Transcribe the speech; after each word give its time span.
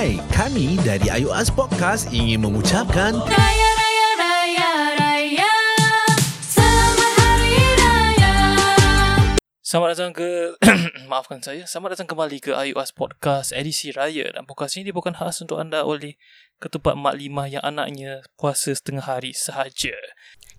Hai, 0.00 0.16
kami 0.32 0.80
dari 0.80 1.12
Ayu 1.12 1.28
As 1.28 1.52
Podcast 1.52 2.08
ingin 2.08 2.40
mengucapkan 2.40 3.20
Raya, 3.20 3.70
raya, 3.76 4.08
raya, 4.16 4.70
raya. 4.96 5.52
Selamat 6.40 7.12
Hari 7.20 7.56
Raya. 7.76 8.34
Selamat 9.60 9.88
datang 9.92 10.16
ke 10.16 10.56
Maafkan 11.12 11.44
saya 11.44 11.68
Selamat 11.68 12.00
datang 12.00 12.16
kembali 12.16 12.40
ke 12.40 12.56
IUS 12.56 12.96
Podcast 12.96 13.52
Edisi 13.52 13.92
Raya 13.92 14.32
Dan 14.32 14.48
podcast 14.48 14.80
ini 14.80 14.88
bukan 14.88 15.12
khas 15.12 15.44
untuk 15.44 15.60
anda 15.60 15.84
oleh 15.84 16.16
Ketupat 16.64 16.96
Mak 16.96 17.20
Limah 17.20 17.60
yang 17.60 17.60
anaknya 17.60 18.24
puasa 18.40 18.72
setengah 18.72 19.04
hari 19.04 19.36
sahaja 19.36 19.92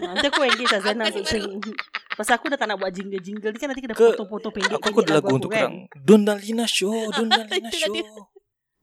Nanti 0.00 0.24
aku 0.24 0.40
engage 0.40 0.72
untuk 0.72 1.26
sing 1.28 1.44
Pasal 2.16 2.40
aku 2.40 2.48
dah 2.48 2.56
tak 2.56 2.72
nak 2.72 2.80
buat 2.80 2.88
jingle-jingle 2.96 3.52
ni 3.52 3.58
kan 3.60 3.68
nanti 3.68 3.82
kena 3.84 3.92
Ke- 3.92 4.16
potong-potong 4.16 4.52
pendek 4.56 4.80
Aku 4.80 4.88
aku 4.88 5.00
ada 5.04 5.20
lagu 5.20 5.36
untuk 5.36 5.52
korang 5.52 5.84
Don 5.92 6.24
dan 6.24 6.40
Lina 6.40 6.64
Show 6.64 7.12
Don 7.12 7.28
dan 7.28 7.44
Lina 7.52 7.68
Show. 7.68 7.92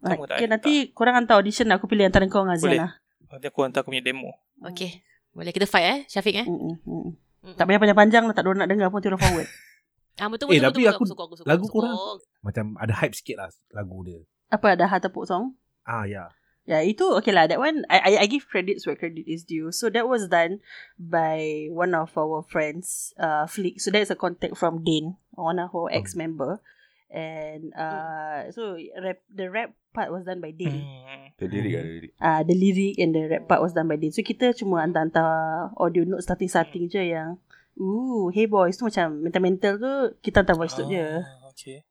Kamu 0.05 0.29
tak 0.29 0.37
Okay, 0.37 0.45
eh? 0.45 0.49
nanti 0.49 0.71
korang 0.93 1.17
hantar 1.17 1.41
audition 1.41 1.65
aku 1.73 1.89
pilih 1.89 2.05
antara 2.05 2.29
kau 2.29 2.45
dengan 2.45 2.61
Boleh. 2.61 2.77
Azana. 2.77 2.89
Nanti 3.25 3.45
aku 3.49 3.59
hantar 3.65 3.81
aku 3.81 3.89
punya 3.89 4.05
demo 4.05 4.37
Okay. 4.61 5.01
Boleh 5.33 5.49
kita 5.49 5.65
fight 5.65 5.85
eh, 5.87 5.97
Syafiq 6.05 6.43
eh? 6.43 6.45
Mm-mm, 6.45 7.15
mm-mm. 7.41 7.55
Tak 7.55 7.65
payah 7.65 7.79
panjang-panjang 7.79 8.23
lah, 8.23 8.33
tak 8.33 8.43
ada 8.43 8.49
orang 8.49 8.61
nak 8.63 8.69
dengar 8.69 8.87
pun 8.89 8.99
tiru 8.99 9.15
forward. 9.15 9.47
Ah, 10.17 10.27
betul, 10.27 10.51
Eh, 10.51 10.59
betul, 10.59 10.67
tapi 10.67 10.81
betul, 10.83 10.91
aku- 10.91 11.07
sokong, 11.07 11.29
sokong, 11.31 11.47
lagu 11.47 11.63
sokong. 11.63 11.79
korang- 11.87 12.19
Macam 12.41 12.65
ada 12.75 12.91
hype 12.93 13.15
sikit 13.15 13.39
lah 13.39 13.47
lagu 13.71 14.03
dia 14.03 14.19
Apa 14.49 14.75
ada 14.75 14.83
hard 14.83 14.99
tepuk 15.01 15.23
song? 15.23 15.55
Ah 15.81 16.03
ya 16.03 16.27
Ya, 16.67 16.83
itu 16.83 17.01
okay 17.15 17.31
lah. 17.31 17.47
That 17.47 17.57
one, 17.57 17.81
I, 17.87 17.97
I 17.97 18.11
I 18.21 18.25
give 18.27 18.45
credits 18.45 18.85
where 18.85 18.93
credit 18.93 19.25
is 19.25 19.41
due. 19.41 19.71
So 19.71 19.89
that 19.89 20.05
was 20.05 20.27
done 20.27 20.61
by 20.99 21.65
one 21.71 21.95
of 21.95 22.13
our 22.13 22.43
friends, 22.43 23.09
uh, 23.15 23.47
Flick. 23.47 23.79
So 23.79 23.89
that's 23.89 24.11
a 24.11 24.15
contact 24.15 24.53
from 24.53 24.83
Dane, 24.83 25.17
one 25.33 25.57
of 25.57 25.73
our 25.73 25.89
ex-member. 25.89 26.61
And 27.09 27.73
uh, 27.73 28.53
so 28.53 28.77
rap, 29.01 29.17
the 29.27 29.49
rap 29.49 29.73
part 29.89 30.13
was 30.13 30.21
done 30.23 30.37
by 30.39 30.53
Dane. 30.53 30.85
hmm. 30.85 31.33
The 31.41 31.49
ada 31.49 31.57
lirik 31.57 32.13
uh, 32.21 32.41
the 32.45 32.53
lyric 32.53 33.01
and 33.01 33.11
the 33.11 33.23
rap 33.25 33.49
part 33.49 33.65
was 33.65 33.73
done 33.73 33.89
by 33.89 33.97
Din. 33.97 34.13
So 34.13 34.21
kita 34.21 34.53
cuma 34.53 34.85
hantar-hantar 34.85 35.73
audio 35.73 36.05
note 36.05 36.21
starting-starting 36.21 36.85
je 36.85 37.17
yang 37.17 37.41
Ooh, 37.73 38.27
hey 38.29 38.43
boys 38.45 38.75
tu 38.75 38.85
macam 38.85 39.23
mental-mental 39.23 39.79
tu 39.79 39.91
kita 40.21 40.43
hantar 40.43 40.53
voice 40.53 40.77
note 40.77 40.91
je. 40.91 41.01
Ah, 41.01 41.49
Okay 41.49 41.81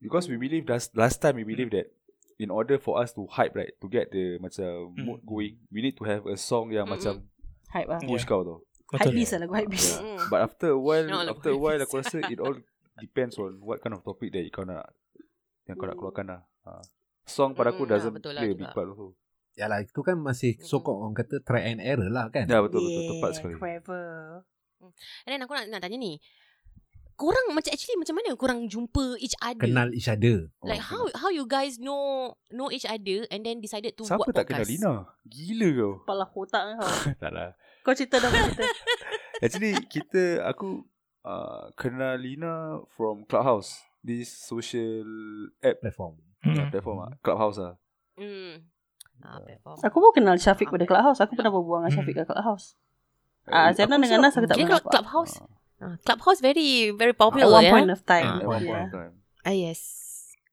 Because 0.00 0.28
we 0.28 0.40
believe 0.40 0.64
last, 0.64 0.96
last 0.96 1.20
time 1.20 1.36
we 1.36 1.44
believe 1.44 1.68
that 1.70 1.92
In 2.34 2.48
order 2.48 2.78
for 2.78 2.96
us 2.98 3.12
to 3.14 3.28
hype 3.28 3.52
right 3.52 3.74
To 3.78 3.86
get 3.86 4.08
the 4.10 4.40
macam 4.40 4.94
Hmm. 4.96 5.04
mood 5.04 5.20
going 5.22 5.60
We 5.68 5.84
need 5.84 5.98
to 6.00 6.04
have 6.06 6.24
a 6.24 6.34
song 6.34 6.72
yang 6.72 6.88
Mm-mm. 6.88 6.96
macam 6.96 7.14
Hype 7.68 7.90
lah. 7.90 8.00
Push 8.00 8.24
kau 8.24 8.40
tau 8.42 8.58
Hype 8.94 9.10
beast 9.12 9.34
lah 9.34 9.44
lagu 9.44 9.52
hype. 9.58 9.74
Mm. 9.74 10.30
But 10.30 10.40
after 10.40 10.68
a 10.72 10.78
while 10.78 11.04
No, 11.04 11.20
lagu 11.20 11.34
After 11.34 11.50
a 11.52 11.58
while 11.58 11.80
aku 11.82 11.94
rasa 11.98 12.22
It 12.26 12.38
all 12.38 12.54
depends 12.96 13.34
on 13.36 13.58
What 13.58 13.78
kind 13.78 13.92
of 13.92 14.00
topic 14.00 14.30
that 14.30 14.44
kau 14.48 14.62
nak 14.62 14.86
Yang 15.64 15.76
kau 15.76 15.86
nak 15.86 15.92
Hmm. 15.92 16.00
keluarkan 16.00 16.26
lah 16.28 16.40
ha. 16.62 16.80
Song 17.24 17.52
pada 17.52 17.70
aku 17.70 17.84
Mm, 17.84 17.90
doesn't 17.90 18.14
ah, 18.14 18.20
lah 18.28 18.34
play 18.36 18.46
a 18.46 18.52
juga. 18.52 18.60
big 18.60 18.70
part 18.70 18.86
also 18.86 19.06
Yalah 19.54 19.78
itu 19.80 20.00
kan 20.00 20.16
masih 20.16 20.58
sokong 20.58 20.98
orang 20.98 21.14
kata 21.14 21.38
try 21.40 21.62
and 21.64 21.78
error 21.78 22.06
lah 22.06 22.26
kan 22.28 22.44
Ya 22.44 22.58
betul 22.58 22.82
betul 22.82 23.02
Tepat 23.08 23.30
sekali 23.34 23.54
Clever. 23.54 24.42
And 25.24 25.30
then 25.30 25.40
aku 25.40 25.54
nak, 25.54 25.64
nak 25.68 25.80
tanya 25.80 25.96
ni. 25.96 26.20
Korang 27.14 27.54
macam 27.54 27.70
actually 27.70 27.94
macam 27.94 28.18
mana 28.18 28.34
korang 28.34 28.66
jumpa 28.66 29.14
each 29.16 29.38
other? 29.38 29.62
Kenal 29.62 29.94
each 29.94 30.10
other 30.10 30.50
Like 30.60 30.82
how 30.82 31.06
how 31.14 31.30
you 31.30 31.46
guys 31.46 31.78
know 31.78 32.34
know 32.50 32.68
each 32.68 32.84
other 32.84 33.22
and 33.30 33.40
then 33.40 33.62
decided 33.62 33.94
to 33.94 34.02
Siapa 34.02 34.18
buat 34.20 34.34
tak 34.34 34.50
kenal 34.50 34.60
podcast? 34.60 34.74
Lina 34.74 34.94
Gila 35.22 35.68
kau 35.72 35.92
Kepala 36.02 36.26
otak 36.28 36.62
kau. 36.74 36.90
Tak 37.22 37.30
lah 37.30 37.48
Kau 37.80 37.94
cerita 37.94 38.18
dah 38.18 38.28
cerita. 38.28 38.66
Actually 39.46 39.72
kita 39.86 40.42
aku 40.42 40.82
uh, 41.24 41.72
kenal 41.74 42.20
Lina 42.20 42.84
from 42.94 43.24
Clubhouse. 43.24 43.82
This 44.04 44.28
social 44.28 45.08
app 45.64 45.80
platform 45.80 46.20
hmm. 46.44 46.52
hmm. 46.52 46.68
platform 46.68 46.98
ah 47.08 47.12
Clubhouse 47.24 47.56
ah. 47.56 47.74
Hmm. 48.20 48.68
Ah, 49.24 49.40
platform. 49.40 49.80
Aku 49.80 49.96
pun 49.96 50.12
kenal 50.20 50.36
Syafiq 50.36 50.68
pada 50.68 50.84
Clubhouse. 50.84 51.24
Aku 51.24 51.32
pernah 51.32 51.48
berbual 51.48 51.80
dengan 51.80 51.92
Syafiq 51.96 52.20
kat 52.20 52.28
Clubhouse. 52.28 52.76
Ah, 53.48 53.72
Eh, 53.72 53.80
Zainal 53.80 53.96
aku 53.96 54.04
dengan 54.04 54.20
rasa 54.20 54.24
Nas 54.28 54.34
aku 54.36 54.46
tak 54.48 54.56
pernah. 54.60 54.80
Clubhouse 54.84 55.34
Ah, 55.40 55.48
Ah, 55.84 55.96
Clubhouse 56.04 56.40
very 56.44 56.92
very 56.92 57.16
At 57.16 57.20
popular 57.20 57.48
one 57.48 57.64
ya. 57.64 57.72
point 57.72 57.90
of 57.90 58.00
time. 58.04 58.28
Ah, 58.28 58.40
at 58.44 58.48
one 58.48 58.60
point 58.60 58.76
Yeah. 58.76 58.88
of 58.88 58.92
time. 58.92 59.14
Ah 59.44 59.56
yes. 59.56 59.80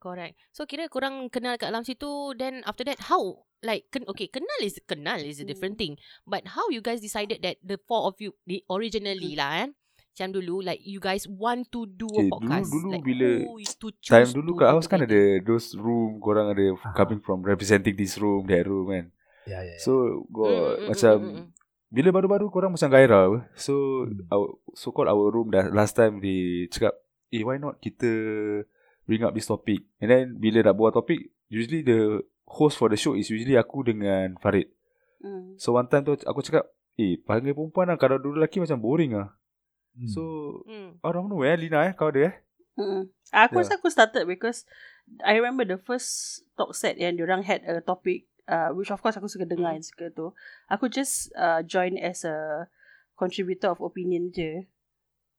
Correct. 0.01 0.33
So 0.55 0.65
kira 0.65 0.89
korang 0.89 1.29
kenal 1.29 1.59
kat 1.61 1.69
dalam 1.75 1.85
situ 1.85 2.33
then 2.39 2.65
after 2.65 2.81
that 2.87 2.97
how 3.05 3.45
like 3.61 3.85
ken, 3.93 4.01
okay 4.09 4.25
kenal 4.25 4.59
is 4.65 4.81
kenal 4.89 5.21
is 5.21 5.37
a 5.37 5.45
different 5.45 5.77
thing 5.77 5.93
but 6.25 6.57
how 6.57 6.65
you 6.73 6.81
guys 6.81 6.97
decided 7.05 7.45
that 7.45 7.61
the 7.61 7.77
four 7.85 8.09
of 8.09 8.17
you 8.17 8.33
the 8.49 8.65
originally 8.65 9.37
lah 9.37 9.61
kan 9.61 9.69
macam 10.11 10.27
dulu 10.29 10.59
like 10.59 10.83
you 10.83 10.99
guys 10.99 11.23
want 11.25 11.63
to 11.67 11.87
do 11.87 12.03
a 12.05 12.19
Okay, 12.19 12.27
dulu- 12.27 12.35
podcast 12.35 12.67
dulu 12.67 12.87
like 12.89 12.99
bila- 13.01 13.41
to 13.73 13.87
choose 13.95 14.11
Time 14.11 14.29
dulu 14.29 14.51
kat 14.53 14.67
house 14.69 14.85
kan 14.85 14.99
ada 14.99 15.21
those 15.41 15.71
room 15.73 16.19
korang 16.19 16.51
ada 16.51 16.75
Ah. 16.77 16.91
coming 16.93 17.17
from 17.17 17.39
representing 17.41 17.95
this 17.95 18.15
room 18.15 18.43
that 18.45 18.63
room 18.63 18.85
kan. 18.85 19.05
Ya 19.43 19.59
ya 19.59 19.71
ya. 19.71 19.79
So 19.79 19.91
go 20.27 20.45
Mm, 20.45 20.51
mm, 20.51 20.75
mm, 20.75 20.87
macam 20.87 21.13
mm, 21.15 21.25
mm, 21.25 21.37
mm. 21.37 21.47
bila 21.89 22.09
baru-baru 22.11 22.45
korang 22.47 22.71
macam 22.71 22.87
gairah 22.87 23.21
apa. 23.25 23.39
So 23.55 23.73
Hmm. 24.03 24.27
our, 24.27 24.47
so 24.73 24.91
called 24.91 25.07
our 25.07 25.27
room 25.27 25.47
dah 25.47 25.71
last 25.71 25.95
time 25.95 26.19
di 26.19 26.67
cakap 26.67 26.91
eh 27.29 27.41
why 27.41 27.55
not 27.55 27.79
kita 27.79 28.11
bring 29.03 29.23
up 29.23 29.31
this 29.31 29.47
topic. 29.47 29.79
And 29.97 30.07
then 30.07 30.25
bila 30.35 30.61
nak 30.61 30.75
buat 30.75 30.91
topik 30.91 31.19
usually 31.47 31.81
the 31.81 32.19
host 32.45 32.75
for 32.75 32.87
the 32.87 32.95
show 32.95 33.15
is 33.15 33.27
usually 33.27 33.55
aku 33.55 33.81
dengan 33.81 34.35
Farid. 34.37 34.67
Hmm. 35.19 35.55
So 35.55 35.73
one 35.73 35.87
time 35.87 36.03
tu 36.03 36.19
aku 36.19 36.41
cakap 36.41 36.67
Eh 36.93 37.15
panggil 37.17 37.55
perempuan 37.55 37.87
lah 37.87 37.95
Kalau 37.95 38.19
dulu 38.19 38.35
lelaki 38.35 38.59
macam 38.59 38.75
boring 38.77 39.15
lah 39.15 39.31
Hmm. 39.91 40.07
So 40.07 40.21
Hmm. 40.65 40.97
Out 41.03 41.15
of 41.15 41.27
nowhere 41.27 41.55
Lina 41.55 41.87
eh 41.87 41.93
Kau 41.93 42.09
ada 42.09 42.31
eh 42.31 42.35
Mm. 42.79 43.11
Aku 43.35 43.59
Yeah. 43.59 43.67
rasa 43.67 43.75
aku 43.77 43.91
started 43.91 44.23
because 44.25 44.63
I 45.21 45.35
remember 45.35 45.67
the 45.67 45.75
first 45.75 46.41
talk 46.55 46.71
set 46.71 46.95
yang 46.95 47.19
diorang 47.19 47.43
had 47.43 47.67
a 47.67 47.83
topic 47.83 48.31
uh, 48.47 48.71
which 48.71 48.89
of 48.89 49.03
course 49.03 49.19
aku 49.19 49.27
suka 49.27 49.43
dengar 49.43 49.75
Mm. 49.75 49.83
suka 49.83 50.07
tu. 50.09 50.31
Aku 50.71 50.87
just 50.87 51.29
uh, 51.35 51.59
join 51.67 51.99
as 51.99 52.23
a 52.23 52.65
contributor 53.19 53.75
of 53.75 53.83
opinion 53.83 54.31
je. 54.31 54.65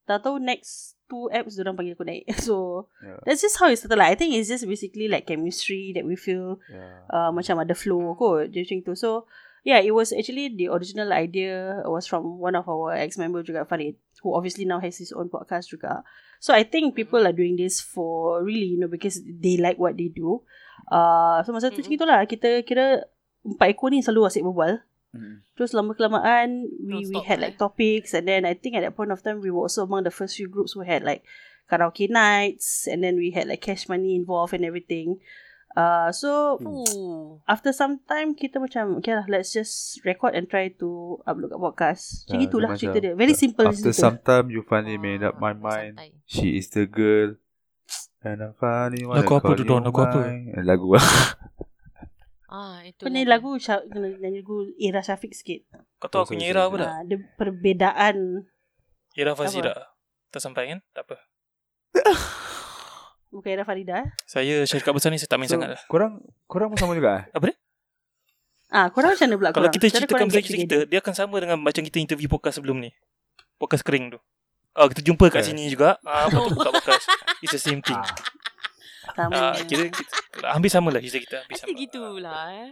Tak 0.04 0.28
tahu 0.28 0.36
next 0.44 1.00
two 1.08 1.32
apps 1.32 1.56
diorang 1.56 1.72
panggil 1.72 1.96
aku 1.96 2.04
naik. 2.04 2.28
So 2.46 2.86
yeah. 3.00 3.16
that's 3.24 3.40
just 3.40 3.56
how 3.56 3.72
it 3.72 3.80
started 3.80 3.96
lah. 3.96 4.12
I 4.12 4.14
think 4.14 4.36
it's 4.36 4.52
just 4.52 4.68
basically 4.68 5.08
like 5.08 5.24
chemistry 5.24 5.96
that 5.96 6.04
we 6.04 6.20
feel 6.20 6.60
Yeah. 6.68 7.08
uh, 7.08 7.30
macam 7.32 7.64
ada 7.64 7.72
flow 7.72 8.12
kot 8.12 8.52
macam 8.52 8.76
tu. 8.84 8.92
So 8.92 9.24
yeah, 9.62 9.78
it 9.78 9.94
was 9.94 10.12
actually 10.12 10.50
the 10.54 10.68
original 10.68 11.12
idea 11.12 11.82
was 11.86 12.06
from 12.06 12.38
one 12.38 12.54
of 12.54 12.66
our 12.68 12.94
ex-member 12.94 13.42
juga 13.46 13.66
Farid 13.66 13.94
who 14.22 14.34
obviously 14.34 14.66
now 14.66 14.78
has 14.82 14.98
his 14.98 15.14
own 15.14 15.30
podcast 15.30 15.70
juga. 15.70 16.02
So 16.42 16.50
I 16.54 16.66
think 16.66 16.98
people 16.98 17.22
are 17.22 17.34
doing 17.34 17.54
this 17.54 17.78
for 17.78 18.42
really 18.42 18.74
you 18.74 18.78
know 18.78 18.90
because 18.90 19.22
they 19.22 19.58
like 19.58 19.78
what 19.78 19.94
they 19.94 20.10
do. 20.10 20.42
Uh, 20.90 21.42
so 21.46 21.54
masa 21.54 21.70
tu 21.70 21.78
Mm-mm. 21.78 21.86
macam 21.86 21.94
itulah 21.94 22.18
kita 22.26 22.50
kira 22.66 23.06
empat 23.46 23.74
ekor 23.74 23.94
ni 23.94 24.02
selalu 24.02 24.26
asyik 24.26 24.46
berbual. 24.46 24.82
Mm. 25.14 25.44
Terus 25.54 25.70
lama 25.76 25.94
kelamaan 25.94 26.66
we 26.82 27.06
we 27.06 27.20
had 27.22 27.38
lah, 27.38 27.52
like 27.52 27.60
topics 27.60 28.16
and 28.16 28.26
then 28.26 28.42
I 28.42 28.58
think 28.58 28.74
at 28.74 28.82
that 28.82 28.98
point 28.98 29.14
of 29.14 29.22
time 29.22 29.38
we 29.38 29.52
were 29.54 29.62
also 29.62 29.86
among 29.86 30.02
the 30.02 30.14
first 30.14 30.34
few 30.34 30.50
groups 30.50 30.74
who 30.74 30.82
had 30.82 31.06
like 31.06 31.22
karaoke 31.70 32.10
nights 32.10 32.90
and 32.90 33.04
then 33.04 33.14
we 33.14 33.30
had 33.30 33.46
like 33.46 33.62
cash 33.62 33.86
money 33.86 34.18
involved 34.18 34.56
and 34.56 34.66
everything. 34.66 35.22
Uh, 35.72 36.12
so 36.12 36.60
Ooh. 36.60 37.40
after 37.48 37.72
some 37.72 37.96
time 38.04 38.36
kita 38.36 38.60
macam 38.60 39.00
okay 39.00 39.16
lah 39.16 39.24
let's 39.24 39.56
just 39.56 39.96
record 40.04 40.36
and 40.36 40.44
try 40.44 40.68
to 40.68 41.16
upload 41.24 41.48
kat 41.48 41.56
podcast. 41.56 42.04
Macam 42.28 42.36
Ya, 42.36 42.44
itulah 42.44 42.68
cerita 42.76 42.98
dia. 43.00 43.12
Very 43.16 43.32
simple 43.32 43.64
After 43.64 43.88
cerita. 43.88 43.96
some 43.96 44.18
time 44.20 44.52
You 44.52 44.60
finally 44.68 45.00
made 45.00 45.24
up 45.24 45.40
my 45.40 45.50
Ah, 45.50 45.56
mind 45.56 45.96
santai. 45.96 46.12
She 46.28 46.60
is 46.60 46.68
the 46.76 46.84
girl 46.84 47.40
And 48.20 48.38
I'm 48.38 48.54
finally 48.54 49.08
wanna 49.08 49.24
Lagu 49.24 49.32
apa 49.34 49.50
tu, 49.56 49.64
Don? 49.64 49.80
Lagu 49.80 49.98
apa? 49.98 50.20
Lagu 50.60 50.86
lah 50.92 51.08
Ah, 52.52 52.84
itu. 52.84 53.00
Kau 53.00 53.08
nyanyi 53.08 53.24
lagu 53.24 53.56
kena 53.56 54.12
nyanyi 54.12 54.44
lagu 54.44 54.68
Ira 54.76 55.00
Syafiq 55.00 55.32
sikit. 55.32 55.64
Kau 55.96 56.12
tahu 56.12 56.20
aku 56.28 56.30
punya 56.36 56.52
era 56.52 56.68
apa 56.68 56.76
tak? 56.76 56.88
Ah, 56.92 57.00
dia 57.00 57.16
perbezaan 57.40 58.44
Era 59.16 59.32
Fazira 59.32 59.72
Tak 60.28 60.40
sampai 60.44 60.68
kan? 60.68 60.84
Tak 60.92 61.08
apa 61.08 61.16
bukan 63.32 63.48
Ira 63.50 63.64
Farida. 63.64 63.94
eh. 63.98 64.08
Saya 64.22 64.62
syarikat 64.62 64.92
besar 64.92 65.08
ni 65.08 65.16
Saya 65.16 65.26
tak 65.26 65.40
main 65.40 65.48
So, 65.48 65.56
sangat 65.56 65.72
lah 65.72 65.80
Korang 65.86 66.20
Korang 66.44 66.68
pun 66.68 66.78
sama 66.78 66.92
juga 66.92 67.10
eh 67.16 67.24
Apa 67.32 67.44
dia? 67.48 67.56
Ah, 68.68 68.88
korang 68.88 69.12
macam 69.12 69.24
mana 69.24 69.36
pula 69.36 69.50
Kalau 69.50 69.64
korang? 69.64 69.74
kita 69.74 69.86
ceritakan 69.90 70.26
pasal 70.26 70.34
get 70.34 70.44
kita, 70.46 70.56
kita, 70.58 70.76
dia 70.86 70.98
akan 70.98 71.14
sama 71.14 71.36
dengan 71.36 71.56
macam 71.56 71.82
kita 71.82 71.98
interview 71.98 72.24
podcast 72.26 72.56
sebelum 72.56 72.76
ni. 72.78 72.88
Podcast 73.56 73.82
kering 73.82 74.08
tu. 74.08 74.18
Ah, 74.72 74.88
kita 74.88 75.00
jumpa 75.02 75.28
kat 75.28 75.44
sini 75.44 75.68
juga. 75.68 76.00
Ah, 76.00 76.24
lepas 76.24 76.40
tu 76.42 76.52
buka 76.52 76.70
podcast. 76.72 77.04
It's 77.44 77.52
the 77.52 77.60
same 77.60 77.80
thing. 77.80 78.00
Ah, 78.00 78.08
Sama. 79.14 79.36
Ah, 79.36 79.52
kita, 79.60 79.92
kita 79.92 80.16
hampir 80.48 80.68
sama 80.68 80.88
lah 80.88 81.00
cerita 81.00 81.20
kita. 81.20 81.36
Hampir 81.42 81.52
Macam 81.52 81.68
sama. 81.68 81.76
gitulah 81.78 82.44
eh. 82.50 82.70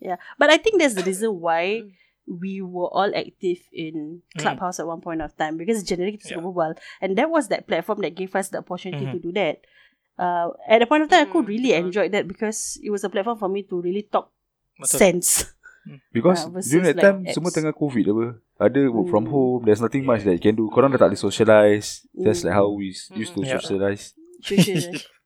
Yeah. 0.00 0.18
But 0.34 0.50
I 0.50 0.58
think 0.58 0.82
that's 0.82 0.94
the 0.94 1.04
reason 1.04 1.30
why 1.36 1.86
Mm. 1.86 1.94
We 2.30 2.62
were 2.62 2.86
all 2.86 3.10
active 3.10 3.58
in 3.74 4.22
Clubhouse 4.38 4.78
at 4.78 4.86
one 4.86 5.02
point 5.02 5.18
of 5.18 5.34
time 5.34 5.58
because 5.58 5.82
generally 5.82 6.14
kita 6.14 6.30
suka 6.30 6.38
Yeah. 6.38 6.46
berbual. 6.46 6.72
And 7.02 7.18
that 7.18 7.26
was 7.26 7.50
that 7.50 7.66
platform 7.66 8.06
that 8.06 8.14
gave 8.14 8.30
us 8.38 8.54
the 8.54 8.62
opportunity 8.62 9.10
Mhm. 9.10 9.12
to 9.12 9.18
do 9.18 9.30
that. 9.34 9.66
Uh, 10.14 10.54
at 10.70 10.78
the 10.78 10.86
point 10.86 11.02
of 11.02 11.10
time, 11.10 11.26
aku 11.26 11.42
Mm, 11.42 11.48
really 11.50 11.72
betul. 11.74 11.82
enjoyed 11.90 12.12
that 12.14 12.30
because 12.30 12.78
it 12.78 12.94
was 12.94 13.02
a 13.02 13.10
platform 13.10 13.34
for 13.34 13.50
me 13.50 13.66
to 13.66 13.82
really 13.82 14.06
talk 14.06 14.30
Betul. 14.78 15.00
sense. 15.02 15.28
Because 16.14 16.44
Ah, 16.46 16.52
versus 16.52 16.70
during 16.70 16.86
that 16.92 16.96
like 17.00 17.06
time 17.08 17.18
apps. 17.24 17.34
Semua 17.34 17.50
tengah 17.50 17.72
covid 17.74 18.04
apa 18.12 18.26
Ada 18.60 18.92
work 18.92 19.08
from 19.08 19.24
Hmm. 19.24 19.32
home 19.32 19.60
There's 19.64 19.80
nothing 19.80 20.04
much 20.04 20.22
that 20.28 20.36
you 20.36 20.42
can 20.44 20.52
do 20.52 20.68
Korang 20.68 20.92
dah 20.92 21.00
tak 21.00 21.08
boleh 21.10 21.18
socialize 21.18 22.04
Just 22.12 22.44
Hmm. 22.44 22.52
like 22.52 22.56
how 22.60 22.68
we 22.68 22.92
used 23.16 23.32
to 23.32 23.40
Yeah. 23.42 23.58
socialize 23.58 24.12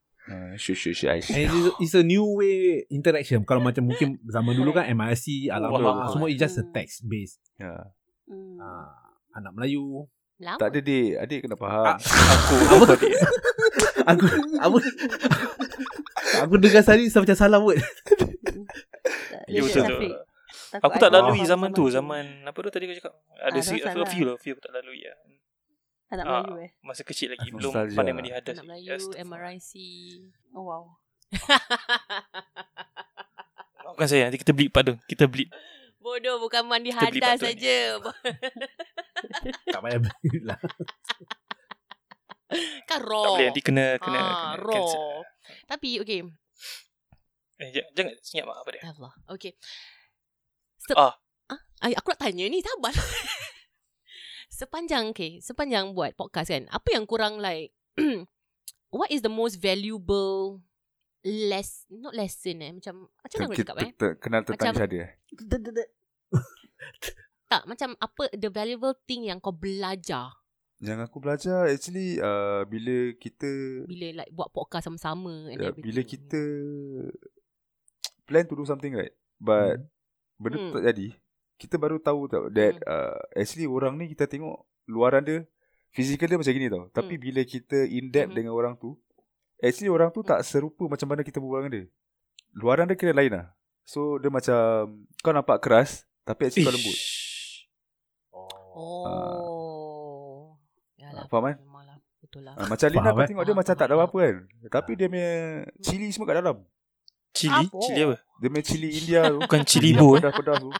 Sure, 0.57 0.73
sure, 0.73 0.97
sure. 0.97 1.13
uh, 1.13 1.21
Socialize 1.21 1.29
And 1.31 1.45
it's, 1.47 1.69
it's 1.85 1.95
a 1.95 2.03
new 2.03 2.25
way 2.33 2.89
interaction. 2.89 3.45
Kalau 3.45 3.61
macam 3.61 3.85
mungkin 3.85 4.17
zaman 4.25 4.55
dulu 4.55 4.73
kan 4.73 4.89
MRC, 4.89 5.53
alam 5.53 5.69
Wow. 5.69 6.09
semua 6.09 6.29
is 6.29 6.37
just 6.37 6.57
a 6.57 6.65
Hmm. 6.65 6.73
text 6.73 7.05
based. 7.05 7.45
yeah. 7.57 7.93
Mm. 8.25 8.57
Ah, 8.57 8.89
anak 9.35 9.53
Melayu. 9.53 10.09
Lama. 10.41 10.57
Tak 10.57 10.73
ada 10.73 10.81
dik 10.81 11.15
Adik 11.15 11.39
kena 11.45 11.55
faham 11.55 11.95
Aku. 11.95 12.57
Apa 12.75 12.85
tadi. 12.91 13.07
aku 14.11 14.25
aku 14.59 14.77
aku 16.41 16.55
dengar 16.59 16.83
tadi 16.83 17.07
macam 17.07 17.37
salah 17.37 17.61
word. 17.61 17.79
Ya, 19.47 19.61
betul 19.61 19.83
tu. 19.85 19.97
Aku 20.81 20.97
tak 20.99 21.11
lalui 21.13 21.45
zaman 21.45 21.71
tu. 21.71 21.87
Zaman 21.87 22.43
apa 22.43 22.59
tu 22.59 22.71
tadi 22.73 22.89
kau 22.89 22.97
cakap? 22.97 23.15
Ada 23.39 23.55
Ah, 23.55 23.63
si, 23.63 23.77
a 23.79 24.07
few 24.09 24.25
lah. 24.25 24.37
Few 24.41 24.53
aku 24.57 24.63
tak 24.65 24.73
lalui 24.73 25.05
lah. 25.05 25.15
Anak 26.15 26.25
Ah. 26.25 26.41
Melayu 26.41 26.55
eh. 26.61 26.71
Masa 26.81 27.03
kecil 27.03 27.29
lagi. 27.31 27.49
Belum 27.49 27.69
Nostalgia. 27.69 27.97
pandai 27.97 28.15
melihadas. 28.15 28.55
Anak 28.55 28.67
Melayu, 28.67 28.89
Yes. 28.89 29.05
MRIC. 29.17 29.73
Oh 30.53 30.65
wow. 30.65 30.85
Bukan 33.91 34.07
saya. 34.07 34.27
Nanti 34.27 34.39
kita 34.39 34.51
bleep 34.51 34.73
tu. 34.73 34.95
Kita 35.07 35.25
bleep. 35.27 35.51
Bodoh 35.97 36.37
bukan 36.39 36.63
mandi 36.65 36.93
Kita 36.93 37.09
hadas 37.09 37.41
ni. 37.41 37.47
saja. 37.49 37.77
Tak 39.73 39.81
payah 39.81 39.99
beli 39.99 40.39
lah. 40.45 40.59
kan 42.85 43.01
Tak 43.01 43.01
raw. 43.01 43.25
boleh. 43.31 43.49
Nanti 43.49 43.63
kena 43.63 43.97
kena, 43.97 44.21
Ah, 44.21 44.29
kena 44.53 44.61
raw. 44.61 44.75
cancel. 44.77 45.25
Tapi 45.65 45.89
okay. 45.99 46.21
Eh, 47.57 47.69
jangan 47.95 48.13
senyap 48.21 48.53
apa 48.53 48.69
dia. 48.69 48.83
Allah. 48.85 49.13
Okay. 49.31 49.53
Ah. 50.93 51.17
ah? 51.49 51.61
Ay, 51.81 51.97
aku 51.97 52.13
nak 52.13 52.21
tanya 52.21 52.45
ni. 52.45 52.61
Sabar. 52.61 52.93
Sepanjang, 54.55 55.11
okay. 55.11 55.43
Sepanjang 55.43 55.91
buat 55.91 56.15
podcast 56.15 56.55
kan. 56.55 56.71
Apa 56.71 56.95
yang 56.95 57.05
kurang 57.05 57.43
like... 57.43 57.75
what 58.95 59.11
is 59.11 59.27
the 59.27 59.29
most 59.29 59.59
valuable 59.59 60.63
less 61.27 61.83
not 61.91 62.15
lesson 62.15 62.63
eh 62.63 62.71
macam 62.71 63.11
macam 63.11 63.39
mana 63.43 63.51
aku 63.51 63.59
cakap 63.59 63.77
eh 63.83 63.91
Kenal 64.23 64.47
tentang 64.47 64.71
Macam- 64.71 64.77
other 64.79 65.03
eh 65.03 65.11
tak 67.51 67.63
macam 67.67 67.99
apa 67.99 68.31
the 68.39 68.49
valuable 68.49 68.95
thing 69.05 69.27
yang 69.27 69.43
kau 69.43 69.51
belajar 69.51 70.31
Yang 70.83 71.07
aku 71.07 71.17
belajar 71.23 71.71
Actually 71.71 72.19
uh, 72.19 72.67
Bila 72.67 73.15
kita 73.17 73.49
bila 73.87 74.21
like 74.21 74.33
buat 74.35 74.51
podcast 74.51 74.91
sama-sama 74.91 75.49
and 75.49 75.63
uh, 75.63 75.71
everything 75.71 75.87
Bila 75.87 76.01
kita 76.03 76.43
Plan 78.27 78.45
to 78.45 78.59
do 78.59 78.67
something 78.67 78.93
right 78.93 79.15
But 79.39 79.87
Benda 80.35 80.57
tu 80.59 80.67
Hmm. 80.67 80.75
tak 80.77 80.85
jadi 80.93 81.09
Kita 81.57 81.77
baru 81.77 81.97
tahu 81.97 82.27
tau 82.27 82.45
That 82.49 82.83
uh, 82.83 83.15
Actually 83.33 83.65
orang 83.65 83.95
ni 83.95 84.09
kita 84.09 84.25
tengok 84.25 84.59
Luaran 84.85 85.21
dia 85.21 85.47
Physical 85.89 86.27
dia 86.27 86.37
macam 86.37 86.53
gini 86.53 86.67
tau 86.67 86.85
Tapi 86.89 87.15
Hmm. 87.15 87.23
bila 87.23 87.41
kita 87.43 87.87
In 87.87 88.09
depth 88.09 88.31
Mhm. 88.31 88.37
dengan 88.37 88.53
orang 88.53 88.75
tu 88.75 88.99
Actually 89.57 89.89
orang 89.89 90.11
tu 90.11 90.21
tak 90.21 90.43
serupa 90.43 90.85
Macam 90.87 91.07
mana 91.07 91.21
kita 91.21 91.39
berbual 91.39 91.63
dengan 91.63 91.73
dia 91.73 91.85
Luaran 92.53 92.85
dia 92.85 92.95
kira 92.95 93.11
lain 93.11 93.31
lah 93.31 93.47
So 93.83 94.17
dia 94.17 94.29
macam 94.29 94.59
Kau 95.19 95.31
nampak 95.31 95.59
keras 95.61 96.03
Tapi 96.23 96.49
actually 96.49 96.65
kau 96.65 96.73
lembut 96.73 96.93
Ish. 96.93 97.71
oh 98.75 100.59
Yalah, 100.97 101.23
Ah, 101.23 101.29
faham 101.29 101.45
kan? 101.45 101.57
betul 102.17 102.43
lah 102.43 102.55
uh, 102.57 102.67
Macam 102.67 102.89
Lina 102.89 103.03
kau 103.07 103.21
eh? 103.21 103.29
tengok 103.29 103.43
dia 103.43 103.47
Faham, 103.47 103.61
macam 103.61 103.75
tak 103.77 103.87
ada 103.87 103.95
apa-apa 103.95 104.19
kan 104.19 104.37
Tapi 104.69 104.91
dia 104.95 105.07
punya 105.07 105.31
Cili 105.79 106.07
semua 106.11 106.27
kat 106.27 106.37
dalam 106.41 106.57
Cili? 107.31 107.65
Apa? 107.65 107.79
Cili 107.81 108.01
apa? 108.03 108.17
Dia 108.35 108.49
punya 108.49 108.65
cili 108.65 108.89
India 108.93 109.21
tu 109.29 109.39
Bukan 109.41 109.61
cili 109.63 109.91
bo 109.93 110.09
eh. 110.11 110.21
Pedas-pedas 110.21 110.57
tu 110.59 110.71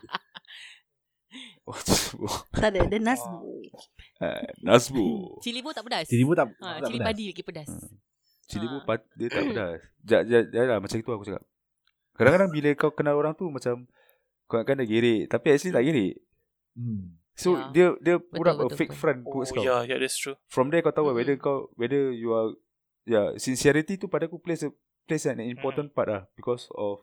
Oh, 1.65 1.77
cili 1.81 2.29
Tak 2.53 2.69
ada. 2.71 2.81
Dia 2.85 3.01
nasbu. 3.01 3.39
Uh, 4.17 4.45
Nasbu 4.61 5.07
cili 5.45 5.59
bo 5.59 5.73
tak 5.73 5.83
pedas 5.83 6.07
Cili 6.07 6.23
pun 6.23 6.35
tak, 6.35 6.53
ha, 6.55 6.79
tak 6.79 6.87
cili 6.87 6.99
pedas. 6.99 7.09
padi 7.09 7.25
lagi 7.27 7.43
pedas 7.43 7.69
Hmm. 7.69 7.97
Cili 8.45 8.67
pun 8.67 8.81
pat, 8.83 9.01
dia 9.13 9.27
tak 9.27 9.43
pedas 9.51 9.81
Jat, 10.01 10.23
jat, 10.25 10.45
jat 10.49 10.65
lah 10.67 10.79
Macam 10.79 10.95
itu 10.95 11.09
aku 11.09 11.25
cakap 11.25 11.43
Kadang-kadang 12.13 12.51
bila 12.53 12.69
kau 12.75 12.93
kenal 12.93 13.17
orang 13.17 13.33
tu 13.33 13.49
Macam 13.49 13.89
Kau 14.45 14.61
kan 14.61 14.77
dia 14.77 14.85
gerik 14.85 15.27
Tapi 15.27 15.47
actually 15.51 15.73
tak 15.73 15.83
gerik 15.83 16.15
Hmm. 16.75 17.17
So 17.33 17.55
Ya. 17.55 17.71
dia 17.71 17.87
dia 17.99 18.15
Betul, 18.19 18.35
put 18.35 18.47
up 18.47 18.57
a 18.61 18.67
fake 18.69 18.91
betul. 18.91 18.99
front 18.99 19.21
Oh, 19.23 19.31
towards 19.33 19.51
kau 19.51 19.63
yeah, 19.63 19.81
yeah, 19.85 19.95
that's 19.95 20.15
true. 20.15 20.35
From 20.45 20.69
there 20.69 20.79
kau 20.79 20.91
tahu 20.91 21.09
Mm-mm. 21.09 21.17
whether 21.17 21.35
kau 21.37 21.71
Whether 21.75 22.11
you 22.11 22.31
are 22.31 22.51
Ya 23.03 23.11
yeah, 23.11 23.27
sincerity 23.37 23.95
tu 23.95 24.07
pada 24.07 24.27
aku 24.27 24.37
plays 24.37 24.61
a, 24.61 24.71
plays 25.05 25.25
an 25.25 25.39
important 25.41 25.91
part 25.91 26.07
lah 26.07 26.23
Because 26.33 26.67
of 26.71 27.03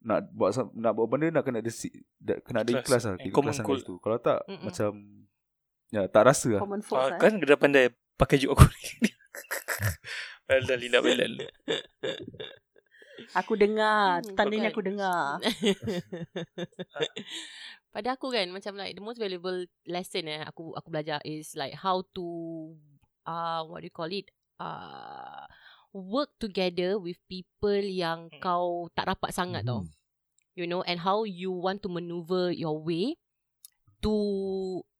nak 0.00 0.28
buat 0.30 0.50
nak 0.72 0.92
buat 0.92 1.06
benda 1.06 1.28
nak 1.30 1.44
kena 1.44 1.60
ada 1.60 1.68
si, 1.68 1.92
da- 2.16 2.40
kena 2.40 2.64
ada 2.64 2.72
Ikhlas. 2.72 3.04
lah 3.04 3.14
And 3.16 3.26
Ikhlas 3.26 3.56
kat 3.56 3.66
goal. 3.66 3.78
situ. 3.78 3.94
Kalau 3.98 4.16
tak 4.16 4.38
Mm-mm. 4.46 4.64
macam 4.64 4.90
ya 5.90 6.02
tak 6.06 6.22
rasa 6.24 6.48
lah 6.50 6.62
Ah, 6.62 6.70
lah. 7.06 7.18
kan 7.18 7.32
dia 7.36 7.46
dah 7.46 7.58
pandai 7.58 7.84
pakai 8.14 8.36
juk 8.38 8.52
aku 8.52 8.64
ni. 8.64 9.10
Belal 10.46 10.78
lidah 10.78 11.00
belal. 11.00 11.34
Aku 13.36 13.52
dengar. 13.54 14.18
Hmm, 14.18 14.34
Tandanya 14.34 14.68
aku 14.68 14.80
dengar. 14.80 15.38
Pada 17.94 18.14
aku 18.14 18.30
kan 18.30 18.46
macam 18.48 18.72
like 18.74 18.94
the 18.94 19.02
most 19.02 19.18
valuable 19.18 19.66
lesson 19.84 20.24
eh 20.24 20.40
aku 20.40 20.70
aku 20.72 20.88
belajar 20.88 21.18
is 21.22 21.52
like 21.54 21.74
how 21.74 22.00
to 22.14 22.26
uh 23.26 23.66
what 23.66 23.82
do 23.82 23.86
you 23.86 23.94
call 23.94 24.06
it 24.06 24.30
uh 24.56 25.42
work 25.92 26.30
together 26.36 26.96
with 26.96 27.18
people 27.26 27.82
yang 27.82 28.28
Hmm. 28.28 28.38
kau 28.38 28.66
tak 28.92 29.06
rapat 29.06 29.30
sangat 29.30 29.62
tau. 29.62 29.82
Hmm. 29.82 29.90
You 30.54 30.66
know 30.66 30.82
and 30.82 31.00
how 31.00 31.22
you 31.22 31.50
want 31.50 31.80
to 31.80 31.88
maneuver 31.88 32.50
your 32.50 32.76
way 32.76 33.16
to 34.00 34.14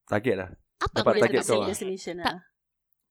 target 0.05 0.35
lah 0.35 0.49
apa 0.77 0.95
Dapat 0.97 1.13
target 1.19 1.39
cakap 1.39 1.45
kau 1.47 1.61
lah. 1.61 1.69
destination 1.69 2.15
Tak. 2.17 2.25
lah. 2.25 2.39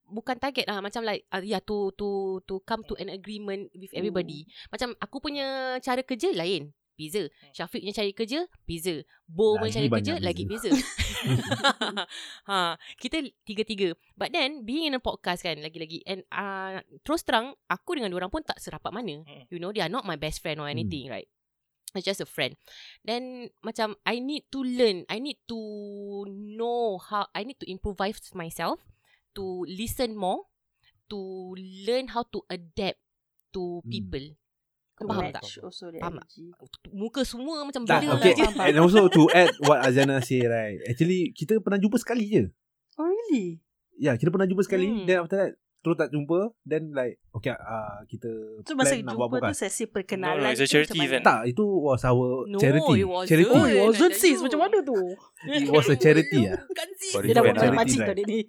bukan 0.04 0.36
target 0.36 0.66
lah 0.66 0.82
macam 0.82 1.06
like 1.06 1.22
uh, 1.30 1.38
yeah 1.38 1.62
to 1.62 1.94
to 1.94 2.08
to 2.42 2.58
come 2.64 2.82
to 2.82 2.98
an 2.98 3.06
agreement 3.08 3.70
with 3.72 3.94
everybody. 3.94 4.42
Macam 4.68 4.98
aku 4.98 5.22
punya 5.22 5.46
cara 5.78 6.02
kerja 6.02 6.34
lain. 6.34 6.74
Beza. 7.00 7.24
Syafiq 7.56 7.80
punya 7.80 7.96
cara 7.96 8.12
kerja 8.12 8.40
beza. 8.68 8.94
Bo 9.24 9.56
cara 9.56 9.88
banyak 9.88 9.88
kerja 9.88 10.14
beza. 10.20 10.26
lagi 10.28 10.44
beza. 10.44 10.68
ha, 12.48 12.76
kita 13.00 13.24
tiga-tiga. 13.48 13.96
But 14.20 14.36
then 14.36 14.68
being 14.68 14.92
in 14.92 14.96
a 14.96 15.00
podcast 15.00 15.40
kan 15.40 15.56
lagi-lagi 15.64 16.04
and 16.04 16.20
uh, 16.28 16.84
terus 17.00 17.24
terang 17.24 17.56
aku 17.72 17.96
dengan 17.96 18.12
orang 18.12 18.28
pun 18.28 18.44
tak 18.44 18.60
serapat 18.60 18.92
mana. 18.92 19.24
Hmm. 19.24 19.48
You 19.48 19.56
know 19.56 19.72
they 19.72 19.80
are 19.80 19.88
not 19.92 20.04
my 20.04 20.20
best 20.20 20.44
friend 20.44 20.60
or 20.60 20.68
anything, 20.68 21.08
right? 21.08 21.28
It's 21.96 22.06
just 22.06 22.22
a 22.22 22.28
friend. 22.28 22.54
Then 23.02 23.50
macam 23.66 23.98
I 24.06 24.20
need 24.22 24.46
to 24.54 24.62
learn. 24.62 25.08
I 25.10 25.18
need 25.18 25.42
to 25.50 25.58
know 26.28 27.00
how 27.02 27.26
I 27.34 27.42
need 27.42 27.58
to 27.64 27.66
improvise 27.66 28.20
myself 28.36 28.78
to 29.34 29.66
listen 29.66 30.14
more, 30.14 30.46
to 31.10 31.18
learn 31.86 32.14
how 32.14 32.28
to 32.30 32.46
adapt 32.46 33.02
to 33.56 33.82
Hmm. 33.82 33.90
people. 33.90 34.26
To 34.30 34.49
Faham 35.00 35.26
tak? 35.30 35.42
also 35.60 35.84
Faham 35.90 36.14
tak? 36.16 36.26
Muka 36.90 37.20
semua 37.22 37.64
macam 37.64 37.82
Tak, 37.82 38.00
bila 38.00 38.16
okay. 38.16 38.34
lah. 38.36 38.68
And 38.68 38.76
also 38.78 39.08
to 39.08 39.22
add 39.30 39.52
what 39.62 39.80
Azana 39.80 40.20
say 40.20 40.44
right. 40.44 40.76
Actually 40.84 41.32
kita 41.32 41.56
pernah 41.58 41.76
jumpa 41.76 41.96
sekali 41.96 42.24
je. 42.26 42.44
Oh 42.96 43.06
really? 43.06 43.60
Ya, 43.96 44.12
yeah, 44.12 44.14
kita 44.14 44.28
pernah 44.28 44.44
jumpa 44.44 44.60
sekali. 44.60 44.86
Hmm. 44.86 45.04
Then 45.04 45.18
after 45.20 45.36
that 45.36 45.52
terus 45.80 45.96
tak 45.96 46.12
jumpa. 46.12 46.52
Then 46.62 46.92
like 46.92 47.16
okay 47.32 47.52
uh, 47.52 48.04
kita 48.04 48.28
So 48.64 48.76
masa 48.76 48.92
plan 48.92 49.02
nak 49.02 49.16
buat 49.16 49.32
jumpa 49.32 49.48
tu 49.48 49.56
sesi 49.56 49.84
No, 49.84 49.90
perkenalan 49.90 50.40
no, 50.42 50.52
it's 50.52 50.60
a 50.60 50.68
charity 50.68 50.98
event. 51.00 51.24
Tak, 51.24 51.40
itu 51.48 51.64
was 51.64 52.04
our 52.04 52.44
No, 52.44 52.60
charity. 52.60 52.94
it 53.00 53.08
wasn't. 53.08 53.28
Charity. 53.32 53.48
Oh, 53.50 53.64
it 53.64 53.80
wasn't 53.80 54.14
sis. 54.14 54.38
Macam 54.38 54.60
mana 54.60 54.78
tu? 54.80 54.96
It 55.46 55.68
was 55.68 55.88
a 55.88 55.96
charity 55.96 56.40
ah. 56.44 56.60
Bukan 56.70 56.88
sis. 56.94 57.12
Dia 57.24 57.32
dah 57.32 57.42
buat 57.42 57.56
lah. 57.56 57.72
macam 57.72 57.96
drive. 57.96 58.12
dia 58.12 58.24
ni. 58.28 58.40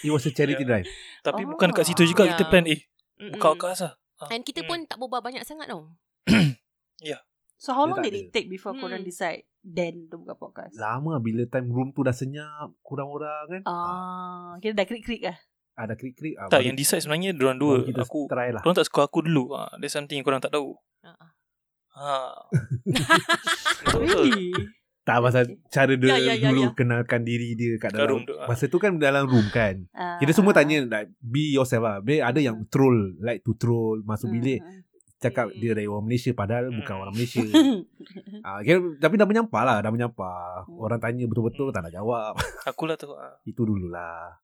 It 0.00 0.08
was 0.08 0.24
a 0.24 0.32
charity 0.32 0.64
drive. 0.64 0.88
Tapi 1.20 1.44
Oh. 1.44 1.52
bukan 1.52 1.68
kat 1.70 1.84
situ 1.84 2.08
juga 2.08 2.24
kita 2.24 2.44
Yeah. 2.44 2.50
plan 2.50 2.64
eh. 2.64 2.80
Mm-mm. 3.20 3.36
Buka 3.36 3.48
akas 3.52 3.84
lah. 3.84 3.92
Ah. 4.22 4.30
And 4.30 4.42
kita 4.42 4.62
Hmm. 4.62 4.68
pun 4.68 4.78
tak 4.84 4.96
berbual 4.96 5.18
banyak 5.20 5.42
sangat 5.42 5.66
tau. 5.66 5.90
So 7.56 7.70
how 7.70 7.86
Dia 7.86 7.90
long 7.94 8.02
did 8.02 8.14
it 8.16 8.26
take 8.30 8.50
before 8.50 8.74
Hmm. 8.74 8.82
korang 8.82 9.02
decide 9.02 9.46
then 9.60 10.10
to 10.10 10.18
buka 10.18 10.34
podcast? 10.34 10.74
Lama 10.74 11.22
bila 11.22 11.46
time 11.46 11.70
room 11.70 11.90
tu 11.90 12.02
dah 12.02 12.10
senyap, 12.10 12.74
kurang 12.82 13.06
orang 13.06 13.46
kan. 13.48 13.62
Ah, 13.64 14.58
kita 14.58 14.74
dah 14.74 14.82
krik-krik 14.82 15.22
lah. 15.22 15.38
Ada 15.72 15.94
klik-klik. 15.94 16.34
ah, 16.36 16.50
Tak, 16.50 16.58
yang 16.60 16.74
decide 16.74 17.00
sebenarnya 17.00 17.30
diorang 17.30 17.56
dua. 17.56 17.86
Kita 17.86 18.02
Aku 18.02 18.26
try 18.26 18.50
lah. 18.50 18.66
Korang 18.66 18.74
tak 18.74 18.90
suka 18.90 19.06
aku 19.06 19.22
dulu. 19.22 19.54
Ah, 19.54 19.70
There's 19.78 19.94
something 19.94 20.18
yang 20.18 20.26
korang 20.26 20.42
tak 20.42 20.50
tahu. 20.50 20.74
Uh-uh. 21.06 21.30
Ha. 21.92 22.10
Betul. 23.86 24.02
Really? 24.02 24.50
Tak 25.02 25.18
pasal 25.18 25.42
cara 25.66 25.92
dia 25.92 26.08
Ya, 26.08 26.16
ya, 26.16 26.34
ya, 26.36 26.48
dulu 26.48 26.62
ya. 26.64 26.70
kenalkan 26.72 27.20
diri 27.22 27.52
dia 27.52 27.74
kat 27.74 27.90
dalam 27.90 28.06
room 28.08 28.22
tu, 28.22 28.34
ah. 28.34 28.46
Masa 28.46 28.64
tu 28.64 28.78
kan 28.78 28.94
dalam 28.96 29.26
room 29.26 29.46
kan 29.48 29.82
Ah, 29.90 30.14
Kita 30.16 30.30
semua 30.30 30.50
ah, 30.50 30.56
tanya 30.56 30.78
like, 30.84 31.10
Be 31.18 31.50
yourself 31.50 31.82
lah 31.82 31.98
Be, 31.98 32.18
Ada 32.18 32.38
yang 32.40 32.62
troll 32.66 33.18
Like 33.18 33.42
to 33.42 33.52
troll 33.52 33.98
Masuk 34.00 34.28
Hmm, 34.28 34.36
bilik 34.36 34.60
hmm. 34.60 34.80
Cakap 35.18 35.46
Hmm. 35.48 35.58
dia 35.58 35.70
dari 35.72 35.86
orang 35.86 36.02
Malaysia 36.04 36.30
Padahal 36.32 36.64
Hmm. 36.66 36.78
bukan 36.78 36.94
orang 36.96 37.12
Malaysia 37.12 37.42
ah, 38.46 38.58
kira, 38.60 38.78
Tapi 38.96 39.14
dah 39.16 39.26
menyampah 39.26 39.62
lah 39.64 39.76
Dah 39.80 39.90
menyampah 39.90 40.38
Hmm. 40.64 40.78
Orang 40.78 40.98
tanya 40.98 41.24
betul-betul 41.24 41.66
Hmm. 41.66 41.74
Tak 41.74 41.82
nak 41.82 41.92
jawab 41.92 42.32
Akulah 42.70 42.94
tu. 42.94 43.10
Ha. 43.10 43.42
Itu 43.42 43.62
dululah 43.62 44.38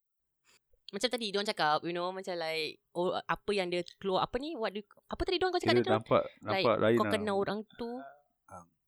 Macam 0.88 1.06
tadi 1.06 1.30
Diorang 1.30 1.46
cakap 1.46 1.82
You 1.82 1.92
know 1.92 2.10
Macam 2.10 2.34
like 2.34 2.82
oh, 2.92 3.14
Apa 3.14 3.50
yang 3.52 3.70
dia 3.70 3.86
keluar 3.94 4.22
Apa 4.22 4.38
ni 4.38 4.54
what 4.54 4.70
do 4.70 4.82
Apa 5.06 5.22
tadi 5.22 5.38
diorang 5.38 5.54
kau 5.54 5.60
cakap 5.60 5.70
Kira 5.72 5.78
dia 5.78 5.86
tu 5.86 5.94
nampak 5.94 6.22
Like 6.40 6.64
nampak 6.64 6.76
lain 6.80 6.96
kau 6.96 7.04
lah. 7.04 7.12
kenal 7.12 7.36
orang 7.36 7.60
tu 7.72 7.90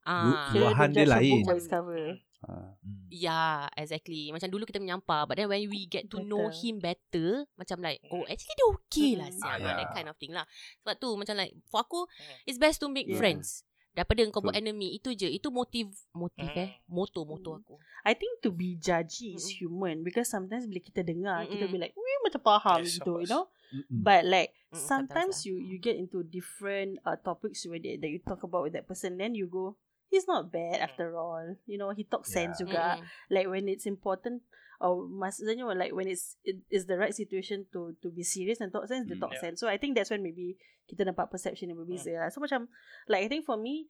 Ah. 0.04 0.16
Ah, 0.16 0.52
Lu- 0.52 0.64
luahan 0.64 0.88
dia 0.90 1.06
lain. 1.06 1.44
cover. 1.68 2.16
Ha. 2.40 2.52
Hmm. 2.80 3.04
Yeah, 3.10 3.66
exactly. 3.74 4.30
Macam 4.30 4.48
dulu 4.48 4.64
kita 4.64 4.78
menyampah, 4.80 5.26
but 5.26 5.34
then 5.36 5.50
when 5.50 5.60
we 5.66 5.84
get 5.84 6.06
to 6.08 6.22
know 6.22 6.46
Betul. 6.46 6.56
him 6.62 6.74
better, 6.78 7.28
macam 7.58 7.82
like, 7.82 8.00
oh 8.08 8.22
actually 8.24 8.54
dia 8.56 8.68
okay 8.70 9.10
lah, 9.18 9.28
Mm. 9.28 9.36
siapa 9.36 9.50
Ah, 9.50 9.58
that 9.60 9.76
yeah. 9.82 9.92
kind 9.92 10.08
of 10.08 10.16
thing 10.16 10.32
lah. 10.32 10.46
Sebab 10.80 10.94
tu 10.96 11.08
macam 11.18 11.34
like, 11.36 11.52
for 11.68 11.82
aku, 11.82 12.06
Hmm. 12.06 12.36
it's 12.46 12.56
best 12.56 12.78
to 12.80 12.86
make 12.88 13.10
Yeah. 13.10 13.18
friends. 13.18 13.66
Daripada 13.90 14.22
kau 14.30 14.38
buat 14.38 14.54
enemy, 14.54 14.94
itu 14.94 15.10
je. 15.12 15.26
Itu 15.26 15.50
motif, 15.50 15.90
motif 16.14 16.46
Mm. 16.46 16.62
eh. 16.62 16.70
Moto, 16.86 17.26
moto 17.26 17.50
Mm. 17.50 17.58
aku. 17.58 17.74
I 18.06 18.14
think 18.14 18.38
to 18.40 18.54
be 18.54 18.78
judgy 18.78 19.34
is 19.34 19.50
human 19.50 20.06
because 20.06 20.30
sometimes 20.30 20.70
bila 20.70 20.78
kita 20.78 21.02
dengar 21.02 21.44
kita 21.44 21.66
Mm-mm. 21.66 21.74
be 21.74 21.82
like, 21.82 21.94
"Weh 21.98 22.18
macam 22.22 22.40
faham 22.40 22.86
Yes, 22.86 23.02
gitu," 23.02 23.18
you 23.20 23.26
know. 23.28 23.50
Mm-mm. 23.74 24.00
But 24.00 24.22
like 24.24 24.54
Mm, 24.70 24.78
sometimes 24.78 24.86
sometimes 25.10 25.36
you 25.42 25.58
you 25.58 25.82
get 25.82 25.98
into 25.98 26.22
different 26.22 27.02
uh, 27.02 27.18
topics 27.18 27.66
where 27.66 27.82
that, 27.82 27.98
that 27.98 28.10
you 28.14 28.22
talk 28.22 28.46
about 28.46 28.62
with 28.62 28.78
that 28.78 28.86
person, 28.86 29.18
then 29.18 29.34
you 29.34 29.50
go, 29.50 29.74
"He's 30.10 30.26
not 30.26 30.50
bad 30.50 30.82
after 30.82 31.14
all." 31.16 31.54
You 31.64 31.78
know, 31.78 31.94
he 31.94 32.04
talks 32.04 32.28
Yeah. 32.34 32.50
sense 32.50 32.60
juga. 32.60 32.98
Mm-mm. 32.98 33.06
Like 33.30 33.46
when 33.48 33.70
it's 33.70 33.86
important 33.86 34.42
or 34.82 35.06
maksudnya 35.06 35.64
like 35.76 35.94
when 35.94 36.08
it's 36.10 36.36
it 36.42 36.60
is 36.72 36.84
the 36.90 36.98
right 36.98 37.14
situation 37.14 37.68
to 37.70 37.94
to 38.02 38.10
be 38.10 38.26
serious 38.26 38.58
and 38.60 38.74
talk 38.74 38.90
sense, 38.90 39.06
they 39.06 39.14
Mm, 39.16 39.22
talk 39.22 39.38
yeah. 39.38 39.42
sense. 39.48 39.62
So 39.62 39.70
I 39.70 39.78
think 39.78 39.94
that's 39.94 40.10
when 40.10 40.26
maybe 40.26 40.58
kita 40.90 41.06
nampak 41.06 41.30
perception 41.30 41.70
yang 41.70 41.78
berbeza 41.78 42.10
lah. 42.16 42.28
So 42.34 42.42
macam 42.42 42.66
like 43.06 43.22
I 43.24 43.28
think 43.30 43.46
for 43.46 43.54
me 43.56 43.86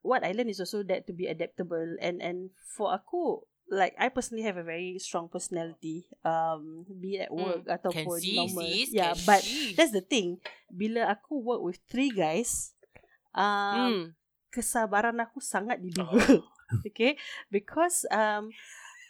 what 0.00 0.24
I 0.24 0.32
learn 0.32 0.48
is 0.48 0.62
also 0.62 0.80
that 0.88 1.04
to 1.06 1.12
be 1.12 1.26
adaptable 1.28 1.98
and 2.00 2.22
and 2.22 2.54
for 2.56 2.94
aku 2.94 3.42
like 3.68 3.92
I 4.00 4.08
personally 4.08 4.46
have 4.46 4.56
a 4.56 4.64
very 4.64 4.96
strong 5.02 5.28
personality 5.28 6.08
um 6.24 6.86
be 6.88 7.18
it 7.20 7.28
at 7.28 7.34
work 7.34 7.66
Can 7.68 7.76
ataupun 7.82 8.16
see, 8.22 8.38
normal 8.38 8.64
sis. 8.64 8.88
yeah 8.94 9.12
can 9.12 9.26
but 9.28 9.42
see. 9.44 9.74
that's 9.76 9.92
the 9.92 10.00
thing 10.00 10.38
bila 10.72 11.04
aku 11.12 11.36
work 11.42 11.60
with 11.60 11.76
three 11.90 12.08
guys 12.14 12.72
um 13.36 13.92
Mm. 13.92 14.02
Kesabaran 14.48 15.18
aku 15.18 15.38
sangat 15.38 15.78
Oh. 15.78 15.84
diduga. 15.84 16.42
okay? 16.88 17.16
Because 17.48 18.04
um 18.08 18.52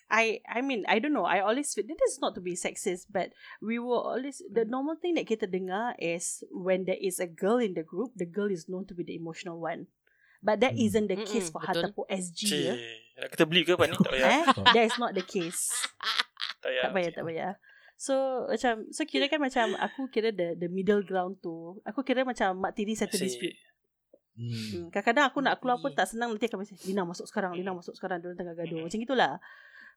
I 0.08 0.40
I 0.48 0.64
mean 0.64 0.88
I 0.88 0.98
don't 0.98 1.12
know 1.12 1.28
I 1.28 1.44
always 1.44 1.68
feel 1.70 1.84
this 1.84 2.00
is 2.08 2.16
not 2.16 2.32
to 2.32 2.40
be 2.40 2.56
sexist 2.56 3.12
but 3.12 3.28
we 3.60 3.76
will 3.76 4.00
always 4.00 4.40
the 4.48 4.64
normal 4.64 4.96
thing 4.96 5.12
that 5.14 5.24
kita 5.24 5.44
dengar 5.44 5.92
is 6.00 6.40
when 6.48 6.88
there 6.88 6.96
is 6.96 7.20
a 7.20 7.28
girl 7.28 7.60
in 7.60 7.76
the 7.76 7.84
group 7.84 8.16
the 8.16 8.24
girl 8.24 8.48
is 8.48 8.66
known 8.66 8.88
to 8.88 8.96
be 8.96 9.04
the 9.04 9.12
emotional 9.12 9.60
one 9.60 9.84
but 10.40 10.64
that 10.64 10.72
Hmm. 10.72 10.86
isn't 10.86 11.08
the 11.08 11.20
case 11.20 11.50
Mm-mm, 11.50 11.54
for 11.54 11.60
betul. 11.60 11.92
Hatapo 11.92 12.02
SG 12.08 12.40
Cik. 12.40 12.64
ya. 12.64 12.74
Nak 13.18 13.28
kita 13.34 13.44
beli 13.44 13.66
ke 13.66 13.74
apa 13.74 13.84
ni? 13.84 13.94
Tak 13.98 14.08
payah. 14.08 14.28
eh 14.32 14.44
that 14.78 14.84
is 14.86 14.96
not 14.96 15.12
the 15.12 15.26
case 15.26 15.68
Tak 16.64 16.72
payah. 16.72 16.82
tak 16.82 16.92
payah 16.96 17.10
tak 17.12 17.24
payah 17.26 17.52
so 17.98 18.14
macam 18.46 18.74
so 18.88 19.02
kira 19.04 19.26
kan 19.26 19.42
macam 19.42 19.74
aku 19.76 20.06
kira 20.08 20.30
the 20.30 20.54
the 20.54 20.70
middle 20.70 21.02
ground 21.02 21.36
tu 21.42 21.76
aku 21.82 22.00
kira 22.00 22.22
macam 22.22 22.54
mak 22.56 22.72
tiri 22.72 22.94
settle 22.94 23.18
dispute 23.20 23.58
Hmm. 24.38 24.54
Hmm, 24.54 24.86
kadang-kadang 24.94 25.34
aku 25.34 25.38
nak 25.42 25.58
keluar 25.58 25.82
pun 25.82 25.90
tak 25.90 26.06
senang 26.06 26.30
nanti 26.30 26.46
akan 26.46 26.62
macam 26.62 26.76
Lina 26.86 27.02
masuk 27.02 27.26
sekarang, 27.26 27.58
Lina 27.58 27.74
masuk 27.74 27.98
sekarang 27.98 28.22
dia 28.22 28.38
tengah 28.38 28.54
gaduh. 28.54 28.78
Hmm. 28.78 28.86
Macam 28.86 28.98
gitulah. 29.02 29.32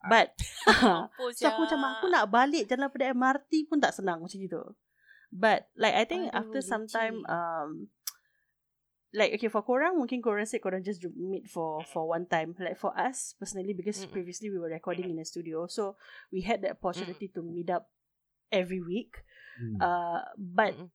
But 0.10 0.34
Mampus 0.82 1.38
so 1.38 1.46
aku 1.46 1.70
macam 1.70 1.82
aku 1.86 2.06
nak 2.10 2.26
balik 2.34 2.66
jalan 2.66 2.90
pada 2.90 3.14
MRT 3.14 3.70
pun 3.70 3.78
tak 3.78 3.94
senang 3.94 4.26
macam 4.26 4.38
gitu. 4.42 4.74
But 5.30 5.70
like 5.78 5.94
I 5.94 6.10
think 6.10 6.34
Aduh, 6.34 6.42
after 6.42 6.60
some 6.66 6.90
time 6.90 7.22
um 7.30 7.94
like 9.14 9.30
okay 9.38 9.52
for 9.52 9.62
korang 9.62 10.00
mungkin 10.00 10.24
korang 10.24 10.50
say 10.50 10.58
korang 10.58 10.82
just 10.82 11.06
ju- 11.06 11.14
meet 11.14 11.46
for 11.46 11.86
for 11.86 12.10
one 12.10 12.26
time. 12.26 12.58
Like 12.58 12.82
for 12.82 12.98
us 12.98 13.38
personally 13.38 13.78
because 13.78 14.02
Mm-mm. 14.02 14.12
previously 14.12 14.50
we 14.50 14.58
were 14.58 14.74
recording 14.74 15.14
in 15.14 15.22
a 15.22 15.26
studio 15.28 15.70
so 15.70 16.02
we 16.34 16.42
had 16.42 16.66
the 16.66 16.74
opportunity 16.74 17.30
to 17.30 17.46
meet 17.46 17.70
up 17.70 17.86
every 18.50 18.82
week. 18.82 19.22
Hmm. 19.62 19.78
Uh, 19.78 20.26
but 20.34 20.74
Mm-mm. 20.74 20.90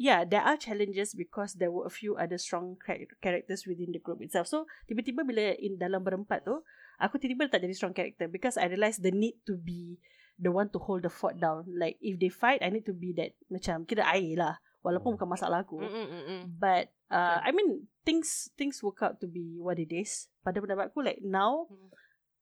Yeah, 0.00 0.24
there 0.24 0.40
are 0.40 0.56
challenges 0.56 1.12
because 1.12 1.60
there 1.60 1.68
were 1.68 1.84
a 1.84 1.92
few 1.92 2.16
other 2.16 2.40
strong 2.40 2.80
char- 2.80 3.04
characters 3.20 3.68
within 3.68 3.92
the 3.92 4.00
group 4.00 4.24
itself. 4.24 4.48
So 4.48 4.64
tiba-tiba 4.88 5.28
bila 5.28 5.52
in 5.60 5.76
dalam 5.76 6.00
berempat 6.00 6.48
tu, 6.48 6.56
aku 6.96 7.20
tiba-tiba 7.20 7.52
tak 7.52 7.60
jadi 7.68 7.76
strong 7.76 7.92
character 7.92 8.24
because 8.24 8.56
I 8.56 8.72
realised 8.72 9.04
the 9.04 9.12
need 9.12 9.36
to 9.44 9.60
be 9.60 10.00
the 10.40 10.48
one 10.48 10.72
to 10.72 10.80
hold 10.80 11.04
the 11.04 11.12
fort 11.12 11.36
down. 11.36 11.68
Like 11.68 12.00
if 12.00 12.16
they 12.16 12.32
fight, 12.32 12.64
I 12.64 12.72
need 12.72 12.88
to 12.88 12.96
be 12.96 13.12
that 13.20 13.36
macam 13.52 13.84
kira 13.84 14.08
air 14.08 14.40
lah. 14.40 14.56
Walaupun 14.80 15.20
bukan 15.20 15.28
masalah 15.36 15.68
aku. 15.68 15.84
Mm-mm, 15.84 16.06
mm-mm. 16.08 16.40
But 16.56 16.88
uh, 17.12 17.44
Okay. 17.44 17.48
I 17.48 17.50
mean 17.52 17.84
things 18.08 18.48
things 18.56 18.80
work 18.80 19.04
out 19.04 19.20
to 19.20 19.28
be 19.28 19.60
what 19.60 19.76
it 19.76 19.92
is. 19.92 20.32
Pada 20.40 20.64
pendapat 20.64 20.88
aku 20.88 21.04
like 21.04 21.20
now 21.20 21.68
Mm. 21.68 21.92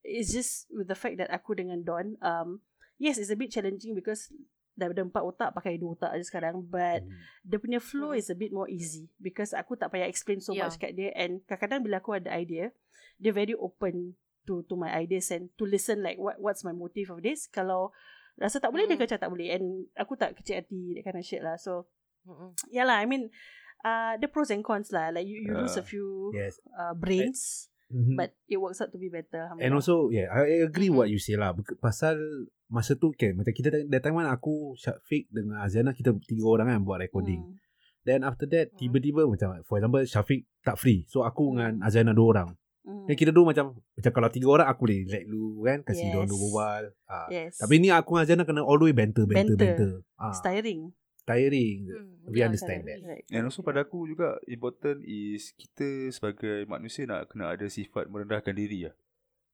it's 0.07 0.31
just 0.31 0.71
with 0.71 0.87
the 0.87 0.95
fact 0.95 1.19
that 1.19 1.29
aku 1.35 1.59
dengan 1.59 1.83
Don 1.83 2.15
um 2.23 2.63
yes 3.03 3.19
it's 3.19 3.35
a 3.35 3.37
bit 3.37 3.51
challenging 3.51 3.99
because 3.99 4.31
daripada 4.79 5.03
empat 5.03 5.23
otak 5.27 5.51
pakai 5.53 5.75
dua 5.75 5.99
otak 5.99 6.15
je 6.15 6.25
sekarang 6.25 6.63
but 6.63 7.03
Hmm. 7.03 7.19
dia 7.43 7.59
punya 7.59 7.83
flow 7.83 8.15
Mm. 8.15 8.21
is 8.23 8.31
a 8.31 8.37
bit 8.39 8.55
more 8.55 8.71
easy 8.71 9.11
because 9.19 9.51
aku 9.51 9.75
tak 9.75 9.91
payah 9.91 10.07
explain 10.07 10.39
so 10.39 10.55
Yeah. 10.55 10.71
much 10.71 10.79
kat 10.79 10.95
dia 10.95 11.11
and 11.13 11.43
kadang-kadang 11.45 11.83
bila 11.83 11.99
aku 11.99 12.15
ada 12.15 12.31
idea 12.33 12.71
dia 13.19 13.33
very 13.35 13.59
open 13.59 14.15
to 14.47 14.63
to 14.65 14.79
my 14.79 14.89
ideas 14.95 15.29
and 15.29 15.51
to 15.59 15.67
listen 15.67 16.01
like 16.01 16.17
what 16.17 16.39
what's 16.39 16.63
my 16.63 16.71
motive 16.73 17.11
of 17.11 17.21
this 17.21 17.45
kalau 17.45 17.91
rasa 18.39 18.63
tak 18.63 18.71
boleh 18.71 18.87
dia 18.87 18.95
Mm. 18.95 19.03
kata 19.03 19.19
tak 19.19 19.29
boleh 19.29 19.51
and 19.51 19.91
aku 19.99 20.15
tak 20.15 20.39
kecil 20.39 20.63
hati 20.63 20.95
that 20.95 21.03
kind 21.03 21.19
of 21.19 21.27
shit 21.27 21.43
lah 21.43 21.59
so 21.59 21.91
Mm-mm. 22.23 22.55
yeah 22.71 22.87
lah 22.87 23.03
I 23.03 23.07
mean 23.11 23.35
uh, 23.83 24.15
the 24.17 24.31
pros 24.31 24.55
and 24.55 24.63
cons 24.63 24.95
lah 24.95 25.11
like 25.11 25.27
you, 25.27 25.43
you 25.43 25.53
lose 25.53 25.75
a 25.75 25.83
few 25.83 26.31
Yes 26.31 26.63
uh, 26.73 26.95
brains 26.95 27.67
Mhm. 27.89 28.21
but 28.21 28.37
it 28.45 28.61
works 28.61 28.85
out 28.85 28.93
to 28.93 29.01
be 29.01 29.09
better 29.09 29.49
And 29.57 29.73
also 29.73 30.13
yeah 30.13 30.29
I 30.29 30.61
agree 30.63 30.93
Mhm. 30.93 30.97
what 30.97 31.09
you 31.09 31.17
say 31.17 31.41
lah 31.41 31.57
Pasal 31.81 32.21
Masa 32.69 32.95
tu 32.95 33.11
kan 33.13 33.33
Macam 33.33 33.51
kita 33.51 33.69
that 33.73 34.01
time 34.01 34.17
kan 34.17 34.29
Aku 34.29 34.73
Syafiq 34.75 35.29
dengan 35.29 35.61
Aziana 35.61 35.91
Kita 35.91 36.13
tiga 36.23 36.45
orang 36.45 36.69
kan 36.69 36.81
Buat 36.83 37.03
recording 37.03 37.41
Hmm. 37.41 37.57
Then 38.05 38.21
after 38.23 38.45
that 38.49 38.71
Hmm. 38.71 38.79
Tiba-tiba 38.79 39.25
macam 39.25 39.61
For 39.63 39.77
example 39.77 40.05
Syafiq 40.05 40.45
tak 40.61 40.77
free 40.77 41.05
So 41.05 41.23
aku 41.23 41.53
dengan 41.53 41.81
Hmm. 41.81 41.87
Aziana 41.87 42.13
dua 42.13 42.29
orang 42.33 42.51
Hmm. 42.85 43.05
Dan 43.05 43.15
kita 43.15 43.31
dua 43.31 43.45
macam 43.45 43.77
Macam 43.77 44.13
kalau 44.13 44.29
tiga 44.29 44.49
orang 44.49 44.67
Aku 44.67 44.85
boleh 44.85 45.05
let 45.05 45.25
lu 45.25 45.61
kan 45.61 45.81
Kasih 45.83 45.99
Yes. 45.99 46.05
yes. 46.05 46.13
diorang 46.15 46.31
berbual 46.31 46.83
ah. 47.07 47.29
yes 47.29 47.53
Tapi 47.57 47.75
ni 47.77 47.89
aku 47.89 48.11
dengan 48.13 48.25
Aziana 48.25 48.43
Kena 48.45 48.61
all 48.63 48.77
the 48.77 48.87
way 48.87 48.95
banter 48.97 49.25
Banter, 49.25 49.57
Banter. 49.57 49.69
banter. 49.77 49.93
It's 50.29 50.41
tiring 50.41 50.81
Tiring 51.25 51.79
Mm, 51.85 52.33
We 52.33 52.41
yeah, 52.41 52.49
understand 52.49 52.85
correct. 52.85 53.05
Right. 53.05 53.25
And 53.29 53.45
also 53.45 53.61
pada 53.61 53.85
aku 53.85 54.05
juga 54.05 54.37
important 54.45 55.05
is 55.05 55.53
kita 55.53 56.09
sebagai 56.09 56.65
manusia 56.65 57.05
nak 57.05 57.29
kena 57.29 57.53
ada 57.53 57.69
sifat 57.69 58.09
merendahkan 58.09 58.53
diri 58.53 58.89
lah. 58.89 58.97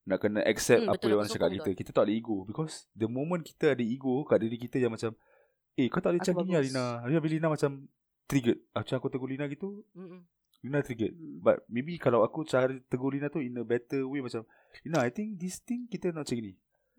Nak 0.04 0.18
kena 0.20 0.40
accept 0.44 0.84
Hmm, 0.84 0.92
apa 0.92 1.00
betul, 1.00 1.08
yang 1.10 1.18
orang 1.18 1.32
cakap 1.32 1.48
kita. 1.50 1.70
Kita 1.72 1.90
tak 1.96 2.04
ada 2.04 2.12
ego 2.12 2.44
because 2.44 2.84
the 2.92 3.08
moment 3.08 3.40
kita 3.40 3.72
ada 3.72 3.80
ego 3.80 4.20
kat 4.24 4.36
diri 4.36 4.60
kita 4.60 4.76
yang 4.76 4.92
macam 4.92 5.16
eh 5.74 5.88
kau 5.88 5.98
tak 5.98 6.12
boleh 6.12 6.20
macam 6.20 6.34
ni 6.36 6.52
lah 6.52 6.60
bagus." 6.60 6.66
Lina. 6.68 6.86
Habis 7.18 7.30
Lina 7.32 7.48
macam 7.48 7.70
triggered. 8.28 8.60
Macam 8.70 8.94
aku 9.00 9.08
tegur 9.08 9.28
Lina 9.32 9.44
gitu, 9.48 9.80
Mm-mm. 9.96 10.20
Lina 10.60 10.78
triggered. 10.80 11.16
Hmm. 11.16 11.40
But 11.40 11.64
maybe 11.66 11.96
kalau 11.96 12.20
aku 12.20 12.44
cara 12.44 12.68
tegur 12.86 13.16
Lina 13.16 13.28
tu 13.28 13.40
in 13.40 13.56
a 13.56 13.64
better 13.64 14.04
way 14.04 14.20
macam 14.20 14.44
Lina 14.84 15.00
I 15.00 15.08
think 15.08 15.40
this 15.40 15.56
thing 15.58 15.88
kita 15.88 16.12
nak 16.12 16.28
macam 16.28 16.36
ni. 16.36 16.52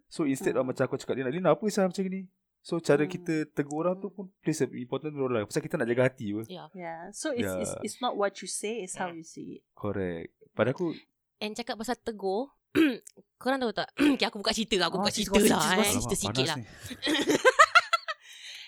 So 0.09 0.25
instead 0.25 0.57
of 0.57 0.65
Hmm. 0.65 0.73
macam 0.73 0.89
aku 0.89 0.97
cakap 0.97 1.17
Lina, 1.17 1.29
Lina 1.29 1.53
apa 1.53 1.65
salah 1.69 1.93
macam 1.93 2.05
ni? 2.09 2.25
So 2.65 2.81
cara 2.81 3.05
Hmm. 3.05 3.13
kita 3.13 3.33
tegur 3.53 3.85
orang 3.85 4.01
tu 4.01 4.09
pun 4.09 4.33
plays 4.41 4.57
a 4.57 4.69
important 4.69 5.13
role 5.13 5.29
lah. 5.29 5.45
Pasal 5.45 5.61
kita 5.61 5.77
nak 5.77 5.85
jaga 5.85 6.09
hati 6.09 6.33
pun. 6.33 6.49
Yeah. 6.49 6.65
Yeah. 6.73 7.13
So 7.13 7.29
it's, 7.29 7.53
it's 7.61 7.73
Yeah. 7.77 7.85
it's 7.85 7.97
not 8.01 8.17
what 8.17 8.33
you 8.41 8.49
say, 8.49 8.81
it's 8.81 8.97
how 8.97 9.13
you 9.13 9.21
see 9.21 9.57
it. 9.57 9.61
Correct. 9.77 10.33
Pada 10.57 10.73
aku 10.73 10.97
And 11.37 11.53
cakap 11.53 11.77
pasal 11.77 11.93
tegur 12.01 12.49
Korang 13.41 13.57
tahu 13.57 13.71
tak 13.71 13.87
okay, 14.15 14.25
Aku 14.27 14.37
buka 14.39 14.51
cerita 14.51 14.75
Aku 14.83 14.97
Oh, 14.97 14.99
buka 15.01 15.11
cerita 15.11 15.39
lah 15.39 15.75
eh. 15.75 15.77
gossip. 15.79 15.93
Cerita 15.97 16.15
sikit 16.15 16.35
panas 16.35 16.49
lah. 16.49 16.57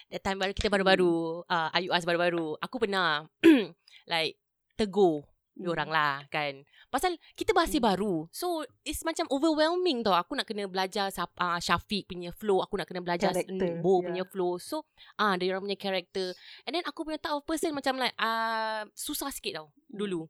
That 0.08 0.22
time 0.24 0.40
baru 0.40 0.52
kita 0.56 0.68
baru-baru 0.68 1.44
uh, 1.44 1.70
Ayu 1.76 1.90
As 1.92 2.04
baru-baru 2.04 2.56
Aku 2.58 2.76
pernah 2.78 3.24
Like 4.12 4.36
Tegur 4.76 5.24
Hmm. 5.58 5.66
Diorang 5.66 5.90
lah 5.90 6.22
kan 6.30 6.62
Pasal 6.88 7.18
kita 7.34 7.50
masih 7.50 7.82
Hmm. 7.82 7.90
baru 7.90 8.14
So 8.30 8.62
it's 8.86 9.02
macam 9.02 9.26
overwhelming 9.28 10.06
tau 10.06 10.14
Aku 10.14 10.38
nak 10.38 10.46
kena 10.46 10.70
belajar 10.70 11.10
uh, 11.10 11.58
Syafiq 11.58 12.06
punya 12.06 12.30
flow 12.30 12.62
Aku 12.62 12.78
nak 12.78 12.86
kena 12.86 13.02
belajar 13.02 13.34
Character, 13.34 13.82
Bo 13.82 13.98
yeah. 13.98 14.06
punya 14.06 14.24
flow 14.30 14.62
So 14.62 14.86
ah 15.18 15.28
uh, 15.28 15.34
Diorang 15.34 15.66
punya 15.66 15.74
character 15.74 16.30
And 16.62 16.72
then 16.72 16.86
aku 16.86 17.02
punya 17.02 17.18
type 17.18 17.34
of 17.34 17.42
person 17.42 17.74
Macam 17.74 17.98
like 17.98 18.14
uh, 18.22 18.86
Susah 18.94 19.34
sikit 19.34 19.58
tau 19.58 19.68
Hmm. 19.90 19.98
Dulu 19.98 20.22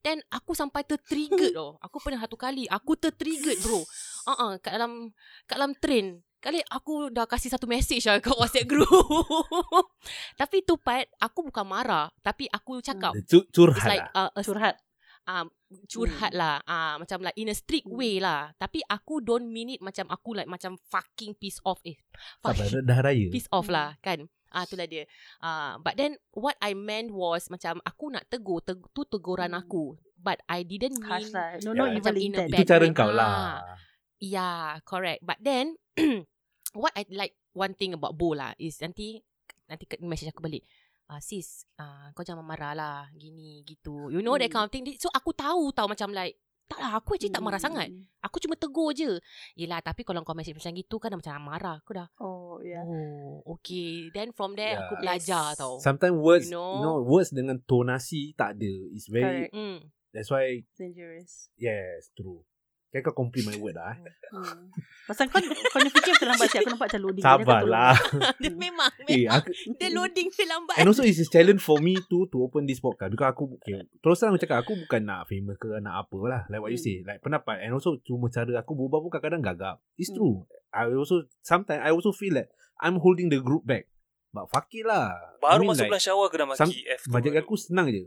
Then 0.00 0.22
aku 0.28 0.52
sampai 0.52 0.82
tertriggered 0.82 1.52
tau 1.58 1.76
Aku 1.80 1.98
pernah 1.98 2.18
satu 2.18 2.34
kali 2.34 2.64
Aku 2.66 2.94
tertriggered 2.94 3.60
bro 3.60 3.82
Ah 4.22 4.32
uh-uh, 4.32 4.52
kat 4.58 4.76
dalam 4.76 5.10
kat 5.44 5.56
dalam 5.56 5.72
train. 5.74 6.20
Kali 6.40 6.60
aku 6.66 7.08
dah 7.08 7.24
kasih 7.24 7.48
satu 7.48 7.64
message 7.64 8.04
lah 8.04 8.16
kat 8.18 8.32
WhatsApp 8.32 8.64
group. 8.64 8.88
tapi 10.40 10.60
tu 10.60 10.76
part 10.76 11.04
aku 11.16 11.44
bukan 11.44 11.64
marah, 11.64 12.08
tapi 12.20 12.44
aku 12.46 12.80
cakap 12.80 13.12
Curhat 13.50 13.84
like 13.86 14.04
lah 14.08 14.28
uh, 14.28 14.30
a, 14.30 14.40
Curhat. 14.40 14.76
um, 15.24 15.46
curhat 15.86 16.32
lah. 16.32 16.60
Ah 16.64 16.96
macam 16.96 17.20
like 17.20 17.36
in 17.36 17.48
a 17.48 17.56
strict 17.56 17.84
Hmm. 17.84 17.96
way 17.96 18.16
lah. 18.18 18.52
Tapi 18.56 18.80
aku 18.82 19.20
don't 19.20 19.46
mean 19.46 19.70
it 19.70 19.80
macam 19.80 20.08
aku 20.08 20.32
like 20.32 20.48
macam 20.48 20.80
fucking 20.88 21.36
piss 21.36 21.60
off 21.62 21.80
eh. 21.84 21.96
Sabar, 22.40 22.56
Fucking 22.56 22.72
dah, 22.72 22.82
dah 22.88 22.98
raya. 23.04 23.28
piss 23.28 23.48
off 23.48 23.68
Hmm. 23.68 23.76
lah 23.76 23.88
kan. 24.00 24.24
Ah 24.50 24.62
itulah 24.62 24.84
dia. 24.84 25.06
Ah 25.38 25.76
but 25.76 25.94
then 25.94 26.14
what 26.32 26.58
I 26.58 26.72
meant 26.72 27.10
was 27.10 27.46
macam 27.46 27.78
aku 27.80 28.08
nak 28.08 28.26
tegur, 28.26 28.60
teg- 28.60 28.90
tu 28.90 29.02
teguran 29.04 29.50
Hmm. 29.50 29.60
aku. 29.60 29.84
But 30.16 30.44
I 30.44 30.62
didn't 30.62 31.00
Harsh 31.00 31.26
mean 31.26 31.32
lah. 31.32 31.48
No, 31.62 31.72
no 31.72 31.88
macam 31.88 32.12
evil 32.12 32.18
in 32.18 32.34
a 32.36 32.44
intent. 32.44 32.50
Itu 32.52 32.64
cara 32.66 32.82
way. 32.82 32.92
kau 32.92 33.10
lah. 33.10 33.32
Ah. 33.64 33.78
Yeah, 34.18 34.64
correct. 34.82 35.22
But 35.22 35.40
then 35.40 35.80
what 36.74 36.92
I 36.92 37.08
like 37.08 37.32
one 37.52 37.72
thing 37.72 37.92
about 37.92 38.14
Bo 38.14 38.32
lah 38.32 38.52
is 38.56 38.76
nanti 38.78 39.18
nanti 39.64 39.86
ke- 39.86 40.00
message 40.00 40.28
aku 40.28 40.40
balik. 40.40 40.62
Ah 41.06 41.18
sis, 41.18 41.66
ah 41.74 42.12
kau 42.12 42.22
jangan 42.22 42.44
marah 42.44 42.70
lah 42.72 42.98
gini 43.12 43.64
gitu. 43.64 44.06
You 44.08 44.20
know 44.20 44.34
that 44.34 44.46
Hmm. 44.46 44.54
kind 44.58 44.66
of 44.66 44.70
thing. 44.70 44.86
So 44.96 45.10
aku 45.10 45.32
tahu 45.32 45.70
tahu 45.70 45.88
macam 45.88 46.12
like 46.12 46.38
tak 46.66 46.78
lah 46.78 46.94
aku 46.94 47.18
actually 47.18 47.34
tak 47.34 47.42
marah 47.42 47.58
sangat. 47.58 47.90
Hmm. 47.90 48.06
Aku 48.22 48.38
cuma 48.38 48.54
tegur 48.54 48.92
je. 48.92 49.18
Yelah 49.54 49.82
tapi 49.82 50.06
kalau 50.06 50.22
kau 50.22 50.32
message 50.32 50.54
macam 50.54 50.70
gitu 50.72 50.96
kan 50.96 51.10
dah 51.10 51.18
macam 51.18 51.32
nak 51.32 51.42
marah. 51.44 51.76
Aku 51.80 51.90
dah 51.92 52.06
Oh, 52.16 52.39
yeah. 52.62 52.84
Oh, 52.84 53.42
okay. 53.58 54.10
Then 54.10 54.32
from 54.32 54.54
there 54.54 54.76
Yeah. 54.76 54.84
aku 54.84 54.94
belajar 54.98 55.54
Yes. 55.54 55.58
tau. 55.58 55.78
Sometimes 55.78 56.16
words, 56.16 56.46
You 56.48 56.56
you 56.56 56.80
know? 56.80 56.80
know, 56.80 56.96
words 57.02 57.30
dengan 57.30 57.60
tonasi 57.64 58.32
tak 58.34 58.56
ada. 58.58 58.72
It's 58.92 59.08
very, 59.08 59.48
Correct. 59.48 59.54
Hmm. 59.54 59.78
that's 60.12 60.28
why, 60.28 60.62
Dangerous. 60.74 61.48
yes, 61.56 62.10
true. 62.12 62.42
Kan 62.90 63.00
kau 63.00 63.14
compliment 63.16 63.54
my 63.54 63.60
word 63.60 63.74
lah. 63.74 63.94
eh. 63.94 64.14
Hmm. 64.30 64.66
Pasal 65.04 65.26
kau 65.26 65.38
kau 65.38 65.78
ni 65.78 65.88
fikir 65.88 66.10
macam 66.12 66.26
lambat 66.28 66.46
siap. 66.48 66.60
Aku 66.60 66.70
nampak 66.70 66.86
macam 66.86 67.00
loading. 67.00 67.22
Jadi 67.22 67.30
aku 67.32 67.42
Sabarlah. 67.44 67.94
dia 68.42 68.50
memang, 68.52 68.90
eh, 68.90 69.04
memang. 69.06 69.34
aku, 69.36 69.50
Dia 69.72 69.88
loading 69.90 70.28
dia 70.28 70.46
lambat. 70.48 70.74
And 70.74 70.86
also 70.86 71.02
it's 71.02 71.18
a 71.18 71.26
challenge 71.26 71.58
for 71.58 71.78
me 71.78 71.94
to 72.00 72.26
to 72.26 72.36
open 72.40 72.64
this 72.64 72.78
podcast 72.78 73.10
because 73.10 73.28
aku 73.28 73.54
okay, 73.56 73.78
terus 73.96 74.16
terang 74.16 74.34
aku 74.34 74.40
cakap 74.40 74.58
aku 74.60 74.74
bukan 74.76 75.00
nak 75.02 75.22
famous 75.24 75.54
ke 75.54 75.70
nak 75.78 75.94
apa 76.00 76.18
lah 76.24 76.40
like 76.46 76.58
what 76.58 76.68
you 76.68 76.76
Hmm. 76.76 76.86
say 76.88 77.02
like 77.04 77.18
pendapat 77.20 77.58
and 77.60 77.70
also 77.70 77.94
cuma 78.00 78.26
cara 78.26 78.50
aku 78.56 78.72
berubah 78.72 78.98
pun 78.98 79.10
kadang-kadang 79.10 79.42
gagap 79.44 79.76
it's 79.94 80.08
Hmm. 80.08 80.16
true 80.16 80.36
I 80.70 80.86
also 80.88 81.22
sometimes 81.40 81.78
I 81.78 81.90
also 81.90 82.10
feel 82.10 82.34
that 82.34 82.50
I'm 82.76 82.96
holding 82.96 83.26
the 83.28 83.38
group 83.38 83.62
back 83.64 83.86
but 84.28 84.46
fuck 84.46 84.70
it 84.70 84.82
lah 84.82 85.14
Baru 85.38 85.50
I 85.50 85.58
mean, 85.60 85.68
masuk 85.68 85.84
like, 85.84 85.90
bulan 85.90 86.02
syawal 86.02 86.26
ke 86.26 86.36
dah 86.36 86.46
maki 86.48 86.78
F 86.88 87.00
tu 87.02 87.10
baru. 87.12 87.34
aku 87.36 87.54
senang 87.54 87.86
je 87.86 88.06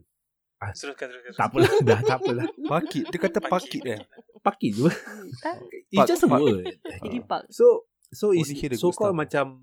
Teruskan 0.72 1.08
teruskan 1.10 1.32
tak 1.34 1.48
apalah 1.50 1.72
dah 1.82 2.00
tak 2.00 2.17
apalah 2.17 2.46
Pakit. 2.72 3.03
Dia 3.08 3.20
kata 3.20 3.39
pakit 3.39 3.82
eh. 3.86 4.00
fuck 4.39 4.60
it 4.60 4.72
je 4.72 4.84
Hmm. 4.84 5.27
Tak. 5.39 5.55
it's 5.89 6.00
Pak- 6.00 6.08
just 6.08 6.24
a 6.24 6.29
word 6.29 6.63
Ini 7.05 7.20
pak. 7.24 7.48
So 7.50 7.88
so 8.08 8.32
is 8.32 8.48
the 8.48 8.75
so 8.75 8.89
called 8.89 9.13
macam 9.13 9.60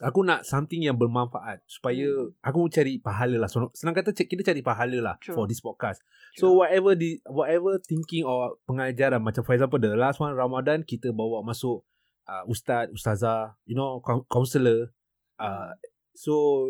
aku 0.00 0.24
nak 0.24 0.42
something 0.42 0.80
yang 0.80 0.96
bermanfaat 0.96 1.60
supaya 1.66 2.08
Hmm. 2.08 2.32
aku 2.40 2.66
cari 2.66 2.96
pahala 2.96 3.36
lah. 3.36 3.46
So, 3.46 3.68
senang 3.70 3.92
kata 3.92 4.16
kita 4.16 4.40
cari 4.40 4.64
pahala 4.64 4.96
lah 4.96 5.14
True. 5.20 5.36
for 5.36 5.44
this 5.44 5.60
podcast. 5.60 6.00
So 6.34 6.56
whatever 6.56 6.96
di 6.96 7.20
whatever 7.28 7.76
thinking 7.78 8.24
or 8.24 8.56
pengajaran 8.64 9.20
macam 9.20 9.44
for 9.44 9.52
example 9.52 9.76
the 9.76 9.92
last 9.92 10.16
one 10.16 10.32
Ramadan 10.32 10.80
kita 10.82 11.12
bawa 11.12 11.44
masuk 11.44 11.84
uh, 12.24 12.46
ustaz, 12.46 12.88
ustazah, 12.90 13.52
you 13.66 13.76
know, 13.76 14.00
coun- 14.00 14.24
counselor 14.24 14.88
uh, 15.36 15.74
so 16.14 16.64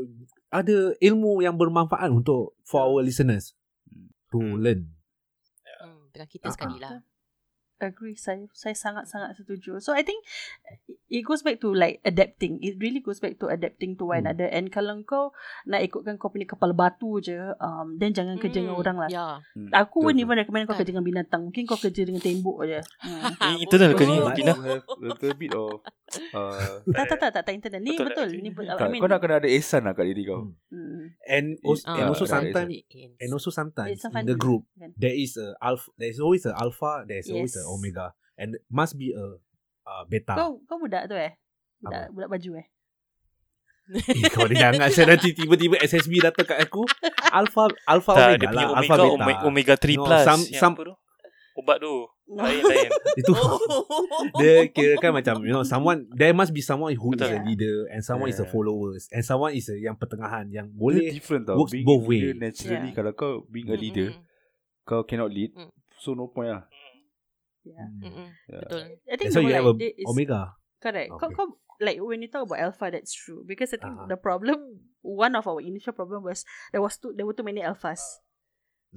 ada 0.51 0.95
ilmu 0.99 1.41
yang 1.41 1.55
bermanfaat 1.55 2.11
untuk 2.11 2.59
for 2.67 2.83
our 2.83 3.01
listeners 3.07 3.55
to 4.35 4.39
learn. 4.39 4.91
Hmm, 5.81 6.11
dengan 6.11 6.29
kita 6.29 6.51
Ah, 6.51 6.55
sekali 6.55 6.77
ah. 6.79 6.83
lah. 6.83 6.95
Agree. 7.81 8.13
Saya 8.13 8.45
saya 8.53 8.77
sangat-sangat 8.77 9.35
setuju. 9.35 9.81
So 9.81 9.91
I 9.91 10.05
think 10.05 10.21
it 11.09 11.23
goes 11.23 11.41
back 11.41 11.59
to 11.59 11.73
like 11.73 11.99
adapting. 12.03 12.61
It 12.61 12.77
really 12.77 13.01
goes 13.01 13.19
back 13.19 13.41
to 13.41 13.49
adapting 13.49 13.97
to 13.97 14.05
one 14.07 14.21
Hmm. 14.21 14.29
another. 14.29 14.47
And 14.47 14.69
kalau 14.69 15.01
kau 15.03 15.33
nak 15.65 15.81
ikutkan 15.81 16.15
kau 16.15 16.29
punya 16.29 16.45
kepala 16.45 16.71
batu 16.71 17.19
je, 17.19 17.41
um, 17.57 17.97
then 17.97 18.13
jangan 18.13 18.37
kerja 18.37 18.61
dengan 18.61 18.77
Hmm, 18.77 18.83
orang 18.83 18.97
lah. 18.99 19.09
Ya. 19.09 19.27
Hmm, 19.57 19.73
Aku 19.73 20.05
won't 20.05 20.15
betul, 20.15 20.29
even 20.29 20.37
recommend 20.39 20.65
kau 20.65 20.73
Kan. 20.73 20.79
kerja 20.79 20.93
dengan 20.93 21.03
binatang. 21.03 21.41
Mungkin 21.43 21.65
kau 21.65 21.77
kerja 21.77 22.03
dengan 22.05 22.21
tembok 22.21 22.57
je. 22.65 22.81
Hmm. 23.01 23.33
Ini 23.33 23.57
internal 23.65 23.91
ke 23.93 24.05
ni 24.05 24.15
Oh. 24.15 24.29
Bina? 24.31 24.53
betul. 24.53 24.61
Have 24.61 24.85
a 24.85 25.01
little 25.01 25.35
bit 25.35 25.53
of 25.53 25.71
uh, 26.35 26.85
tak, 26.85 27.05
tak, 27.07 27.19
tak, 27.19 27.31
tak, 27.33 27.43
tak 27.47 27.53
internet. 27.55 27.81
Ni 27.81 27.95
Betul 27.95 28.07
betul. 28.11 28.27
tak? 28.29 28.37
Ni 28.37 28.51
betul. 28.51 28.67
I 28.67 28.77
tak, 28.77 28.89
mean, 28.91 29.01
kau 29.01 29.09
nak 29.09 29.21
kena 29.21 29.35
ada 29.39 29.49
ihsan 29.49 29.83
lah 29.83 29.95
kat 29.95 30.05
diri 30.05 30.23
kau. 30.27 30.53
Hmm. 30.69 30.77
hmm. 30.77 31.05
And 31.25 31.47
also, 31.63 31.85
Ah, 31.87 31.97
and 31.97 32.07
also 32.09 32.25
ada 32.25 32.35
sometimes 32.37 32.71
It's- 32.77 33.17
and 33.19 33.31
also 33.33 33.51
sometimes 33.51 33.97
in 34.05 34.27
the 34.27 34.37
group 34.37 34.67
kan? 34.75 34.91
there 34.99 35.15
is 35.15 35.35
a 35.35 35.55
alpha 35.59 35.89
there 35.97 36.11
is 36.11 36.19
always 36.19 36.45
a 36.45 36.53
alpha 36.53 37.07
there 37.07 37.19
is 37.19 37.31
always 37.31 37.55
Yes. 37.55 37.63
a 37.63 37.70
omega 37.71 38.11
and 38.35 38.59
must 38.67 38.95
be 38.95 39.15
a 39.15 39.27
uh, 39.87 40.03
beta 40.05 40.35
Kau 40.35 40.59
kau 40.65 40.77
budak 40.77 41.07
tu 41.07 41.15
eh? 41.15 41.39
Budak, 41.79 42.03
Apa? 42.07 42.13
budak 42.13 42.29
baju 42.31 42.51
eh? 42.59 42.67
eh, 43.91 44.31
kau 44.31 44.47
ni 44.47 44.55
jangan 44.55 44.87
saya 44.95 45.07
nanti 45.11 45.33
tiba-tiba 45.33 45.79
SSB 45.79 46.23
datang 46.23 46.47
kat 46.47 46.59
aku 46.61 46.87
alpha 47.31 47.67
alpha 47.85 48.13
Tak, 48.13 48.27
omega 48.37 48.49
lah 48.51 48.65
omega, 48.69 48.77
alpha 48.77 48.95
beta 48.95 49.07
omega, 49.11 49.41
omega 49.45 49.75
3 49.75 49.97
No, 49.97 50.05
plus. 50.05 50.23
some- 50.23 50.49
some- 50.53 50.77
apa 50.77 50.85
tu? 50.87 50.95
Ubat 51.51 51.77
tu. 51.83 51.95
Lain, 52.31 52.63
lain. 52.63 52.91
itu 53.21 53.33
dia 54.39 54.71
kira 54.71 54.95
kan 54.97 55.11
macam 55.11 55.43
you 55.43 55.51
know 55.51 55.67
someone 55.67 56.07
there 56.15 56.31
must 56.31 56.55
be 56.55 56.63
someone 56.63 56.95
who 56.95 57.11
is 57.11 57.19
Betul. 57.19 57.37
a 57.37 57.43
leader 57.43 57.77
and 57.91 58.01
someone 58.01 58.31
is 58.31 58.39
a 58.39 58.47
Yeah. 58.47 58.55
followers 58.55 59.11
and 59.11 59.27
someone 59.27 59.53
is 59.53 59.67
a 59.67 59.75
yang 59.75 59.99
pertengahan 59.99 60.47
yang 60.49 60.71
boleh 60.71 61.11
different 61.11 61.45
tau. 61.45 61.59
works 61.59 61.75
Being 61.75 61.85
both 61.85 62.07
a 62.07 62.09
leader 62.09 62.31
way. 62.33 62.39
Naturally 62.39 62.95
Yeah. 62.95 62.97
kalau 62.97 63.13
kau 63.13 63.33
being 63.51 63.67
a 63.67 63.75
leader, 63.75 64.15
Mm-mm. 64.15 64.87
kau 64.87 65.03
cannot 65.03 65.35
lead. 65.35 65.51
Mm. 65.53 65.75
So 65.99 66.15
no 66.15 66.31
point 66.31 66.55
lah. 66.55 66.65
Yeah. 67.63 67.89
Hmm. 68.01 68.33
Yeah. 68.49 68.61
Betul. 68.65 68.83
I 69.05 69.15
think 69.21 69.29
why 69.37 69.43
you 69.45 69.55
have 69.55 69.69
a 69.69 69.75
idea 69.77 69.93
is 70.01 70.07
omega 70.09 70.41
correct. 70.81 71.11
Kau, 71.13 71.29
Okay. 71.29 71.37
kau 71.37 71.47
like 71.81 71.99
when 72.01 72.25
you 72.25 72.29
talk 72.33 72.49
about 72.49 72.61
alpha, 72.61 72.89
that's 72.89 73.13
true 73.13 73.45
because 73.45 73.73
I 73.77 73.79
think 73.81 73.97
Ah. 74.01 74.09
the 74.09 74.17
problem, 74.17 74.81
one 75.05 75.37
of 75.37 75.45
our 75.45 75.61
initial 75.61 75.93
problem 75.93 76.25
was 76.25 76.45
there 76.73 76.81
was 76.81 76.97
too 76.97 77.13
there 77.13 77.29
were 77.29 77.37
too 77.37 77.45
many 77.45 77.61
alphas. 77.61 78.01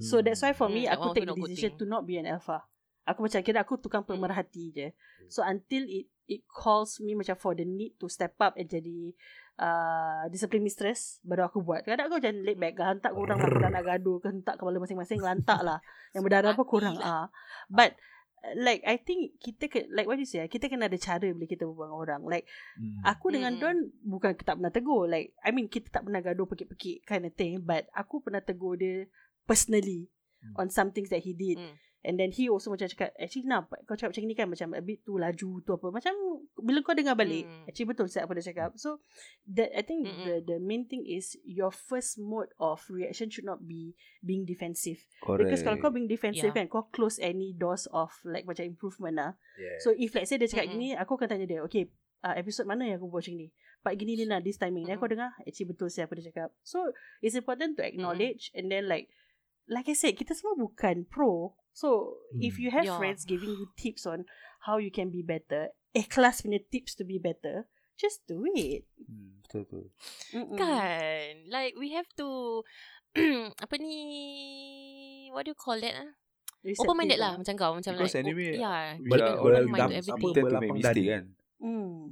So 0.00 0.18
Hmm. 0.18 0.24
that's 0.26 0.42
why 0.42 0.56
for 0.56 0.66
me 0.72 0.88
Hmm, 0.88 0.96
that 0.96 0.98
aku 0.98 1.14
take 1.14 1.28
the 1.28 1.36
decision 1.36 1.76
to 1.76 1.84
not 1.84 2.02
be 2.08 2.16
an 2.16 2.26
alpha. 2.26 2.64
Aku 3.04 3.20
macam 3.20 3.44
kira 3.44 3.60
aku 3.60 3.76
tukang 3.76 4.00
pemerhati 4.00 4.72
je. 4.72 4.88
So 5.28 5.44
until 5.44 5.84
it 5.84 6.08
it 6.24 6.40
calls 6.48 6.96
me 7.04 7.12
macam 7.12 7.36
for 7.36 7.52
the 7.52 7.68
need 7.68 8.00
to 8.00 8.08
step 8.08 8.32
up 8.40 8.56
and 8.56 8.64
jadi 8.64 9.12
uh, 9.60 10.24
discipline 10.32 10.64
mistress 10.64 11.20
baru 11.20 11.52
aku 11.52 11.60
buat. 11.60 11.84
Kadang 11.84 12.08
aku 12.08 12.16
macam 12.16 12.32
laid 12.42 12.56
back 12.56 12.74
hantar 12.80 13.12
korang 13.12 13.36
kalau 13.36 13.68
nak 13.68 13.84
gaduh 13.84 14.16
ke 14.18 14.32
hentak 14.32 14.56
kepala 14.56 14.80
masing-masing 14.80 15.20
lantak 15.20 15.60
lah. 15.60 15.78
Yang 16.16 16.22
berdarah 16.26 16.50
apa 16.56 16.64
korang 16.64 16.96
ah. 16.98 17.28
But 17.68 17.92
uh, 17.92 18.13
like 18.52 18.84
I 18.84 19.00
think 19.00 19.40
kita 19.40 19.72
ke, 19.72 19.88
like 19.88 20.04
what 20.04 20.20
you 20.20 20.28
say 20.28 20.44
kita 20.44 20.68
kena 20.68 20.92
ada 20.92 21.00
cara 21.00 21.24
bila 21.32 21.48
kita 21.48 21.64
berbual 21.64 21.88
dengan 21.88 21.96
orang. 21.96 22.22
Like 22.28 22.46
Hmm. 22.76 23.00
Aku 23.06 23.32
dengan 23.32 23.56
Mm-mm. 23.56 23.62
Don 23.64 23.78
bukan 24.04 24.36
tak 24.36 24.60
pernah 24.60 24.74
tegur. 24.74 25.08
Like 25.08 25.32
I 25.40 25.54
mean 25.54 25.72
kita 25.72 25.88
tak 25.88 26.04
pernah 26.04 26.20
gaduh 26.20 26.44
pekik-pekik 26.44 27.08
kind 27.08 27.24
of 27.24 27.32
thing. 27.32 27.64
But 27.64 27.88
aku 27.96 28.20
pernah 28.20 28.44
tegur 28.44 28.76
dia 28.76 29.08
personally 29.44 30.12
Hmm. 30.44 30.60
on 30.60 30.66
some 30.68 30.92
things 30.92 31.08
that 31.08 31.24
he 31.24 31.32
did. 31.32 31.56
Mm. 31.56 31.72
And 32.04 32.20
then 32.20 32.30
he 32.30 32.52
also 32.52 32.68
macam 32.68 32.84
cakap 32.84 33.16
Actually 33.16 33.48
kenapa 33.48 33.80
Kau 33.88 33.96
cakap 33.96 34.12
macam 34.12 34.22
ni 34.28 34.36
kan 34.36 34.46
Macam 34.46 34.68
a 34.76 34.84
bit 34.84 35.00
too 35.02 35.16
laju 35.16 35.64
tu 35.64 35.70
apa 35.72 35.88
Macam 35.88 36.12
Bila 36.60 36.84
kau 36.84 36.92
dengar 36.92 37.16
balik 37.16 37.48
Mm. 37.48 37.64
Actually 37.64 37.88
betul 37.88 38.06
Saya 38.12 38.28
apa 38.28 38.36
dia 38.36 38.44
cakap 38.44 38.76
So 38.76 39.00
that 39.48 39.72
I 39.72 39.80
think 39.80 40.04
Mm-mm. 40.04 40.20
the 40.22 40.34
the 40.44 40.56
main 40.60 40.84
thing 40.84 41.00
is 41.02 41.32
Your 41.42 41.72
first 41.72 42.20
mode 42.20 42.52
of 42.60 42.84
reaction 42.86 43.32
Should 43.32 43.48
not 43.48 43.64
be 43.64 43.96
Being 44.20 44.44
defensive 44.44 45.00
Correct. 45.18 45.48
Because 45.48 45.64
kalau 45.64 45.80
kau 45.80 45.88
being 45.88 46.04
defensive 46.04 46.52
Yeah. 46.52 46.60
kan 46.60 46.68
Kau 46.68 46.92
close 46.92 47.16
any 47.16 47.56
doors 47.56 47.88
of 47.88 48.12
Like 48.22 48.44
macam 48.44 48.68
improvement 48.68 49.16
lah 49.16 49.32
yeah. 49.56 49.80
So 49.80 49.96
if 49.96 50.12
let's 50.12 50.28
say 50.28 50.36
dia 50.36 50.44
cakap 50.44 50.68
Mm-mm. 50.68 50.76
gini 50.76 51.00
Aku 51.00 51.16
akan 51.16 51.24
tanya 51.32 51.48
dia 51.48 51.64
Okay 51.64 51.88
uh, 52.20 52.36
episode 52.36 52.68
mana 52.68 52.84
yang 52.84 53.00
aku 53.00 53.08
buat 53.08 53.24
macam 53.24 53.40
ni 53.40 53.48
Part 53.80 53.96
gini 53.96 54.12
ni 54.14 54.28
lah 54.28 54.44
This 54.44 54.60
timing 54.60 54.84
Then 54.84 55.00
Mm-mm. 55.00 55.04
kau 55.04 55.08
dengar 55.08 55.32
Actually 55.40 55.72
betul 55.72 55.88
siapa 55.88 56.12
dia 56.12 56.28
cakap 56.28 56.52
So 56.60 56.84
it's 57.24 57.32
important 57.32 57.80
to 57.80 57.82
acknowledge 57.82 58.52
And 58.52 58.68
then 58.68 58.92
like 58.92 59.08
Like 59.66 59.86
I 59.86 59.94
said 59.94 60.14
Kita 60.14 60.32
semua 60.32 60.54
bukan 60.54 61.04
pro 61.04 61.56
So 61.70 62.20
if 62.36 62.54
Hmm. 62.54 62.62
you 62.62 62.70
have 62.70 62.84
Yeah. 62.84 62.96
friends 62.96 63.22
Giving 63.22 63.52
you 63.52 63.72
tips 63.74 64.04
on 64.04 64.28
How 64.62 64.76
you 64.76 64.88
can 64.88 65.08
be 65.08 65.20
better 65.20 65.72
Ikhlas 65.92 66.40
punya 66.40 66.60
tips 66.64 66.94
to 66.94 67.02
be 67.02 67.16
better 67.16 67.66
Just 67.94 68.22
do 68.24 68.42
it 68.48 68.84
Hmm, 68.98 69.38
betul 69.40 69.62
betul. 69.64 69.84
Mm-mm. 70.32 70.56
Kan 70.56 71.46
Like 71.46 71.74
we 71.74 71.92
have 71.92 72.06
to 72.16 72.60
Apa 73.58 73.74
ni 73.76 73.96
What 75.30 75.46
do 75.46 75.50
you 75.50 75.58
call 75.58 75.78
that 75.78 75.94
ah? 75.96 76.10
Open 76.64 76.96
minded 76.96 77.18
lah 77.18 77.36
Macam 77.36 77.54
kau 77.54 77.72
Macam 77.72 77.92
Because 77.92 78.12
like 78.12 78.22
anyway, 78.22 78.54
oh, 78.54 78.62
Yeah 78.62 78.84
we 78.98 79.08
keep 79.08 79.20
are 79.20 79.26
an 79.26 79.36
all 79.36 79.52
open 79.52 79.64
mind 79.64 79.74
to 79.74 79.80
dumb- 79.80 79.94
everything 79.94 80.30
apa, 80.30 80.40
berlapang 80.40 80.74
mistake 80.74 80.90
dadi. 80.90 81.04
kan. 81.08 81.24
Mm. 81.60 82.02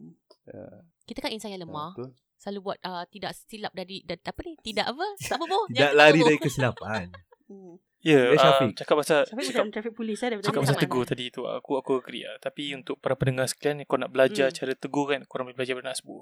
Yeah. 0.44 0.74
Kita 1.02 1.18
kan 1.20 1.30
insan 1.30 1.50
yang 1.50 1.62
lemah 1.62 1.92
betul. 1.92 2.10
Selalu 2.36 2.58
buat 2.60 2.78
uh, 2.82 3.04
Tidak 3.06 3.30
silap 3.40 3.70
dari 3.70 4.02
da, 4.02 4.14
Apa 4.16 4.40
ni 4.42 4.54
Tidak 4.56 4.82
apa 4.84 5.06
Tak 5.20 5.36
apa 5.36 5.44
boh 5.44 5.64
tidak 5.68 5.92
lari 5.92 6.20
dari 6.20 6.38
kesilapan 6.38 7.06
Ya, 8.02 8.18
yeah, 8.18 8.34
Syafiq. 8.34 8.66
uh, 8.66 8.74
cakap 8.74 8.94
pasal 8.98 9.18
Sampai 9.22 9.46
cakap, 9.46 9.62
macam 9.62 9.70
traffic 9.70 9.94
police 9.94 10.20
eh, 10.20 10.28
daripada 10.28 10.42
cakap 10.44 10.58
tadi. 10.58 10.66
pasal 10.66 10.76
tegur 10.80 11.04
tadi 11.04 11.24
tu 11.30 11.40
aku 11.44 11.72
aku 11.76 11.90
agree 11.96 12.24
lah. 12.24 12.34
Tapi 12.36 12.74
untuk 12.74 12.98
para 12.98 13.14
pendengar 13.14 13.46
sekalian 13.46 13.84
kau 13.84 13.94
nak 13.94 14.10
belajar 14.10 14.48
Hmm. 14.48 14.56
cara 14.56 14.72
tegur 14.74 15.06
kan, 15.08 15.22
korang 15.24 15.46
boleh 15.46 15.54
belajar 15.54 15.72
daripada 15.72 15.94
Nasbu. 15.94 16.16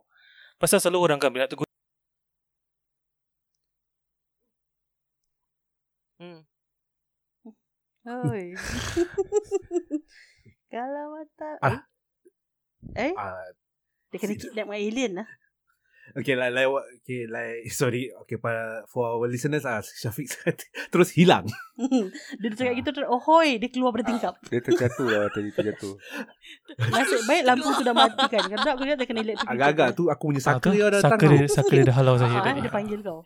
Pasal 0.56 0.76
selalu 0.78 0.98
orang 1.00 1.18
kan 1.18 1.30
bila 1.30 1.44
nak 1.44 1.52
tegur 1.52 1.64
hmm. 6.18 6.40
Oi. 8.02 8.44
Kalau 10.72 11.04
mata 11.12 11.50
Ah. 11.60 11.80
Eh? 12.94 13.12
Ah, 13.12 13.44
Dia 14.08 14.18
kena 14.18 14.34
kidnap 14.34 14.66
dengan 14.66 14.76
alien 14.76 15.12
lah. 15.16 15.28
Okay, 16.11 16.35
like, 16.35 16.51
like 16.51 16.66
what? 16.66 16.83
Okay, 17.03 17.31
like 17.31 17.70
sorry. 17.81 18.11
Okay, 18.27 18.35
para 18.37 18.83
for 18.90 19.07
our 19.07 19.27
listeners 19.31 19.62
ah, 19.62 19.79
Syafiq 19.79 20.27
terus 20.92 21.14
hilang. 21.14 21.46
dia 22.38 22.49
cakap 22.53 22.75
gitu 22.83 22.90
terus, 22.90 23.07
oh 23.07 23.23
hoi, 23.23 23.62
dia 23.62 23.70
keluar 23.70 23.94
pada 23.94 24.11
tingkap. 24.11 24.35
Dia 24.51 24.59
terjatuh 24.59 25.07
lah 25.07 25.31
tadi 25.31 25.51
terjatuh. 25.55 25.94
Nasib 26.92 27.23
baik 27.25 27.42
lampu 27.46 27.70
sudah 27.73 27.94
mati 27.94 28.25
kan. 28.27 28.42
Kalau 28.42 28.64
tak 28.64 28.73
aku 28.75 28.83
lihat 28.87 28.99
dia 28.99 29.07
kena 29.07 29.20
electric. 29.23 29.46
Agak-agak 29.46 29.88
tu 29.94 30.03
aku 30.11 30.23
punya 30.35 30.40
Ah, 30.42 30.46
saka 30.51 30.66
tu, 30.66 30.70
dia 30.75 30.87
datang. 30.90 31.11
Saka 31.14 31.25
dia, 31.31 31.44
saka 31.46 31.73
dia 31.73 31.85
dah 31.87 31.96
halau 31.96 32.14
saya 32.18 32.31
Ah, 32.35 32.42
tadi. 32.42 32.59
dia 32.62 32.73
panggil 32.73 32.99
kau. 33.01 33.20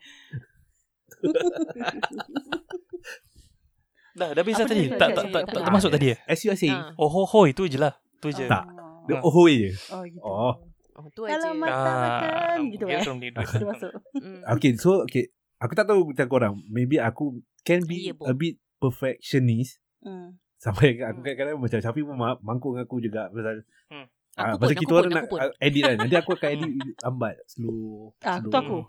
Dah, 4.15 4.31
dah 4.31 4.41
habis 4.41 4.55
dah 4.55 4.63
Apa 4.63 4.71
tadi. 4.71 4.83
Tak, 4.95 5.09
tak, 5.11 5.25
tak, 5.27 5.43
tak 5.51 5.61
termasuk 5.67 5.89
tadi 5.91 6.05
eh? 6.15 6.17
As 6.23 6.39
you 6.45 6.51
are 6.53 6.59
saying, 6.59 6.71
Ah. 6.75 6.95
Oh, 6.95 7.11
ho, 7.11 7.27
ho, 7.27 7.39
itu 7.43 7.67
je 7.67 7.75
lah. 7.75 7.99
Itu 8.19 8.31
je. 8.31 8.47
Tak. 8.47 8.63
Oh. 8.71 9.03
dia 9.05 9.21
ohoi 9.21 9.53
je. 9.59 9.71
Oh 9.93 10.01
gitu. 10.01 10.17
Oh. 10.23 10.53
Oh, 10.95 11.11
tu 11.11 11.21
aja. 11.21 11.35
Kalau 11.35 11.51
mata 11.53 11.91
makan 11.93 12.71
gitu 12.71 12.85
dia 12.85 12.97
eh. 12.97 13.03
masuk. 13.67 13.91
Mm. 14.15 14.41
Okay, 14.49 14.71
so 14.75 15.03
okay. 15.03 15.27
Aku 15.57 15.71
tak 15.71 15.85
tahu 15.85 16.09
macam 16.09 16.25
korang. 16.25 16.53
Maybe 16.65 16.97
aku 16.97 17.35
can 17.61 17.83
be 17.83 18.09
Bo. 18.09 18.23
a 18.23 18.33
bit 18.33 18.55
perfectionist. 18.77 19.79
Hmm. 19.99 20.39
Sampai 20.55 20.95
aku 20.97 21.19
kadang-kadang 21.19 21.57
macam 21.57 21.77
Syafiq 21.77 22.03
pun 22.03 22.15
ma- 22.15 22.39
mangkuk 22.39 22.73
dengan 22.73 22.85
aku 22.85 22.97
juga 22.99 23.27
pasal 23.27 23.63
Hmm. 23.85 24.07
Ah, 24.33 24.51
Aku 24.51 24.59
pasal 24.61 24.71
pun, 24.71 24.75
kita 24.77 24.85
aku 24.85 24.95
orang 24.95 25.03
pun, 25.03 25.11
nak 25.11 25.21
aku 25.21 25.29
pun. 25.29 25.39
ah, 25.41 25.51
edit 25.59 25.81
kan. 25.81 25.95
Nanti 25.97 26.15
aku 26.15 26.31
akan 26.33 26.49
edit 26.55 26.71
lambat, 26.97 27.35
slow. 27.45 28.15
Ah, 28.19 28.37
slow. 28.37 28.43
tu 28.45 28.57
aku. 28.57 28.79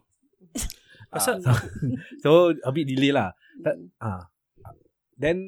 Pasal- 1.09 1.39
Ah, 1.39 1.43
so, 1.45 1.51
so 2.21 2.31
a 2.57 2.71
bit 2.71 2.85
delay 2.85 3.11
lah. 3.11 3.31
Tak- 3.59 3.79
Hmm. 3.79 3.91
Ah. 4.01 4.23
Then 5.15 5.41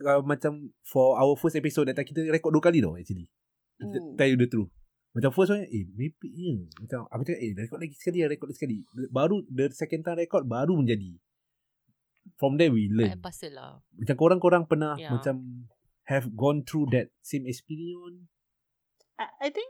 uh, 0.00 0.22
macam 0.22 0.52
for 0.82 1.14
our 1.14 1.34
first 1.34 1.52
episode 1.52 1.86
that 1.86 1.98
kita 2.00 2.24
record 2.26 2.50
dua 2.50 2.62
kali 2.62 2.80
tau 2.80 2.94
actually. 2.94 3.28
Hmm. 3.76 4.16
Tell 4.16 4.26
you 4.26 4.36
the 4.36 4.48
truth. 4.48 4.72
Macam 5.10 5.30
first 5.34 5.50
one 5.50 5.66
eh 5.66 5.84
maybe 5.90 6.28
ya. 6.30 6.54
Macam 6.78 7.10
aku 7.10 7.22
cakap 7.26 7.40
eh 7.42 7.50
record 7.56 7.80
lagi 7.82 7.94
sekali 7.98 8.18
record 8.22 8.48
lagi 8.48 8.58
sekali. 8.58 8.76
Baru 9.10 9.42
the 9.46 9.66
second 9.70 10.02
time 10.02 10.18
record 10.18 10.46
baru 10.46 10.78
menjadi. 10.78 11.18
From 12.36 12.54
there 12.54 12.70
we 12.70 12.86
Tak 12.86 12.94
learn. 12.94 13.18
pasal 13.18 13.50
lah. 13.52 13.72
Macam 13.96 14.14
korang-korang 14.14 14.64
pernah 14.64 14.94
Ya. 14.94 15.10
macam 15.10 15.66
have 16.06 16.30
gone 16.32 16.62
through 16.62 16.90
that 16.90 17.10
same 17.20 17.42
experience. 17.44 18.26
I, 19.18 19.26
I 19.38 19.50
think 19.50 19.66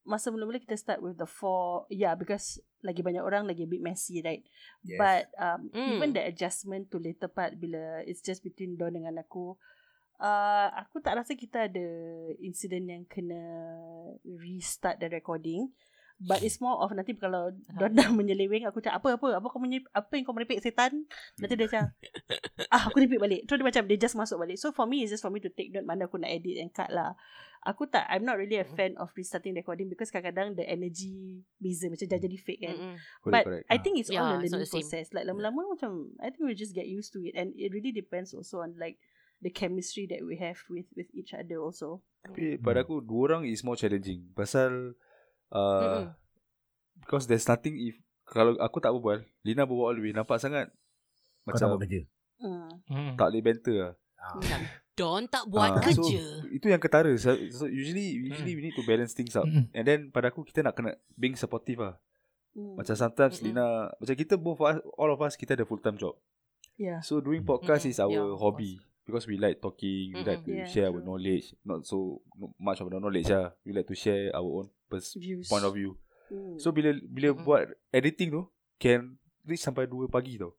masa 0.00 0.32
mula-mula 0.32 0.56
kita 0.56 0.74
start 0.74 1.04
with 1.04 1.20
the 1.20 1.28
four 1.28 1.84
yeah 1.92 2.16
because 2.16 2.56
lagi 2.80 3.04
banyak 3.04 3.20
orang 3.20 3.44
lagi 3.44 3.62
a 3.62 3.70
bit 3.70 3.84
messy 3.84 4.24
right 4.24 4.40
Yes. 4.80 4.96
but 4.96 5.24
um, 5.36 5.68
Mm. 5.70 5.90
even 5.94 6.10
the 6.16 6.22
adjustment 6.24 6.88
to 6.88 6.96
later 6.96 7.28
part 7.28 7.54
bila 7.54 8.00
it's 8.02 8.24
just 8.24 8.40
between 8.40 8.74
Don 8.74 8.96
dengan 8.96 9.20
aku 9.20 9.60
uh, 10.20 10.68
aku 10.76 11.00
tak 11.00 11.16
rasa 11.16 11.32
kita 11.34 11.66
ada 11.66 11.86
incident 12.38 12.86
yang 12.86 13.02
kena 13.08 13.40
restart 14.24 15.00
the 15.00 15.08
recording 15.08 15.72
but 16.20 16.44
it's 16.44 16.60
more 16.60 16.76
of 16.84 16.92
nanti 16.92 17.16
kalau 17.16 17.48
Don 17.80 17.96
dah 17.96 18.12
menyeleweng 18.12 18.68
aku 18.68 18.84
cakap 18.84 19.00
apa 19.00 19.16
apa? 19.32 19.46
Kau 19.48 19.56
menye- 19.56 19.88
apa 19.88 20.12
yang 20.12 20.28
kau 20.28 20.36
merepek 20.36 20.60
setan? 20.60 21.08
Nanti 21.40 21.56
dia 21.56 21.64
macam 21.64 21.84
ah 22.76 22.92
aku 22.92 23.00
repeat 23.00 23.16
balik. 23.16 23.40
Terus 23.48 23.56
dia 23.56 23.68
macam 23.72 23.82
dia 23.88 23.96
just 23.96 24.20
masuk 24.20 24.36
balik. 24.36 24.60
So 24.60 24.68
for 24.68 24.84
me 24.84 25.00
it's 25.00 25.16
just 25.16 25.24
for 25.24 25.32
me 25.32 25.40
to 25.40 25.48
take 25.48 25.72
note 25.72 25.88
mana 25.88 26.04
aku 26.04 26.20
nak 26.20 26.28
edit 26.28 26.60
and 26.60 26.68
cut 26.68 26.92
lah. 26.92 27.16
Aku 27.64 27.88
tak 27.88 28.04
I'm 28.12 28.28
not 28.28 28.36
really 28.36 28.60
a 28.60 28.68
fan 28.68 29.00
of 29.00 29.08
restarting 29.16 29.56
recording 29.56 29.88
because 29.88 30.12
kadang-kadang 30.12 30.60
the 30.60 30.64
energy 30.68 31.40
beza 31.56 31.88
macam 31.88 32.04
dah 32.04 32.20
jadi 32.20 32.36
fake 32.36 32.62
kan. 32.68 32.76
Correct, 32.76 33.24
But 33.24 33.44
correct. 33.48 33.66
I 33.72 33.76
think 33.80 33.94
it's 33.96 34.12
all 34.12 34.20
Yeah, 34.20 34.36
a 34.36 34.44
it's 34.44 34.52
not 34.52 34.60
learning 34.60 34.72
process. 34.76 35.06
Like 35.16 35.24
lama-lama 35.24 35.72
macam 35.72 36.12
I 36.20 36.28
think 36.28 36.44
we 36.44 36.52
just 36.52 36.76
get 36.76 36.84
used 36.84 37.16
to 37.16 37.24
it, 37.24 37.32
and 37.32 37.56
it 37.56 37.72
really 37.72 37.96
depends 37.96 38.36
also 38.36 38.60
on 38.60 38.76
like 38.76 39.00
the 39.40 39.50
chemistry 39.50 40.04
that 40.06 40.20
we 40.20 40.36
have 40.36 40.60
with 40.68 40.86
with 40.94 41.08
each 41.10 41.32
other 41.32 41.58
also. 41.58 42.00
Tapi 42.20 42.56
pada 42.56 42.84
aku 42.84 43.00
dua 43.00 43.32
orang 43.32 43.42
is 43.44 43.60
more 43.60 43.74
challenging 43.74 44.28
pasal 44.32 44.92
uh, 45.48 46.04
Mm-mm. 46.04 46.12
because 47.00 47.24
there's 47.24 47.44
nothing 47.44 47.76
if 47.80 47.96
kalau 48.24 48.54
aku 48.56 48.78
tak 48.78 48.92
berbual, 48.92 49.24
Lina 49.42 49.64
berbual 49.64 49.96
lebih 49.96 50.12
nampak 50.12 50.38
sangat 50.38 50.70
Kau 51.42 51.50
tak 51.50 51.66
buat 51.66 51.80
macam 51.80 51.82
kerja. 51.82 52.00
Hmm. 52.40 52.70
Hmm. 52.86 53.12
tak 53.16 53.26
boleh 53.28 53.42
banter 53.42 53.76
lah. 53.76 53.94
Macam 54.36 54.60
Don 54.92 55.24
tak 55.24 55.44
buat 55.48 55.72
Ah, 55.72 55.80
so, 55.88 56.04
kerja. 56.04 56.22
itu 56.52 56.66
yang 56.68 56.76
ketara. 56.76 57.08
So, 57.16 57.32
so 57.48 57.64
usually 57.64 58.20
usually 58.20 58.52
we 58.52 58.62
need 58.62 58.76
to 58.76 58.84
balance 58.84 59.16
things 59.16 59.32
up. 59.32 59.48
Mm-mm. 59.48 59.72
And 59.72 59.84
then 59.84 60.12
pada 60.12 60.28
aku 60.28 60.44
kita 60.44 60.60
nak 60.60 60.76
kena 60.76 60.92
being 61.16 61.34
supportive 61.34 61.80
lah. 61.80 61.96
Hmm. 62.52 62.76
Macam 62.76 62.92
sometimes 62.92 63.40
Mm-mm. 63.40 63.56
Lina 63.56 63.66
macam 63.90 64.14
kita 64.14 64.36
both 64.36 64.60
all 64.94 65.10
of 65.10 65.20
us 65.20 65.34
kita 65.34 65.56
ada 65.56 65.64
full 65.64 65.80
time 65.80 65.96
job. 65.96 66.20
yeah. 66.76 67.00
So 67.00 67.18
doing 67.18 67.42
podcast 67.42 67.88
Mm-mm. 67.88 67.92
is 67.92 67.98
our 67.98 68.12
Yeah, 68.12 68.36
hobby 68.36 68.76
because 69.10 69.26
we 69.26 69.34
like 69.34 69.58
talking, 69.58 70.14
we 70.14 70.22
like 70.22 70.40
to 70.40 70.52
Yeah, 70.54 70.64
share 70.64 70.86
our 70.86 70.96
true. 70.96 71.04
knowledge, 71.04 71.52
not 71.60 71.82
so 71.82 72.22
not 72.32 72.54
much 72.56 72.78
of 72.78 72.86
the 72.86 72.96
knowledge 72.96 73.26
lah. 73.26 73.50
We 73.60 73.72
like 73.72 73.84
to 73.84 73.94
share 73.94 74.30
our 74.30 74.46
own 74.46 74.70
pers- 74.86 75.14
Views. 75.14 75.44
point 75.44 75.62
of 75.62 75.74
view. 75.74 75.98
Hmm. 76.26 76.54
So 76.56 76.70
bila 76.70 76.94
bila 77.02 77.34
Mm-mm. 77.34 77.42
buat 77.42 77.62
editing 77.90 78.30
tu 78.30 78.42
can 78.78 79.18
reach 79.42 79.60
sampai 79.60 79.84
2 79.84 80.06
pagi 80.06 80.38
tau. 80.38 80.54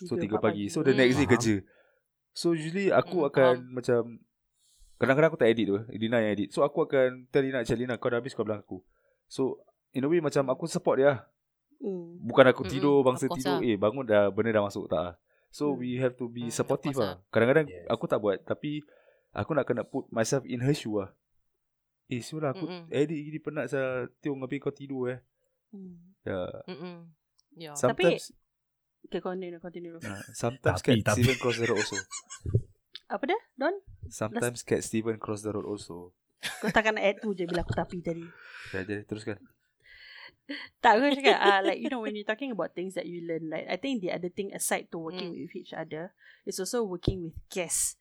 So 0.00 0.14
3 0.14 0.30
empat 0.30 0.40
pagi. 0.40 0.64
So 0.66 0.80
the 0.80 0.90
Mm. 0.90 0.98
next 0.98 1.14
day 1.14 1.26
Faham. 1.26 1.34
kerja. 1.34 1.54
So 2.32 2.46
usually 2.52 2.88
aku 2.88 3.20
Mm, 3.20 3.28
akan 3.28 3.54
faham. 3.58 3.74
macam 3.74 4.00
kadang-kadang 4.96 5.28
aku 5.28 5.40
tak 5.40 5.50
edit 5.50 5.66
tu. 5.66 5.76
Lina 5.90 6.20
yang 6.20 6.32
edit. 6.32 6.48
So 6.50 6.60
aku 6.60 6.84
akan 6.84 7.26
tell 7.28 7.42
Lina, 7.42 7.60
"Cik 7.60 7.74
Lina, 7.76 7.96
kau 7.96 8.06
dah 8.06 8.18
habis 8.18 8.32
kau 8.32 8.44
bilang 8.44 8.60
aku." 8.60 8.80
So 9.26 9.58
in 9.90 10.04
a 10.04 10.08
way 10.08 10.20
macam 10.20 10.46
aku 10.46 10.64
support 10.64 10.96
dia 10.96 11.08
lah. 11.08 11.18
Hmm. 11.76 12.20
Bukan 12.22 12.44
aku 12.46 12.62
tidur 12.62 13.00
of 13.00 13.04
bangsa 13.04 13.26
tidur 13.26 13.56
lah. 13.56 13.64
eh 13.64 13.74
bangun 13.74 14.04
dah 14.04 14.28
benda 14.28 14.52
dah 14.52 14.62
masuk 14.62 14.84
tak 14.86 15.00
lah. 15.00 15.14
So 15.50 15.70
Hmm. 15.70 15.78
we 15.78 15.98
have 15.98 16.14
to 16.14 16.26
be 16.26 16.42
Mm, 16.42 16.48
of 16.48 16.54
supportive 16.54 16.94
course 16.94 17.02
lah. 17.04 17.14
Kadang-kadang 17.28 17.66
Yes. 17.66 17.86
aku 17.86 18.04
tak 18.06 18.18
buat 18.18 18.38
tapi 18.40 18.86
aku 19.30 19.50
nak 19.52 19.64
kena 19.64 19.82
put 19.82 20.06
myself 20.08 20.42
in 20.44 20.58
her 20.60 20.70
shoe 20.70 20.96
lah. 20.96 21.10
Eh, 22.06 22.18
so 22.18 22.38
lah 22.38 22.50
aku 22.50 22.64
Mm-mm. 22.64 22.86
edit 22.88 23.18
gini 23.20 23.38
penat 23.38 23.66
saya 23.66 24.06
tiung 24.18 24.38
habis 24.40 24.58
kau 24.58 24.70
tidur 24.70 25.10
eh. 25.10 25.18
Hmm. 25.70 26.14
Ya. 26.22 26.42
Mm-mm. 26.66 26.96
Ya. 27.56 27.74
Sometimes 27.74 28.30
Okay, 29.00 29.18
continue, 29.18 29.56
continue. 29.58 29.96
uh, 29.96 30.22
sometimes 30.30 30.78
Tapi- 30.78 31.00
cat 31.00 31.06
tapi- 31.08 31.24
Steven 31.24 31.36
cross 31.36 31.56
the 31.56 31.66
road 31.66 31.78
also. 31.78 31.96
Apa 33.08 33.24
dia, 33.26 33.40
Don? 33.56 33.74
Sometimes 34.06 34.60
cat 34.60 34.80
Steven 34.80 35.16
cross 35.16 35.40
the 35.40 35.50
road 35.50 35.64
also. 35.64 36.12
Kau 36.60 36.70
takkan 36.70 36.94
add 36.94 37.18
tu 37.18 37.32
je 37.32 37.42
bila 37.42 37.60
aku 37.60 37.72
tapi 37.72 37.98
tadi. 38.00 38.22
Ya, 38.70 38.82
jadi 38.82 39.02
teruskan. 39.02 39.40
Tak, 40.82 40.98
aku 40.98 41.14
cakap, 41.14 41.38
uh, 41.38 41.60
like, 41.62 41.78
you 41.78 41.86
know, 41.88 42.02
when 42.02 42.16
you're 42.16 42.26
talking 42.26 42.50
about 42.50 42.74
things 42.74 42.94
that 42.98 43.06
you 43.06 43.22
learn, 43.22 43.46
right, 43.50 43.66
I 43.70 43.76
think 43.78 44.02
the 44.02 44.10
other 44.10 44.28
thing 44.32 44.50
aside 44.50 44.90
to 44.90 44.98
working 44.98 45.30
Mm. 45.34 45.46
with 45.46 45.54
each 45.54 45.72
other 45.72 46.10
is 46.46 46.58
also 46.58 46.82
working 46.82 47.22
with 47.30 47.36
guests. 47.52 47.96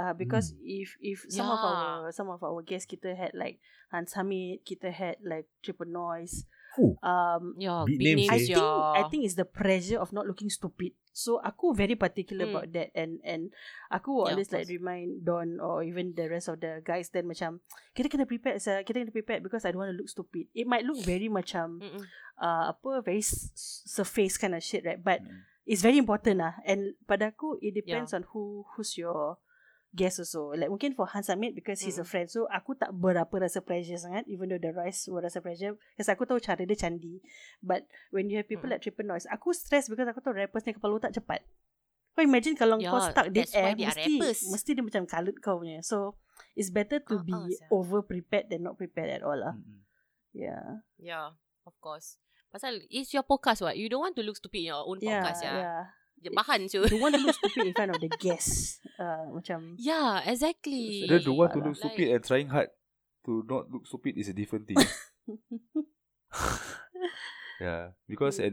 Uh, 0.00 0.16
because 0.16 0.56
if 0.64 0.96
if 1.02 1.28
some 1.28 1.50
of 1.52 1.60
Yeah. 1.60 1.68
our 1.76 2.08
some 2.14 2.32
of 2.32 2.40
our 2.40 2.62
guests 2.64 2.88
kita 2.88 3.12
had 3.12 3.36
like 3.36 3.60
Hans 3.92 4.16
Hamid, 4.16 4.64
kita 4.64 4.88
had 4.88 5.20
like 5.20 5.44
Triple 5.60 5.90
Noise. 5.92 6.48
Fuh. 6.70 6.94
Um, 7.02 7.58
Ya, 7.58 7.82
Big 7.82 7.98
big 7.98 8.14
names, 8.14 8.30
I 8.30 8.38
names 8.38 8.46
eh. 8.46 8.54
think 8.54 8.62
ya. 8.62 8.94
I 8.94 9.02
think 9.08 9.22
it's 9.24 9.34
the 9.34 9.44
pressure 9.44 9.98
of 9.98 10.10
not 10.10 10.24
looking 10.24 10.46
stupid. 10.48 10.94
So 11.10 11.42
aku 11.42 11.74
very 11.74 11.98
particular 11.98 12.46
Mm. 12.46 12.50
about 12.54 12.66
that 12.70 12.94
and 12.94 13.18
and 13.20 13.50
aku 13.88 14.22
Yeah, 14.22 14.32
always 14.32 14.54
like 14.54 14.70
remind 14.70 15.26
Don 15.26 15.58
or 15.58 15.82
even 15.82 16.14
the 16.14 16.30
rest 16.30 16.46
of 16.46 16.62
the 16.62 16.78
guys 16.80 17.10
then 17.10 17.26
macam 17.26 17.58
kita 17.92 18.06
kena 18.06 18.24
prepare 18.24 18.62
sah. 18.62 18.80
kita 18.80 19.02
kena 19.02 19.10
prepare 19.10 19.42
because 19.42 19.66
I 19.66 19.74
don't 19.74 19.82
want 19.82 19.90
to 19.90 19.98
look 19.98 20.06
stupid. 20.06 20.46
It 20.54 20.70
might 20.70 20.86
look 20.86 21.02
very 21.02 21.26
macam 21.26 21.82
Mm-mm. 21.82 22.06
uh, 22.38 22.70
apa 22.70 23.02
very 23.02 23.20
s- 23.20 23.50
surface 23.84 24.38
kind 24.38 24.54
of 24.54 24.62
shit 24.62 24.86
right 24.86 25.02
but 25.02 25.18
Mm. 25.18 25.42
it's 25.66 25.82
very 25.82 25.98
important 25.98 26.38
lah 26.38 26.54
and 26.62 26.94
pada 27.04 27.34
aku 27.34 27.58
it 27.58 27.74
depends 27.74 28.14
on 28.14 28.22
who 28.30 28.62
who's 28.74 28.94
your 28.94 29.42
guest 29.90 30.22
also 30.22 30.54
like 30.54 30.70
mungkin 30.70 30.94
for 30.94 31.02
Hans 31.04 31.26
Hamid 31.26 31.50
because 31.54 31.82
he's 31.82 31.98
a 31.98 32.06
Mm. 32.06 32.10
friend 32.10 32.26
so 32.30 32.46
aku 32.46 32.78
tak 32.78 32.94
berapa 32.94 33.30
rasa 33.36 33.58
pressure 33.58 33.98
sangat 33.98 34.22
even 34.30 34.46
though 34.46 34.62
the 34.62 34.70
Rice 34.70 35.10
will 35.10 35.18
rasa 35.18 35.42
pressure 35.42 35.74
because 35.92 36.06
aku 36.06 36.22
tahu 36.24 36.38
cara 36.38 36.62
dia 36.62 36.78
candi 36.78 37.18
but 37.58 37.82
when 38.14 38.30
you 38.30 38.38
have 38.38 38.46
people 38.46 38.70
Mm. 38.70 38.78
like 38.78 38.82
Triple 38.82 39.02
Noise 39.02 39.26
aku 39.26 39.50
stress 39.50 39.90
because 39.90 40.06
aku 40.06 40.22
tahu 40.22 40.38
rappers 40.38 40.62
ni 40.62 40.72
kepala 40.72 40.94
otak 40.94 41.10
cepat 41.10 41.42
kau 42.14 42.22
imagine 42.22 42.54
kalau 42.54 42.78
Ya, 42.78 42.90
kau 42.90 43.02
stuck 43.02 43.30
dead 43.30 43.50
air 43.50 43.74
mesti 43.74 44.18
rappers. 44.18 44.46
mesti 44.46 44.70
dia 44.74 44.82
macam 44.82 45.02
kalut 45.06 45.36
kau 45.38 45.58
punya 45.58 45.82
so 45.82 46.14
it's 46.54 46.70
better 46.70 47.02
to 47.02 47.18
Ah, 47.18 47.22
be 47.22 47.34
ah, 47.34 47.46
sia. 47.46 47.66
over 47.70 48.02
prepared 48.02 48.46
than 48.46 48.62
not 48.62 48.78
prepared 48.78 49.10
at 49.10 49.22
all 49.26 49.34
lah 49.34 49.58
Mm-mm. 49.58 49.82
yeah 50.30 50.86
Yeah, 50.96 51.34
of 51.66 51.74
course. 51.78 52.18
Pasal 52.50 52.82
it's 52.86 53.10
your 53.10 53.22
podcast 53.22 53.62
what. 53.62 53.74
You 53.74 53.86
don't 53.86 54.02
want 54.02 54.18
to 54.18 54.26
look 54.26 54.34
stupid 54.34 54.58
in 54.58 54.74
your 54.74 54.82
own 54.82 54.98
yeah 54.98 55.22
podcast 55.22 55.40
ya. 55.42 55.54
yeah 55.54 55.82
Je 56.20 56.28
bahan 56.28 56.68
tu. 56.68 56.84
you 56.84 57.00
want 57.00 57.16
to 57.16 57.20
look 57.20 57.32
stupid 57.32 57.64
in 57.64 57.72
front 57.72 57.90
of 57.92 57.98
the 58.00 58.12
guests 58.24 58.76
uh, 59.00 59.24
macam 59.32 59.72
Yeah, 59.80 60.20
exactly. 60.28 61.08
Then 61.08 61.24
the 61.24 61.32
one 61.32 61.48
to 61.48 61.64
look 61.64 61.76
stupid 61.80 62.12
and 62.12 62.20
trying 62.20 62.52
hard 62.52 62.68
to 63.24 63.40
not 63.48 63.72
look 63.72 63.88
stupid 63.88 64.20
is 64.20 64.28
a 64.28 64.36
different 64.36 64.68
thing. 64.68 64.76
yeah, 67.60 67.96
because 68.04 68.36
at 68.40 68.52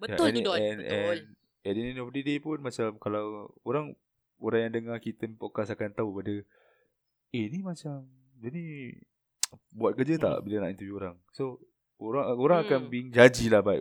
Betul 0.00 0.32
yeah, 0.32 0.36
tu 0.36 0.42
Don. 0.42 0.58
and, 0.58 0.78
Betul. 0.82 1.16
And, 1.16 1.22
at 1.62 1.72
the 1.78 1.82
end 1.94 1.98
of 2.02 2.10
the 2.10 2.22
day 2.26 2.38
pun 2.42 2.58
macam 2.58 2.98
kalau 2.98 3.54
orang 3.62 3.94
orang 4.42 4.60
yang 4.66 4.72
dengar 4.74 4.96
kita 4.98 5.30
podcast 5.38 5.70
akan 5.70 5.94
tahu 5.94 6.18
pada 6.18 6.34
eh 7.30 7.46
ni 7.46 7.62
macam 7.62 8.02
dia 8.42 8.50
ni 8.50 8.98
buat 9.70 9.94
kerja 9.94 10.18
tak 10.18 10.42
bila 10.42 10.66
nak 10.66 10.74
interview 10.74 10.98
orang. 10.98 11.14
So 11.30 11.62
orang 12.02 12.34
orang 12.34 12.58
Hmm. 12.64 12.66
akan 12.66 12.80
being 12.90 13.08
judgy 13.14 13.46
lah 13.46 13.62
by 13.62 13.78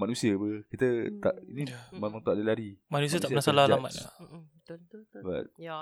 manusia 0.00 0.32
apa. 0.32 0.48
Kita 0.66 0.86
Hmm. 0.88 1.20
tak 1.20 1.34
ini 1.44 1.62
Ya. 1.66 1.76
memang 1.92 2.20
tak 2.20 2.32
ada 2.34 2.42
lari. 2.46 2.80
Manusia 2.88 3.16
tak 3.16 3.28
Manusia 3.28 3.28
pernah 3.28 3.44
salah 3.44 3.64
alamat 3.68 3.92
lah. 3.94 4.10
Betul. 4.16 4.76
betul 4.80 4.98
betul 5.04 5.20
But 5.22 5.44
Ya. 5.56 5.78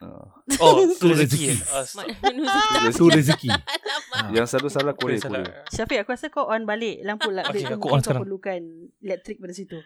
uh, 0.00 0.26
Oh, 0.56 0.74
tu 0.76 0.94
Tu 1.00 1.08
rezeki. 1.10 1.46
rezeki. 1.50 2.92
Tu 2.92 3.04
rezeki. 3.08 3.48
Alamak. 3.50 4.26
Yang 4.30 4.46
selalu 4.48 4.68
salah 4.68 4.94
Korea, 4.94 5.18
Salah. 5.18 5.42
Korea. 5.42 5.64
Syafiq 5.68 5.98
aku 5.98 6.10
rasa 6.12 6.26
kau 6.28 6.46
on 6.46 6.62
balik 6.62 7.02
lampu 7.02 7.28
lah. 7.28 7.42
Okay, 7.46 7.64
aku 7.64 7.88
on 7.88 7.98
kau 7.98 8.04
sekarang. 8.04 8.22
perlukan 8.22 8.60
elektrik 9.00 9.38
pada 9.38 9.52
situ. 9.52 9.78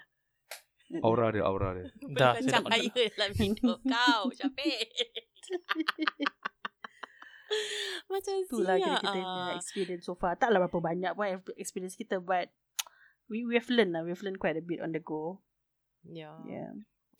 Aura 1.05 1.29
dia, 1.29 1.45
aura 1.45 1.73
dia. 1.75 1.85
Dah, 2.11 2.33
saya 2.35 2.49
dah 2.51 2.61
on. 2.61 2.73
Cahaya 2.73 3.05
dalam 3.13 3.33
hidup 3.35 3.79
kau, 3.79 4.23
Syafiq. 4.33 4.89
Macam 8.09 8.33
Itulah 8.39 8.77
siap. 8.77 8.85
kira 8.85 8.97
kita 8.99 9.09
ah. 9.09 9.25
punya 9.27 9.53
experience 9.55 10.05
so 10.05 10.13
far. 10.13 10.37
Taklah 10.37 10.61
berapa 10.63 10.81
banyak 10.83 11.13
pun 11.13 11.25
experience 11.57 11.97
kita 11.97 12.21
but 12.21 12.49
we 13.29 13.45
we 13.45 13.55
have 13.57 13.69
learned 13.71 13.93
lah. 13.93 14.03
We 14.05 14.11
have 14.13 14.23
learned 14.25 14.41
quite 14.41 14.57
a 14.57 14.65
bit 14.65 14.81
on 14.81 14.93
the 14.93 15.01
go. 15.01 15.41
Yeah. 16.05 16.41
Yeah. 16.49 16.73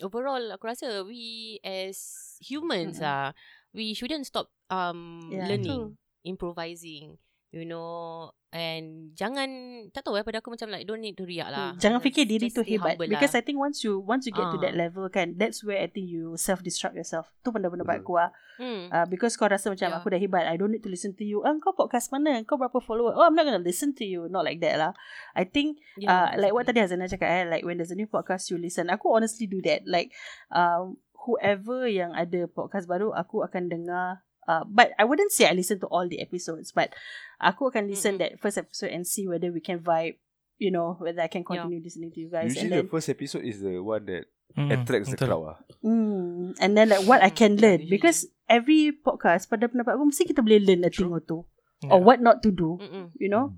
Overall, 0.03 0.55
aku 0.55 0.71
rasa 0.71 1.03
we 1.03 1.59
as 1.67 1.99
humans 2.43 3.03
ah, 3.03 3.35
we 3.75 3.93
shouldn't 3.95 4.27
stop 4.27 4.49
um 4.71 5.29
Yeah, 5.33 5.49
learning, 5.51 5.99
improvising, 6.25 7.19
you 7.51 7.65
know, 7.67 8.31
and 8.49 9.13
jangan 9.13 9.49
tak 9.93 10.01
tahu 10.01 10.17
eh 10.17 10.25
pada 10.25 10.41
aku 10.41 10.49
macam 10.49 10.73
like 10.73 10.89
don't 10.89 11.05
need 11.05 11.13
to 11.13 11.29
riak 11.29 11.53
lah. 11.53 11.77
Hmm, 11.77 11.81
Jangan 11.81 12.01
fikir 12.01 12.25
diri 12.25 12.49
just 12.49 12.57
tu 12.57 12.65
hebat 12.65 12.97
humble 12.97 13.13
because 13.13 13.37
lah. 13.37 13.41
I 13.41 13.45
think 13.45 13.61
once 13.61 13.85
you 13.85 14.01
once 14.01 14.25
you 14.25 14.33
get 14.33 14.49
to 14.49 14.57
Ah. 14.57 14.65
that 14.65 14.73
level 14.73 15.05
kan 15.09 15.37
that's 15.37 15.61
where 15.61 15.77
I 15.77 15.87
think 15.87 16.09
you 16.09 16.33
self 16.41 16.65
destruct 16.65 16.97
yourself. 16.97 17.29
Tu 17.45 17.53
pendapat 17.53 17.77
Betul. 17.77 18.01
aku 18.01 18.13
lah. 18.17 18.31
hmm. 18.57 18.89
Uh, 18.89 19.07
because 19.07 19.37
kau 19.37 19.47
rasa 19.47 19.69
macam 19.69 19.93
Yeah. 19.93 19.99
aku 20.01 20.09
dah 20.09 20.17
hebat 20.17 20.49
I 20.49 20.57
don't 20.57 20.73
need 20.73 20.81
to 20.81 20.89
listen 20.89 21.13
to 21.15 21.25
you. 21.25 21.45
Ah, 21.45 21.53
kau 21.61 21.73
podcast 21.73 22.09
mana? 22.09 22.41
Kau 22.43 22.57
berapa 22.57 22.81
follower? 22.81 23.13
Oh 23.13 23.23
I'm 23.23 23.37
not 23.37 23.45
gonna 23.45 23.61
listen 23.61 23.93
to 24.01 24.05
you. 24.09 24.33
Not 24.33 24.49
like 24.49 24.65
that 24.65 24.81
lah. 24.81 24.93
I 25.37 25.45
think 25.45 25.85
uh, 26.01 26.33
like 26.37 26.57
what 26.57 26.65
tadi 26.65 26.81
Hazana 26.81 27.05
cakap 27.05 27.29
eh, 27.29 27.45
like 27.45 27.69
when 27.69 27.77
there's 27.77 27.93
a 27.93 27.99
new 27.99 28.09
podcast 28.09 28.49
you 28.49 28.57
listen. 28.57 28.89
Aku 28.89 29.13
honestly 29.13 29.45
do 29.45 29.61
that. 29.69 29.85
Like 29.85 30.17
um, 30.49 30.97
whoever 31.29 31.85
yang 31.85 32.17
ada 32.17 32.49
podcast 32.49 32.89
baru 32.89 33.13
aku 33.13 33.45
akan 33.45 33.69
dengar. 33.69 34.25
Uh, 34.49 34.65
but 34.65 34.97
I 34.97 35.05
wouldn't 35.05 35.29
say 35.31 35.45
I 35.45 35.53
listen 35.53 35.77
to 35.85 35.89
all 35.93 36.09
the 36.09 36.25
episodes, 36.25 36.73
but 36.73 36.97
aku 37.37 37.69
akan 37.69 37.93
listen 37.93 38.17
Mm-mm. 38.17 38.33
that 38.33 38.41
first 38.41 38.57
episode 38.57 38.97
and 38.97 39.05
see 39.05 39.29
whether 39.29 39.53
we 39.53 39.61
can 39.61 39.85
vibe. 39.85 40.17
You 40.57 40.73
know 40.73 40.97
whether 40.99 41.21
I 41.21 41.29
can 41.29 41.45
continue 41.45 41.79
listening 41.79 42.11
to 42.17 42.19
you 42.19 42.33
guys. 42.33 42.57
Usually 42.57 42.67
and 42.67 42.73
the 42.73 42.81
then, 42.83 42.91
first 42.91 43.07
episode 43.07 43.45
is 43.45 43.61
the 43.61 43.79
one 43.79 44.09
that 44.09 44.25
Hmm, 44.57 44.73
attracts 44.73 45.13
the 45.13 45.21
betul. 45.21 45.29
crowd 45.29 45.45
lah. 45.45 45.59
mm, 45.85 46.57
and 46.57 46.73
then 46.73 46.89
like 46.89 47.05
what 47.05 47.21
I 47.21 47.29
can 47.29 47.61
learn 47.61 47.85
because 47.85 48.25
every 48.49 48.97
podcast 48.97 49.45
pada 49.53 49.69
pendapat 49.69 49.93
aku 49.93 50.09
mesti 50.09 50.25
kita 50.25 50.41
boleh 50.41 50.65
learn 50.65 50.83
a 50.83 50.91
thing 50.91 51.13
or 51.13 51.21
two 51.21 51.45
or 51.85 52.01
Yeah. 52.01 52.01
what 52.01 52.25
not 52.25 52.41
to 52.43 52.51
do. 52.51 52.81
Mm-mm. 52.81 53.13
You 53.21 53.29
know. 53.29 53.53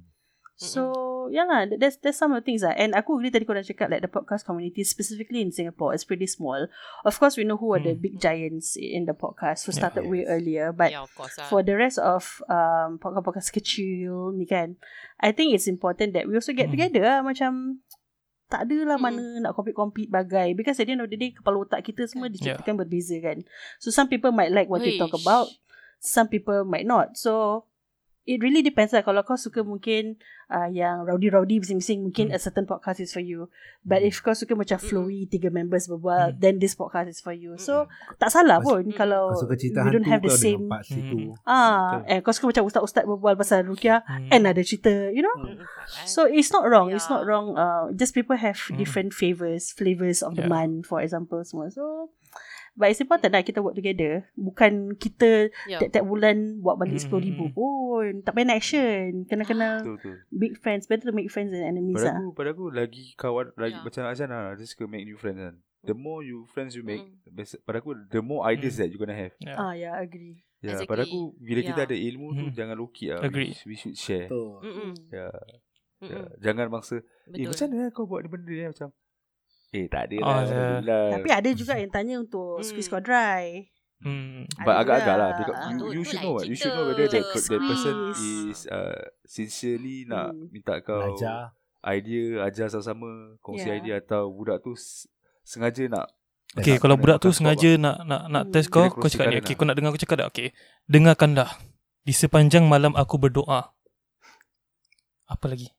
So 0.60 0.82
yeah 1.32 1.48
lah, 1.48 1.64
th- 1.64 1.80
there's 1.80 1.96
there's 2.04 2.20
some 2.20 2.36
of 2.36 2.42
the 2.42 2.44
things 2.44 2.60
lah. 2.60 2.76
And 2.76 2.92
aku 2.92 3.16
agree 3.16 3.32
tadi 3.32 3.48
dah 3.48 3.64
cakap 3.64 3.88
like 3.88 4.04
the 4.04 4.12
podcast 4.12 4.44
community 4.44 4.84
specifically 4.84 5.40
in 5.40 5.48
Singapore 5.50 5.96
is 5.96 6.04
pretty 6.04 6.28
small. 6.28 6.68
Of 7.00 7.16
course 7.16 7.40
we 7.40 7.48
know 7.48 7.56
who 7.56 7.72
are 7.72 7.80
the 7.80 7.96
Hmm. 7.96 8.04
big 8.04 8.20
giants 8.20 8.76
in 8.76 9.08
the 9.08 9.16
podcast 9.16 9.64
who 9.64 9.72
Yeah. 9.72 9.80
started 9.80 10.04
way 10.04 10.20
Yes. 10.22 10.28
earlier, 10.28 10.66
but 10.70 10.92
yeah, 10.92 11.08
course 11.08 11.40
lah. 11.40 11.48
for 11.48 11.64
the 11.64 11.72
rest 11.72 11.96
of 11.96 12.44
um 12.52 13.00
podcast-podcast 13.00 13.50
kecil 13.50 14.36
ni 14.36 14.44
kan, 14.44 14.76
I 15.16 15.32
think 15.32 15.56
it's 15.56 15.64
important 15.64 16.12
that 16.12 16.28
we 16.28 16.36
also 16.36 16.52
get 16.52 16.68
Hmm. 16.68 16.76
together 16.76 17.08
lah 17.08 17.24
macam 17.24 17.80
tak 18.50 18.66
ada 18.66 18.82
lah 18.84 18.98
Mm-mm. 18.98 19.14
mana 19.38 19.46
nak 19.46 19.54
compete-compete 19.54 20.10
bagai 20.10 20.58
because 20.58 20.76
at 20.76 20.84
the 20.84 20.92
end 20.92 21.00
of 21.00 21.08
the 21.08 21.14
day 21.14 21.30
kepala 21.30 21.62
otak 21.62 21.86
kita 21.86 22.04
semua 22.04 22.26
diciptakan 22.26 22.74
berbeza 22.76 23.14
kan. 23.22 23.46
So 23.78 23.88
some 23.88 24.10
people 24.10 24.34
might 24.34 24.50
like 24.50 24.66
what 24.66 24.82
we 24.82 24.98
talk 24.98 25.14
Wish. 25.14 25.22
about, 25.22 25.46
some 26.02 26.26
people 26.26 26.66
might 26.66 26.82
not. 26.82 27.14
So 27.14 27.62
it 28.30 28.38
really 28.38 28.62
depends 28.62 28.94
lah. 28.94 29.02
Kalau 29.02 29.26
kau 29.26 29.34
suka 29.34 29.60
mungkin 29.60 30.14
uh, 30.46 30.66
yang 30.66 31.02
rowdy-rowdy 31.02 31.58
bising-bising, 31.58 32.02
mungkin 32.02 32.30
Hmm. 32.30 32.36
a 32.36 32.38
certain 32.38 32.62
podcast 32.62 32.98
is 32.98 33.10
for 33.10 33.18
you. 33.18 33.50
But 33.82 34.02
if 34.02 34.18
kau 34.18 34.30
suka 34.32 34.54
macam 34.54 34.78
flowy, 34.78 35.26
tiga 35.26 35.50
members 35.50 35.86
berbual, 35.86 36.34
Hmm. 36.34 36.38
then 36.38 36.58
this 36.58 36.72
podcast 36.72 37.06
is 37.06 37.18
for 37.18 37.30
you. 37.30 37.54
So 37.56 37.90
tak 38.16 38.30
salah 38.30 38.58
Kau- 38.58 38.78
pun 38.78 38.90
kalau 38.92 39.34
Kau 39.34 39.42
suka 39.42 39.58
cerita 39.58 39.82
we 39.82 39.90
don't 39.90 40.06
hantu 40.06 40.12
have 40.12 40.22
the 40.22 40.30
same 40.32 40.62
dengan 40.62 40.72
part 40.72 40.84
situ. 40.84 41.16
Hmm. 41.34 41.42
Ah, 41.42 41.98
Betul. 41.98 42.06
eh, 42.06 42.18
kau 42.20 42.32
suka 42.32 42.46
macam 42.50 42.62
ustaz-ustaz 42.66 43.04
berbual 43.04 43.34
pasal 43.34 43.58
rukyah 43.64 44.00
Hmm. 44.02 44.30
and 44.30 44.42
ada 44.46 44.62
cerita, 44.62 44.90
you 45.10 45.20
know? 45.20 45.36
Mm-mm. 45.36 45.66
So 46.06 46.24
it's 46.24 46.50
not 46.50 46.62
wrong. 46.64 46.88
It's 46.88 47.06
Yeah. 47.06 47.14
not 47.16 47.22
wrong. 47.26 47.46
Uh, 47.54 47.90
just 47.92 48.12
people 48.12 48.36
have 48.36 48.58
Hmm. 48.58 48.78
different 48.78 49.10
favors, 49.10 49.70
flavors 49.70 50.22
of 50.22 50.34
the 50.34 50.46
Yeah. 50.46 50.52
month, 50.52 50.86
for 50.86 51.00
example, 51.00 51.42
semua. 51.42 51.70
So, 51.70 52.14
but 52.80 52.88
it's 52.88 52.98
important 52.98 53.30
lah 53.30 53.44
kita 53.44 53.60
work 53.60 53.76
together. 53.76 54.24
Bukan 54.34 54.96
kita 54.96 55.52
Yeah. 55.68 55.78
tiap-tiap 55.78 56.02
bulan 56.02 56.58
buat 56.58 56.80
balik 56.80 56.96
Hmm, 56.96 57.04
sepuluh 57.04 57.22
ribu 57.22 57.44
hmm, 57.46 57.54
pun. 57.54 58.10
Tak 58.24 58.32
payah 58.32 58.46
nak 58.48 58.56
action. 58.56 59.28
Kena 59.28 59.44
kena 59.44 59.68
Betul 59.84 59.94
betul. 60.00 60.16
big 60.32 60.52
friends. 60.56 60.88
Better 60.88 61.06
to 61.06 61.14
make 61.14 61.28
friends 61.28 61.52
than 61.52 61.60
enemies 61.60 62.00
Pada 62.00 62.08
lah. 62.08 62.16
aku, 62.18 62.28
pada 62.32 62.48
aku 62.50 62.64
lagi 62.72 63.04
kawan 63.14 63.52
lagi 63.54 63.76
Ya. 63.76 63.84
macam 63.84 64.02
Azan 64.08 64.32
lah, 64.32 64.56
dia 64.56 64.64
suka 64.64 64.88
make 64.88 65.04
new 65.04 65.14
friends 65.14 65.36
kan. 65.36 65.54
The 65.80 65.92
more 65.92 66.20
you 66.20 66.44
friends 66.46 66.72
you 66.72 66.82
make, 66.82 67.00
Mm. 67.00 67.28
best, 67.30 67.60
pada 67.62 67.80
aku 67.80 67.92
the 68.08 68.20
more 68.20 68.44
ideas 68.44 68.76
Mm. 68.76 68.80
that 68.80 68.88
you 68.88 68.96
gonna 68.96 69.16
have. 69.16 69.32
Yeah. 69.38 69.56
Ah, 69.56 69.72
yeah, 69.72 69.92
agree. 69.94 70.40
Ya, 70.60 70.76
Exactly. 70.76 70.88
pada 70.88 71.02
aku 71.04 71.32
bila 71.36 71.60
kita 71.62 71.76
Yeah. 71.78 71.88
ada 71.88 71.96
ilmu 71.96 72.26
tu 72.32 72.44
Mm. 72.46 72.52
jangan 72.52 72.74
low-key 72.76 73.06
lah. 73.10 73.20
Agree. 73.20 73.52
We, 73.64 73.72
we 73.72 73.76
should 73.76 73.96
share. 73.96 74.28
Betul. 74.28 74.60
Mm-mm. 74.60 74.92
Ya, 75.08 75.28
ya. 75.28 75.56
Mm-mm. 76.00 76.26
Jangan 76.36 76.66
bangsa, 76.68 76.96
eh 76.96 77.04
Betul. 77.30 77.48
macam 77.48 77.66
mana 77.70 77.84
kau 77.90 78.04
buat 78.04 78.20
ni 78.20 78.28
benda 78.28 78.48
ni 78.50 78.64
macam 78.66 78.88
Eh 79.70 79.86
tak 79.86 80.10
ada 80.10 80.16
Oh, 80.16 80.26
lah. 80.26 80.36
Alhamdulillah. 80.42 81.04
Tapi 81.14 81.28
ada 81.30 81.50
juga 81.52 81.72
yang 81.74 81.90
tanya 81.90 82.14
untuk 82.18 82.58
Hmm. 82.58 82.64
squeeze 82.64 82.86
kau 82.86 82.98
dry. 82.98 83.70
Hmm. 84.00 84.48
But 84.58 84.80
agak-agak 84.80 85.14
lah 85.14 85.30
because 85.36 85.54
Ah, 85.54 85.70
you, 85.70 85.76
you 85.92 86.02
tu 86.02 86.08
should 86.08 86.22
know 86.22 86.32
what 86.34 86.44
You 86.44 86.56
should 86.56 86.72
know 86.72 86.88
whether 86.88 87.04
that, 87.04 87.20
that 87.20 87.60
person 87.60 87.94
is 88.16 88.64
uh, 88.66 88.96
Sincerely 89.22 90.04
nak 90.04 90.32
Hmm. 90.32 90.48
Minta 90.48 90.80
kau 90.80 90.96
Belajar. 91.12 91.52
Idea 91.82 92.40
Ajar 92.42 92.66
sama-sama 92.66 93.08
Kongsi 93.38 93.68
Yeah. 93.68 93.76
idea 93.76 93.94
Atau 93.98 94.32
budak 94.32 94.60
tu 94.60 94.72
s- 94.72 95.04
Sengaja 95.42 95.84
nak 95.86 96.08
Okay, 96.50 96.74
nak 96.74 96.82
kalau 96.82 96.96
budak 96.96 97.22
tu 97.22 97.30
sengaja 97.30 97.78
nak 97.78 98.02
nak 98.02 98.26
nak 98.26 98.42
Hmm. 98.42 98.50
test 98.50 98.66
kau, 98.68 98.82
kau 98.90 99.06
cakap 99.06 99.30
ni. 99.30 99.38
Okay, 99.38 99.54
lah. 99.54 99.54
kau 99.54 99.64
nak 99.64 99.76
dengar 99.76 99.94
aku 99.94 100.02
cakap 100.02 100.16
tak? 100.18 100.28
Okay. 100.34 100.48
Dengarkanlah. 100.84 101.46
Di 102.00 102.10
sepanjang 102.10 102.66
malam 102.66 102.90
aku 102.92 103.22
berdoa. 103.22 103.70
Apa 105.28 105.46
lagi? 105.46 105.70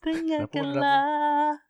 Dengarkanlah. 0.00 1.60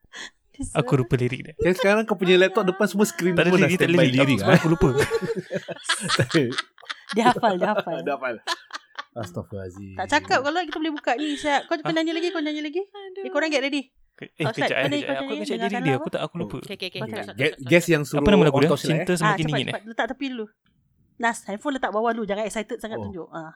Aku 0.75 0.93
lupa 0.95 1.15
lirik 1.15 1.41
dia. 1.43 1.55
Yang 1.59 1.75
sekarang 1.79 2.03
kau 2.03 2.15
punya 2.15 2.37
laptop 2.37 2.65
depan 2.65 2.85
semua 2.85 3.05
screen 3.05 3.33
Tak 3.33 3.43
ada 3.43 3.49
semua 3.49 3.59
dah 3.59 3.67
lirik, 3.67 3.79
tak 3.79 3.87
ada 3.87 3.95
lirik. 3.95 4.13
lirik 4.15 4.39
Aku, 4.39 4.51
aku 4.53 4.69
lupa. 4.69 4.89
Dia 7.13 7.25
hafal, 7.29 7.55
dia 7.57 7.69
hafal. 7.71 7.97
Dah 8.03 8.15
hafal. 8.15 8.37
Astaghfirullahalazim. 9.13 9.93
Tak 9.95 10.07
cakap 10.11 10.39
kalau 10.41 10.61
kita 10.63 10.79
boleh 10.79 10.93
buka 10.93 11.13
ni 11.15 11.37
Syak. 11.37 11.69
Kau 11.69 11.77
kau 11.77 11.93
nyanyi 11.93 12.13
lagi, 12.13 12.29
kau 12.29 12.41
nyanyi 12.41 12.63
lagi. 12.63 12.81
Eh, 13.19 13.29
korang 13.29 13.49
get 13.49 13.61
ready. 13.61 13.93
Eh, 14.15 14.29
Oh, 14.41 14.53
kejap. 14.53 14.71
Eh, 14.71 14.83
mana 14.83 14.95
kejap. 14.95 15.09
kau 15.11 15.17
Aku 15.19 15.31
akan 15.31 15.45
cakap 15.45 15.61
lirik 15.63 15.81
dia. 15.83 15.95
Aku 15.95 16.09
tak, 16.09 16.21
aku 16.23 16.35
lupa. 16.39 16.57
Okay, 16.63 16.77
okay, 16.79 16.89
okay. 16.95 17.35
Guess, 17.35 17.55
guess 17.61 17.87
yang 17.89 18.03
suruh 18.03 18.21
Apa 18.21 18.31
nama 18.31 18.45
lagu 18.45 18.59
dia? 18.59 18.71
eh. 18.71 18.79
Cinta 18.79 19.13
Ah, 19.13 19.17
semakin 19.19 19.37
cepat, 19.39 19.49
dingin 19.51 19.69
eh? 19.69 19.83
Letak 19.87 20.07
tepi 20.09 20.27
dulu. 20.31 20.47
Nas, 21.19 21.39
handphone 21.45 21.75
letak 21.77 21.91
bawah 21.91 22.11
dulu. 22.11 22.25
Jangan 22.25 22.45
excited 22.45 22.79
sangat 22.79 22.97
Oh. 22.97 23.05
tunjuk. 23.05 23.29
Ah. 23.29 23.53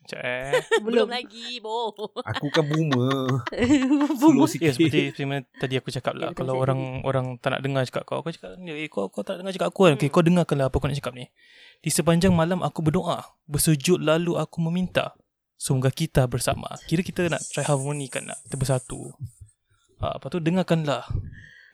Sekejap 0.00 0.20
eh. 0.24 0.52
Belum 0.86 1.08
lagi, 1.08 1.60
boh. 1.60 1.92
Aku 2.24 2.48
kan 2.48 2.64
boomer. 2.64 3.44
Slow 4.20 4.48
sikit. 4.48 4.72
Ya 4.72 4.72
seperti, 4.72 5.12
seperti 5.12 5.24
mana 5.28 5.44
tadi 5.60 5.74
aku 5.76 5.92
cakap 5.92 6.16
lah. 6.16 6.32
Ya, 6.32 6.36
Kalau 6.36 6.56
orang 6.56 7.04
orang 7.04 7.36
tak 7.36 7.52
nak 7.52 7.60
dengar 7.60 7.84
cakap 7.84 8.08
kau 8.08 8.24
Kau 8.24 8.32
cakap 8.32 8.56
eh, 8.56 8.88
kau, 8.88 9.12
kau 9.12 9.22
tak 9.22 9.38
dengar 9.38 9.52
cakap 9.52 9.68
aku 9.70 9.80
kan? 9.86 9.94
Okay, 10.00 10.08
Kau 10.08 10.24
dengarkanlah 10.24 10.72
apa 10.72 10.76
kau 10.80 10.88
nak 10.88 10.96
cakap 10.96 11.12
ni. 11.12 11.28
Di 11.80 11.90
sepanjang 11.92 12.32
malam 12.32 12.64
aku 12.64 12.80
berdoa 12.80 13.22
Bersujud 13.44 14.00
lalu 14.00 14.40
aku 14.40 14.58
meminta 14.64 15.14
Semoga 15.60 15.92
kita 15.92 16.24
bersama. 16.24 16.72
Kira 16.88 17.04
kita 17.04 17.28
nak 17.28 17.44
try 17.52 17.68
harmoni 17.68 18.08
kan 18.08 18.24
nak 18.24 18.40
Kita 18.48 18.56
bersatu. 18.56 19.12
Ha, 20.00 20.16
Lepas 20.16 20.28
tu 20.32 20.40
dengarkanlah. 20.40 21.04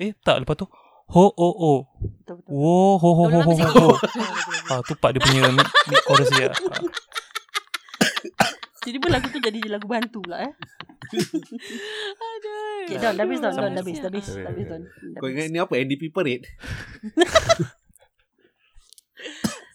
Eh 0.03 0.11
tak 0.27 0.43
lepas 0.43 0.59
tu 0.59 0.67
Ho 1.15 1.31
o 1.31 1.49
o. 1.55 1.73
Betul, 2.03 2.43
betul. 2.43 2.51
Wo 2.51 2.99
ho 2.99 3.11
ho 3.15 3.25
ho 3.31 3.41
ho 3.47 3.53
ho. 3.55 3.67
ho 3.71 3.87
ha, 4.75 4.83
Tu 4.83 4.99
part 4.99 5.15
dia 5.15 5.23
punya 5.23 5.55
chorus 6.03 6.27
dia. 6.35 6.51
Ha. 6.51 6.83
Tiba-tiba 8.87 9.09
lagu 9.11 9.27
tu 9.29 9.39
jadi 9.39 9.59
lagu 9.67 9.87
bantu 9.87 10.23
pula 10.23 10.47
eh. 10.47 10.53
Aduh. 12.23 12.87
Okay, 12.87 12.99
Don, 12.99 13.15
dah 13.15 13.25
habis 13.25 13.39
Don, 13.43 13.51
Don, 13.51 13.71
dah 13.75 13.83
habis, 13.83 13.99
dah 13.99 14.11
habis, 14.11 14.27
dah 14.31 14.51
habis 14.51 14.67
Don. 14.67 14.83
Dah 14.87 15.19
Kau 15.19 15.27
ingat 15.27 15.51
ni 15.51 15.59
apa? 15.59 15.75
NDP 15.75 16.11
parade? 16.11 16.47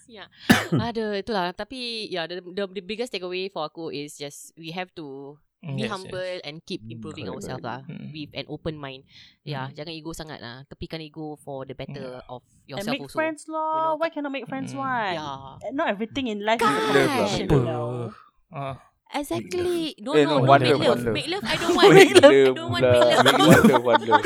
Ya. 0.07 0.27
Aduh, 0.71 1.15
itulah. 1.15 1.51
Tapi, 1.51 2.07
yeah, 2.07 2.27
the, 2.27 2.43
the, 2.43 2.67
the 2.67 2.83
biggest 2.83 3.11
takeaway 3.11 3.47
for 3.47 3.63
aku 3.63 3.91
is 3.91 4.15
just 4.15 4.51
we 4.55 4.71
have 4.71 4.91
to 4.95 5.35
Mm, 5.61 5.77
be 5.77 5.85
yes, 5.85 5.93
humble 5.93 6.17
yes. 6.25 6.41
and 6.41 6.57
keep 6.65 6.81
improving 6.89 7.29
correct, 7.29 7.45
ourselves 7.45 7.61
lah 7.61 7.85
Hmm. 7.85 8.09
with 8.09 8.33
an 8.33 8.49
open 8.49 8.81
mind. 8.81 9.05
Yeah, 9.45 9.69
Hmm. 9.69 9.77
jangan 9.77 9.93
ego 9.93 10.09
sangat 10.09 10.41
lah. 10.41 10.65
Tepikan 10.65 10.97
ego 11.05 11.37
for 11.37 11.69
the 11.69 11.77
better 11.77 12.17
of 12.25 12.41
And 12.41 12.65
yourself 12.65 12.89
make 12.97 13.05
also. 13.05 13.13
friends 13.13 13.45
You 13.45 13.53
lah. 13.53 13.93
know, 13.93 14.01
Why 14.01 14.09
cannot 14.09 14.33
make 14.33 14.49
friends 14.49 14.73
Mm. 14.73 14.81
one? 14.81 15.13
Yeah. 15.13 15.61
Not 15.69 15.93
everything 15.93 16.33
in 16.33 16.41
life 16.41 16.57
is 16.57 16.65
a 16.65 16.73
lah, 16.73 16.81
competition, 16.81 17.45
you 17.45 18.09
Ah. 18.51 18.75
Exactly. 19.11 19.91
No, 19.99 20.11
Eh, 20.13 20.23
no, 20.23 20.39
no, 20.39 20.39
no. 20.39 20.47
one 20.47 20.61
make 20.61 20.71
love, 20.71 20.79
love. 20.79 20.87
one 20.87 21.03
love. 21.03 21.15
Make 21.17 21.27
love. 21.27 21.43
I 21.43 21.55
don't 21.57 21.73
want. 21.73 21.89
Make 21.89 21.99
I 21.99 22.15
love 22.15 22.31
don't 22.53 22.71
want 22.71 22.83
make 22.83 22.95
love. 22.95 23.23
Make 23.25 23.35
one 23.35 23.63
love 23.65 23.83
One 23.83 24.03
love 24.07 24.23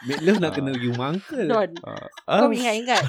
Make 0.00 0.22
love 0.22 0.38
nak 0.38 0.50
Ah. 0.50 0.54
kena 0.54 0.70
you 0.76 0.92
uncle. 0.94 1.46
Don, 1.46 1.70
Ah, 1.82 2.06
kau 2.38 2.50
ingat-ingat. 2.50 3.04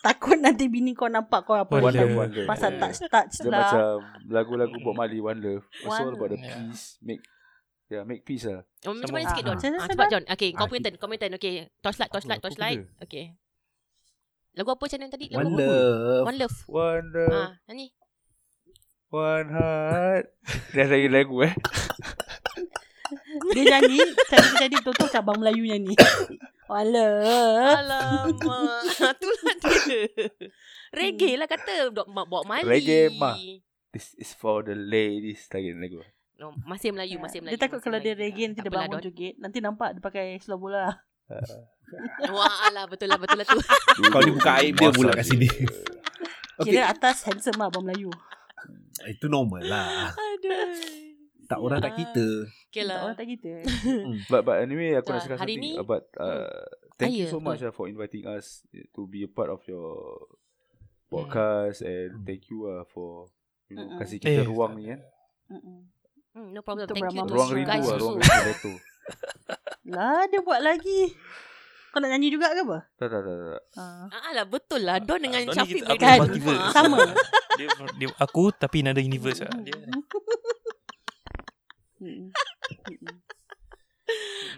Takut 0.00 0.36
nanti 0.36 0.64
bini 0.66 0.92
kau 0.92 1.06
nampak 1.06 1.44
kau 1.44 1.52
apa. 1.54 1.68
One 1.70 1.84
One 1.84 1.94
love. 1.94 2.04
love 2.06 2.16
One 2.18 2.32
love 2.34 2.48
Pasal 2.48 2.70
Yeah. 2.70 2.80
touch-touch 2.82 3.34
Dia 3.38 3.48
lah. 3.48 3.60
macam 3.62 3.96
Lagu-lagu 4.26 4.76
Bob 4.78 4.94
Marley 4.94 5.16
One 5.18 5.38
love 5.38 5.64
It's 5.70 5.84
all 5.86 6.00
One 6.02 6.12
about 6.14 6.28
the 6.28 6.38
love. 6.38 6.48
peace 6.50 6.84
Make 7.00 7.22
Yeah, 7.86 8.02
make 8.02 8.22
peace 8.22 8.44
lah 8.44 8.64
Oh, 8.84 8.92
macam 8.92 9.12
mana 9.12 9.28
sikit, 9.30 9.44
Don? 9.44 9.56
Ah, 9.56 9.84
cepat, 9.86 10.08
John. 10.08 10.24
Okay, 10.26 10.48
kau 10.50 10.64
punya 10.64 10.80
turn. 10.82 10.96
Kau 10.96 11.06
punya 11.06 11.20
turn. 11.20 11.36
Okay. 11.36 11.68
Torchlight, 11.78 12.08
torchlight, 12.10 12.40
torchlight. 12.40 12.80
Okay. 12.98 13.32
Lagu 14.54 14.68
apa 14.70 14.84
channel 14.86 15.08
tadi? 15.08 15.28
Lagu 15.28 15.40
One 15.40 15.52
apa? 15.52 15.60
love. 15.62 16.24
One 16.24 16.36
Love. 16.38 16.56
One 16.66 17.06
love, 17.10 17.30
Ah, 17.30 17.50
nyanyi. 17.66 17.92
One 19.14 19.48
heart. 19.54 20.24
Dah 20.74 20.86
lagi 20.90 21.06
lagu 21.06 21.46
eh. 21.46 21.54
Dia 23.54 23.62
nyanyi 23.76 24.00
Cara 24.26 24.42
dia 24.42 24.66
jadi 24.66 24.74
betul-betul 24.80 25.06
macam 25.06 25.22
Abang 25.22 25.38
Melayu 25.38 25.62
nyanyi 25.68 25.94
Alah 26.66 27.78
Alamak. 27.78 28.82
Itulah 29.14 29.54
dia. 29.86 30.02
Reggae 30.90 31.38
lah 31.38 31.46
kata. 31.46 31.92
Mak 31.92 32.26
bawa 32.26 32.42
Mali. 32.48 32.66
Reggae 32.66 33.14
mah. 33.14 33.38
This 33.94 34.16
is 34.18 34.34
for 34.34 34.66
the 34.66 34.74
ladies 34.74 35.46
lagi 35.54 35.70
lagu. 35.76 36.02
No, 36.34 36.50
masih 36.66 36.90
Melayu, 36.90 37.22
masih 37.22 37.38
Melayu. 37.38 37.54
Dia 37.54 37.62
takut 37.62 37.78
kalau 37.78 38.02
dia 38.02 38.18
Melayu. 38.18 38.26
reggae 38.26 38.44
Nanti 38.50 38.58
Tak 38.58 38.66
dia 38.66 38.72
apalah, 38.74 38.88
bangun 38.90 39.04
joget 39.06 39.34
Nanti 39.38 39.58
nampak 39.62 39.88
dia 39.94 40.02
pakai 40.02 40.26
slow 40.42 40.58
bola 40.58 40.90
Wah, 42.34 42.56
alah 42.66 42.90
betul 42.90 43.06
lah, 43.06 43.20
betul 43.20 43.38
lah 43.38 43.46
tu. 43.46 43.60
Kau 44.10 44.20
ni 44.24 44.34
buka 44.34 44.60
aib 44.60 44.74
dia 44.74 44.90
pula 44.90 45.14
kat 45.14 45.24
sini. 45.30 45.46
Okay. 46.58 46.74
Kira 46.74 46.90
atas 46.90 47.22
handsome 47.22 47.60
lah 47.60 47.70
Abang 47.70 47.86
Melayu 47.86 48.10
Itu 49.04 49.26
normal 49.26 49.62
lah. 49.62 50.10
Aduh. 50.10 50.70
Tak 51.44 51.58
orang 51.58 51.76
tak 51.78 51.92
Ah. 51.92 51.98
kita. 51.98 52.26
Okay 52.66 52.72
Tak 52.74 52.86
lah. 52.86 52.98
orang 53.02 53.16
tak 53.16 53.26
gitu 53.28 53.48
But 54.32 54.42
but 54.42 54.56
anyway 54.58 54.94
aku 54.94 55.06
Tak, 55.06 55.14
nak 55.14 55.22
cakap 55.24 55.38
hari 55.38 55.54
something 55.54 55.72
ni- 55.72 55.78
about 55.78 56.04
uh, 56.16 56.64
thank 56.94 57.10
Ah, 57.10 57.16
you 57.16 57.24
ya, 57.24 57.30
so 57.30 57.38
much 57.38 57.60
uh, 57.60 57.68
for 57.68 57.84
inviting 57.84 58.24
us 58.24 58.64
to 58.90 59.04
be 59.04 59.22
a 59.22 59.30
part 59.30 59.48
of 59.48 59.60
your 59.64 60.24
podcast 61.06 61.80
and 61.80 62.10
Hmm. 62.12 62.24
thank 62.24 62.48
you 62.48 62.64
uh, 62.64 62.82
for 62.86 63.28
you 63.66 63.76
know 63.76 63.84
Mm-mm. 63.86 63.98
kasih 63.98 64.18
kita 64.18 64.40
Eh. 64.40 64.46
ruang 64.46 64.74
ni 64.74 64.88
kan. 64.88 65.00
Mm-mm. 65.50 65.78
Hmm, 66.32 66.48
no 66.50 66.60
problem. 66.60 66.84
Untuk 66.84 66.96
Thank 66.96 67.12
you 67.12 67.20
to 67.20 67.30
Ruang 67.30 67.46
you 67.46 67.56
rindu 67.56 67.70
guys 67.70 67.84
lah, 67.84 67.96
ruang 67.96 68.16
rindu. 68.18 68.72
Lah 69.94 70.20
dia 70.26 70.40
buat 70.40 70.60
lagi 70.60 71.12
Kau 71.94 72.02
nak 72.02 72.10
nyanyi 72.10 72.26
juga 72.28 72.50
ke 72.50 72.58
apa? 72.58 72.78
Tak 72.98 73.06
tak 73.06 73.20
tak 73.22 73.34
tak. 73.38 73.62
Ah. 73.78 74.10
Ah 74.10 74.32
lah 74.34 74.42
betul 74.44 74.82
lah 74.82 74.98
Don 74.98 75.14
dengan 75.16 75.46
ni 75.46 75.54
Syafiq 75.54 75.86
kita- 75.86 76.18
bagi 76.18 76.42
rumah. 76.42 76.58
verse. 76.58 76.74
Sama 76.74 76.98
Dia, 77.54 77.66
dia 78.02 78.08
aku 78.18 78.50
tapi 78.50 78.82
another 78.82 78.98
universe 78.98 79.38
lah. 79.40 79.54
Dia 79.62 79.78
Mm-mm. 82.02 82.34
Mm-mm. 82.90 83.16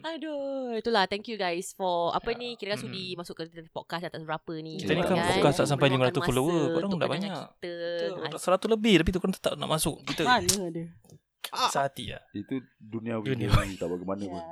Aduh 0.03 0.75
Itulah 0.75 1.07
thank 1.07 1.27
you 1.27 1.37
guys 1.37 1.71
For 1.73 2.11
apa 2.11 2.33
Ya. 2.33 2.39
ni 2.39 2.49
Kira 2.57 2.75
sudi 2.75 3.13
Mm-mm. 3.13 3.21
Masuk 3.21 3.37
ke 3.37 3.45
podcast 3.69 4.09
Atas 4.09 4.25
berapa 4.25 4.53
ni 4.59 4.77
Kita 4.77 4.93
ni 4.93 5.03
kan 5.03 5.21
podcast 5.21 5.57
tak 5.61 5.69
sampai 5.69 5.93
Meluangkan 5.93 6.17
500 6.17 6.27
follower. 6.27 6.61
Korang 6.73 6.91
dah 6.97 7.09
banyak. 7.09 7.31
Kita 7.61 7.71
Seratus 8.41 8.69
lebih 8.71 8.95
tapi 8.99 9.11
tu 9.11 9.21
korang 9.21 9.37
tetap 9.37 9.53
nak 9.55 9.69
masuk. 9.71 10.01
Kita 10.03 10.25
Mana 10.25 10.49
ada 10.67 10.83
sehati 11.47 12.11
lah. 12.11 12.23
Itu 12.35 12.59
dunia 12.77 13.23
Dunia. 13.23 13.47
tak 13.79 13.87
bagaimana 13.87 14.19
pun. 14.27 14.43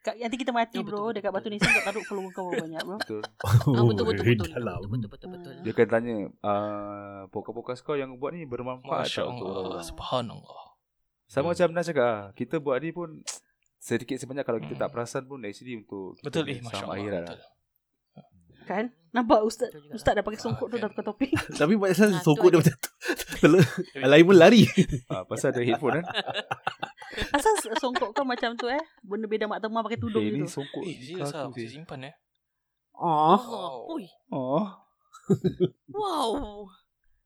Ya. 0.00 0.02
Kat, 0.02 0.14
nanti 0.16 0.36
kita 0.38 0.48
mati 0.50 0.76
Oh, 0.76 0.80
betul, 0.80 0.88
bro 0.90 1.00
betul, 1.02 1.12
Dekat 1.14 1.28
betul. 1.28 1.36
Batu 1.36 1.48
Nisan 1.52 1.70
Tak 1.70 1.84
taruh 1.84 2.02
follower 2.02 2.30
kau 2.30 2.48
banyak 2.48 2.80
bro 2.80 2.96
Betul. 2.96 3.20
Ah, 3.20 3.52
betul 3.52 3.84
betul 3.84 4.04
betul 4.06 4.24
betul 4.32 4.48
dalam. 4.50 4.78
betul 4.80 5.08
betul 5.08 5.28
betul 5.28 5.28
betul. 5.30 5.52
Dia 5.60 5.72
akan 5.74 5.86
tanya 5.86 6.14
uh, 6.40 7.20
podcast-podcast 7.28 7.80
kau 7.82 7.94
yang 7.94 8.10
buat 8.14 8.32
ni 8.32 8.42
bermanfaat 8.44 9.04
Masya 9.04 9.20
tak 9.20 9.28
untuk 9.30 9.46
Allah. 9.46 9.82
Subhanallah. 9.82 10.60
Sama 11.26 11.52
macam 11.52 11.68
Nas 11.70 11.84
cakap 11.84 12.00
ah, 12.02 12.20
kita 12.32 12.56
buat 12.56 12.78
ni 12.78 12.90
pun 12.90 13.20
sedikit 13.78 14.16
sebanyak 14.16 14.42
kalau 14.42 14.56
kita 14.58 14.72
Hmm. 14.72 14.82
tak 14.82 14.90
perasan 14.90 15.22
pun 15.24 15.40
actually 15.42 15.76
untuk 15.76 16.16
Betul 16.18 16.48
eh 16.48 16.58
Masya 16.58 16.80
Allah. 16.82 16.96
akhirat 16.96 17.20
lah. 17.22 17.36
Betul. 17.36 17.48
Kan 18.62 18.84
Nampak 19.10 19.40
Ustaz 19.42 19.68
Betul. 19.68 19.90
Ustaz 19.92 20.12
dah 20.12 20.22
pakai 20.22 20.38
songkok 20.38 20.66
tu 20.66 20.76
Ah, 20.76 20.80
Dah 20.80 20.88
pakai 20.88 21.02
topeng 21.02 21.32
Tapi 21.60 21.72
pasal 21.76 22.08
Ah, 22.08 22.12
tu 22.14 22.24
songkok 22.24 22.48
dia 22.48 22.58
macam 22.58 22.74
tu. 22.74 22.90
Kalau 23.40 23.60
Alignment 23.98 24.38
lari. 24.38 24.62
Ah, 25.06 25.24
pasal 25.24 25.50
ada 25.50 25.60
headphone 25.60 26.00
kan. 26.00 26.04
Asal 27.34 27.52
songkok 27.76 28.10
kau 28.10 28.22
macam 28.22 28.54
tu 28.54 28.66
eh 28.66 28.78
Benda 29.00 29.26
beda 29.26 29.44
mak 29.44 29.58
temah 29.58 29.82
pakai 29.82 29.98
tudung 29.98 30.22
Eh, 30.22 30.30
ni 30.30 30.40
gitu 30.40 30.60
songkok 30.60 30.82
Eh, 30.82 30.94
serius 30.94 31.30
lah. 31.30 31.46
aku 31.46 31.56
Saya 31.56 31.68
simpan 31.68 32.00
eh. 32.06 32.14
Oh. 32.92 33.88
Ui, 33.90 34.04
Oh, 34.28 34.66
wow. 35.90 36.66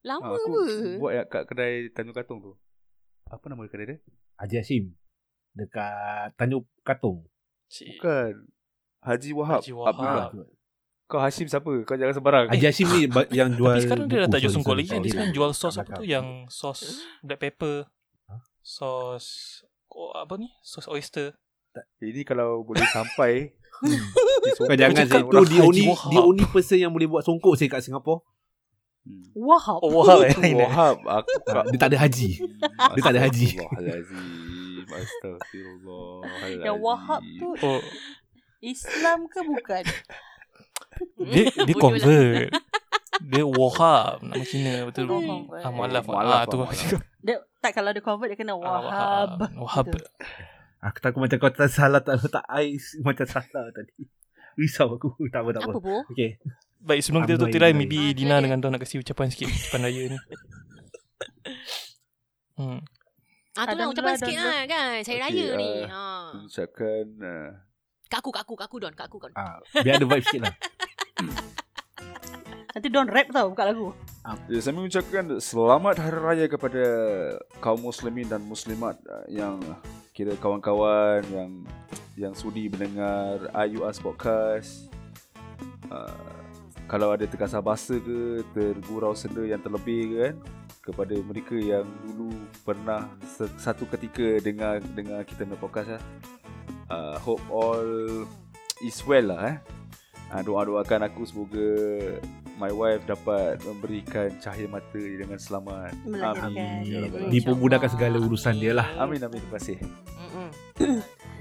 Lama 0.01 0.23
ah, 0.23 0.37
aku 0.37 0.47
apa? 0.47 0.63
buat 0.99 1.13
yang 1.15 1.27
kat 1.27 1.43
kedai 1.49 1.75
Tanjung 1.91 2.13
Katong 2.13 2.41
tu. 2.41 2.53
Apa 3.25 3.45
nama 3.49 3.65
kedai 3.65 3.87
dia? 3.87 3.99
Haji 4.37 4.55
Hashim. 4.59 4.85
Dekat 5.51 6.37
Tanjung 6.37 6.63
Katong. 6.81 7.25
Cik. 7.67 7.97
Bukan. 7.97 8.33
Haji 9.01 9.31
Wahab. 9.33 9.61
Haji 9.61 9.73
Wahab. 9.73 9.95
Abdullah. 9.97 10.29
Kau 11.05 11.19
Hashim 11.19 11.45
siapa? 11.45 11.69
Kau 11.83 11.97
jangan 11.97 12.15
sembarang. 12.15 12.47
Haji 12.49 12.65
Hashim 12.65 12.87
ni 12.87 13.01
yang 13.33 13.51
jual 13.51 13.73
Tapi 13.73 13.83
sekarang 13.83 14.07
dia 14.07 14.19
dah 14.23 14.31
tak 14.31 14.41
jual 14.41 14.53
songkok 14.53 14.75
lagi 14.77 14.89
kan. 14.89 15.01
Dia 15.01 15.11
sekarang 15.11 15.33
jual 15.33 15.51
sos 15.53 15.75
apa 15.75 15.91
tu 15.97 16.05
yang 16.05 16.27
sos 16.47 16.81
black 17.21 17.41
pepper. 17.43 17.89
Sos 18.61 19.27
apa 20.15 20.35
ni? 20.37 20.51
Sos 20.61 20.87
oyster. 20.87 21.35
Ini 21.99 22.23
kalau 22.23 22.63
boleh 22.63 22.87
sampai 22.87 23.51
Kau 24.57 24.71
jangan 24.71 24.95
saya 25.03 25.27
tu 25.27 25.27
the 25.27 25.43
Haji 25.43 25.59
only 25.61 25.85
the 25.91 26.21
only 26.23 26.47
person 26.47 26.79
yang 26.79 26.95
boleh 26.95 27.11
buat 27.11 27.27
songkok 27.27 27.59
saya 27.59 27.67
kat 27.69 27.83
Singapura. 27.83 28.23
Hmm. 29.05 29.21
Wahab 29.37 29.85
Oh, 29.85 29.91
Wahab 30.01 30.25
eh. 30.25 30.55
Wahab 30.57 30.97
aku 31.03 31.35
Ah, 31.51 31.67
Dia 31.69 31.77
tak 31.77 31.93
ada 31.93 31.99
haji. 32.01 32.41
Dia 32.95 33.03
tak 33.03 33.13
ada 33.13 33.21
haji. 33.21 33.49
Astagfirullahalazim. 33.53 34.87
Astagfirullahalazim. 34.89 36.65
Yang 36.65 36.79
Wahab 36.81 37.23
tu 37.37 37.49
Oh, 37.61 37.81
Islam 38.61 39.19
ke 39.29 39.41
bukan 39.45 39.85
dia 41.21 41.45
dia 41.53 41.75
Bodoh 41.75 41.91
lah. 41.93 42.01
convert. 42.01 42.49
Dia 43.21 43.45
Wahab 43.45 44.15
nama 44.23 44.45
Cina 44.47 44.73
betul. 44.87 45.05
Oh, 45.07 45.21
convert. 45.21 45.61
Ah, 45.61 45.71
mualaf. 45.75 46.05
Mualaf, 46.07 46.39
Ah 46.39 46.45
tu 46.47 46.57
mualaf. 46.57 46.91
dia, 47.21 47.37
Tak 47.65 47.73
kalau 47.73 47.91
dia 47.91 48.05
convert 48.05 48.29
Dia 48.29 48.37
kena 48.37 48.53
Ah, 48.53 48.61
Wahab 48.61 49.31
Wahab. 49.57 49.85
Gitu. 49.89 50.05
Aku 50.85 50.99
takut 51.01 51.17
macam 51.17 51.41
kau 51.41 51.49
tak 51.49 51.73
salah 51.73 52.05
tak 52.05 52.21
tak 52.29 52.45
ais 52.45 53.01
macam 53.01 53.25
salah 53.25 53.73
tadi. 53.73 54.05
Risau 54.55 54.93
aku. 54.93 55.17
Tak 55.33 55.41
apa 55.41 55.51
tak 55.51 55.63
apa. 55.65 55.73
Apa 55.73 55.81
bu? 55.81 55.97
Okay. 56.13 56.37
Baik 56.77 57.01
sebelum 57.01 57.25
kita 57.25 57.41
tutup 57.41 57.49
tirai 57.49 57.73
maybe 57.73 57.97
Ah, 57.97 58.13
Dina 58.13 58.37
dengan 58.39 58.61
Don 58.61 58.69
nak 58.69 58.85
kasi 58.85 59.01
ucapan 59.01 59.33
sikit 59.33 59.49
ucapan 59.49 59.81
raya 59.83 60.03
ni. 60.13 60.19
Hmm. 62.55 62.79
Ah, 63.59 63.67
tu 63.67 63.75
lah 63.75 63.91
ucapan 63.91 64.15
sikit 64.15 64.37
lah 64.37 64.63
kan. 64.65 65.03
Saya 65.03 65.19
Okey, 65.19 65.25
raya 65.27 65.47
ni. 65.59 65.71
ah, 65.85 66.31
Ha. 66.31 66.47
Ucapkan 66.47 67.05
uh, 67.19 67.51
Kat 68.07 68.23
aku, 68.23 68.31
kat 68.31 68.43
aku, 68.47 68.55
kat 68.55 68.67
aku 68.69 68.77
Don. 68.79 68.95
Kat 68.95 69.07
aku 69.11 69.17
Don. 69.19 69.33
Ah, 69.35 69.59
biar 69.75 69.99
ada 69.99 70.07
vibe 70.07 70.23
sikit 70.23 70.41
lah. 70.45 70.55
Nanti 72.75 72.89
Don 72.91 73.07
rap 73.07 73.27
tau 73.31 73.51
Buka 73.51 73.65
lagu 73.65 73.91
saya 74.49 74.73
mengucapkan 74.73 75.37
selamat 75.37 76.01
hari 76.01 76.17
raya 76.17 76.47
kepada 76.49 76.85
kaum 77.61 77.77
muslimin 77.85 78.25
dan 78.25 78.41
muslimat 78.41 78.97
uh, 79.05 79.29
yang 79.29 79.61
kira 80.17 80.33
kawan-kawan 80.41 81.21
yang 81.29 81.51
yang 82.17 82.33
sudi 82.33 82.73
mendengar 82.73 83.53
IUS 83.53 84.01
podcast. 84.01 84.89
Uh, 85.93 86.41
kalau 86.89 87.13
ada 87.13 87.29
terkasar 87.29 87.61
bahasa 87.61 88.01
ke, 88.01 88.41
tergurau 88.57 89.13
senda 89.13 89.45
yang 89.45 89.61
terlebih 89.61 90.09
ke 90.09 90.17
kan 90.17 90.37
kepada 90.81 91.15
mereka 91.21 91.57
yang 91.61 91.85
dulu 92.09 92.33
pernah 92.65 93.05
satu 93.61 93.85
ketika 93.93 94.41
dengar 94.41 94.81
dengar 94.97 95.21
kita 95.29 95.45
punya 95.45 95.61
podcast 95.61 95.89
lah. 96.01 96.05
Uh, 96.89 97.17
hope 97.21 97.45
all 97.53 98.25
is 98.81 99.05
well 99.05 99.37
lah 99.37 99.53
eh. 99.53 99.57
Uh, 100.33 100.43
doa-doakan 100.43 101.07
aku 101.09 101.23
semoga 101.29 101.69
my 102.59 102.71
wife 102.71 103.03
dapat 103.05 103.59
memberikan 103.67 104.31
cahaya 104.39 104.67
mata 104.71 104.99
dengan 104.99 105.39
selamat. 105.39 105.93
Amin. 106.07 107.11
Dipermudahkan 107.31 107.91
segala 107.93 108.17
urusan 108.23 108.55
dia 108.59 108.73
lah. 108.75 108.89
Amin 108.99 109.19
amin. 109.23 109.43
Terima 109.43 109.59
kasih. 109.59 109.79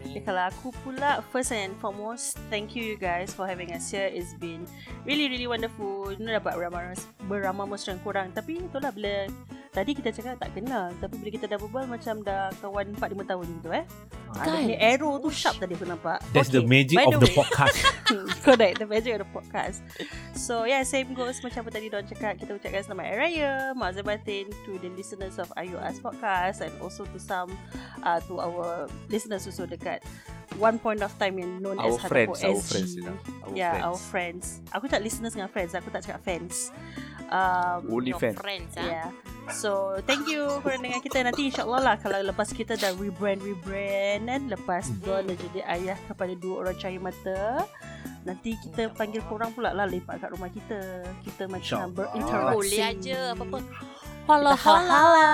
Okay, 0.03 0.19
kalau 0.19 0.45
aku 0.45 0.69
pula 0.83 1.23
first 1.31 1.55
and 1.55 1.73
foremost 1.79 2.37
thank 2.51 2.77
you 2.77 2.83
you 2.83 2.99
guys 2.99 3.31
for 3.33 3.47
having 3.47 3.71
us 3.73 3.89
here. 3.89 4.11
It's 4.11 4.35
been 4.37 4.67
really 5.07 5.31
really 5.31 5.47
wonderful. 5.47 6.11
You 6.11 6.21
know 6.21 6.37
dapat 6.37 6.59
beramah 6.59 6.93
beramah 7.25 7.65
mesra 7.65 7.97
korang. 8.03 8.29
Tapi 8.35 8.61
itulah 8.61 8.91
bila 8.93 9.25
tadi 9.71 9.95
kita 9.95 10.13
cakap 10.13 10.37
tak 10.37 10.53
kenal. 10.53 10.91
Tapi 11.01 11.17
bila 11.17 11.29
kita 11.33 11.45
dah 11.49 11.57
berbual 11.57 11.87
macam 11.87 12.21
dah 12.21 12.51
kawan 12.61 12.93
4-5 12.99 13.31
tahun 13.31 13.45
gitu 13.57 13.69
eh 13.73 13.85
ah, 14.33 14.43
Kan? 14.43 14.65
punya 14.65 14.77
arrow 14.79 15.17
tu 15.17 15.29
sharp 15.29 15.55
tadi 15.57 15.73
aku 15.73 15.85
nampak 15.85 16.17
That's 16.31 16.49
the 16.49 16.59
Okay, 16.59 16.69
magic 16.69 16.97
by 16.97 17.05
of 17.05 17.13
the 17.13 17.19
the 17.19 17.29
way- 17.29 17.37
podcast. 17.37 17.77
Correct 18.45 18.75
The 18.77 18.85
magic 18.85 19.11
of 19.13 19.21
the 19.21 19.29
podcast 19.31 19.79
So 20.33 20.63
yeah 20.63 20.83
Same 20.83 21.13
goes 21.13 21.39
Macam 21.39 21.63
apa 21.63 21.71
tadi 21.71 21.87
Don 21.87 22.03
cakap 22.03 22.35
Kita 22.35 22.51
ucapkan 22.51 22.83
selamat 22.83 23.05
Hari 23.07 23.17
Raya 23.17 23.51
Mazal 23.73 24.03
batin 24.03 24.51
To 24.65 24.75
the 24.77 24.91
listeners 24.91 25.37
of 25.37 25.47
IUS 25.55 25.97
podcast 25.97 26.59
And 26.59 26.73
also 26.77 27.05
to 27.05 27.17
some 27.17 27.53
uh, 28.01 28.19
To 28.27 28.37
our 28.39 28.85
listeners 29.07 29.45
also 29.45 29.63
dekat 29.63 30.03
One 30.55 30.77
point 30.77 30.99
of 30.99 31.15
time 31.15 31.37
Yang 31.37 31.53
known 31.59 31.77
Our 31.79 31.95
as 31.95 32.03
friends, 32.03 32.43
our 32.43 32.53
SG. 32.53 32.67
friends, 32.67 32.91
you 32.93 33.03
know. 33.03 33.17
Our 33.41 33.53
yeah, 33.53 33.71
friends. 33.71 33.85
our 33.85 33.97
friends 33.97 34.43
Aku 34.69 34.83
cakap 34.85 35.01
listeners 35.01 35.33
dengan 35.33 35.49
friends 35.49 35.71
Aku 35.73 35.87
tak 35.89 36.03
cakap 36.03 36.21
fans 36.21 36.69
um, 37.29 37.89
Only 37.89 38.11
Your 38.11 38.21
fan. 38.21 38.35
friends 38.35 38.75
ah. 38.75 38.83
Yeah. 38.83 39.09
So, 39.51 39.99
thank 40.07 40.23
you 40.25 40.47
kerana 40.63 40.87
dengan 40.87 41.01
kita 41.03 41.19
nanti 41.19 41.51
insyaAllah 41.51 41.81
lah 41.83 41.95
kalau 41.97 42.15
lepas 42.23 42.47
kita 42.47 42.79
dah 42.79 42.95
rebrand-rebrand 42.95 44.22
kan 44.25 44.41
lepas 44.49 44.83
Hmm. 44.89 44.99
Don 45.03 45.21
dah 45.27 45.37
jadi 45.37 45.59
ayah 45.79 45.97
kepada 46.07 46.33
dua 46.35 46.55
orang 46.65 46.75
cahaya 46.75 46.99
mata 46.99 47.67
nanti 48.23 48.55
kita 48.55 48.87
panggil 48.95 49.19
korang 49.27 49.51
pula 49.51 49.75
lah 49.75 49.83
lepak 49.83 50.19
kat 50.23 50.31
rumah 50.31 50.47
kita 50.47 51.03
kita 51.27 51.43
macam 51.51 51.91
berinteraksi 51.91 52.55
Boleh 52.55 52.81
aja 52.83 53.19
apa-apa. 53.35 53.59
Hala 54.23 54.53
hala 54.55 55.29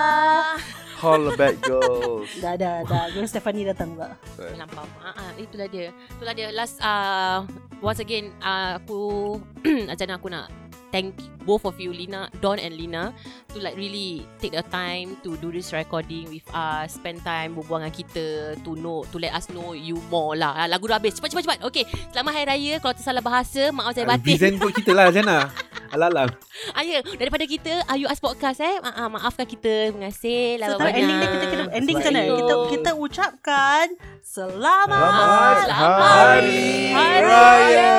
Holla 0.98 1.30
back 1.40 1.62
girls. 1.62 2.28
Dah 2.42 2.58
dah 2.58 2.82
dah 2.84 3.08
Gwen 3.14 3.30
Stephanie 3.30 3.64
datang 3.64 3.94
pula 3.94 4.18
Lampau. 4.58 4.84
Ah, 5.00 5.14
ah, 5.16 5.30
itulah 5.38 5.70
dia. 5.70 5.94
Itulah 6.18 6.34
dia. 6.34 6.50
Last 6.50 6.82
uh, 6.82 7.46
once 7.80 8.02
again 8.02 8.34
uh, 8.42 8.76
aku 8.82 9.38
macam 9.90 10.06
aku 10.12 10.28
nak 10.28 10.59
thank 10.90 11.14
both 11.42 11.64
of 11.64 11.80
you, 11.80 11.90
Lina, 11.90 12.28
Don 12.38 12.60
and 12.60 12.76
Lina, 12.76 13.10
to 13.50 13.58
like 13.58 13.74
really 13.74 14.22
take 14.38 14.52
the 14.52 14.62
time 14.68 15.16
to 15.24 15.34
do 15.40 15.50
this 15.50 15.72
recording 15.72 16.28
with 16.28 16.44
us, 16.52 17.00
spend 17.00 17.24
time 17.24 17.56
berbual 17.56 17.82
dengan 17.82 17.94
kita, 17.94 18.54
to 18.62 18.76
know, 18.78 19.02
to 19.08 19.16
let 19.18 19.32
us 19.32 19.48
know 19.50 19.72
you 19.72 19.98
more 20.12 20.36
lah. 20.36 20.54
Ah, 20.54 20.68
Lagu 20.68 20.86
dah 20.86 21.00
habis. 21.00 21.16
Cepat, 21.16 21.32
cepat, 21.32 21.42
cepat. 21.48 21.58
Okay, 21.66 21.84
selamat 22.12 22.32
Hari 22.36 22.46
Raya. 22.46 22.74
Kalau 22.78 22.94
tersalah 22.94 23.22
bahasa, 23.24 23.72
maaf 23.72 23.96
saya 23.96 24.06
Ah, 24.06 24.14
batin. 24.14 24.36
Present 24.36 24.54
kot 24.60 24.72
kita 24.76 24.92
lah 24.94 25.08
Jana 25.10 25.48
Alang-alang 25.90 26.30
Ah, 26.70 26.86
ya, 26.86 27.02
daripada 27.02 27.42
kita, 27.50 27.82
Ayu 27.90 28.06
As 28.06 28.22
Podcast 28.22 28.62
eh. 28.62 28.78
Ah, 28.84 29.06
ah, 29.06 29.08
maafkan 29.10 29.42
kita. 29.48 29.90
Terima 29.90 30.06
kasih. 30.06 30.54
So, 30.54 30.62
lah 30.62 30.66
tahu 30.78 30.86
ending 30.86 31.18
dia 31.18 31.28
kita 31.34 31.46
kena 31.50 31.64
ending? 31.74 31.96
Selamat. 31.98 32.26
Kita 32.30 32.54
kita 32.70 32.90
ucapkan 32.94 33.84
selamat, 34.22 35.66
Selamat 35.66 35.98
Hari 35.98 36.62
Hari 36.94 37.26
Raya. 37.26 37.90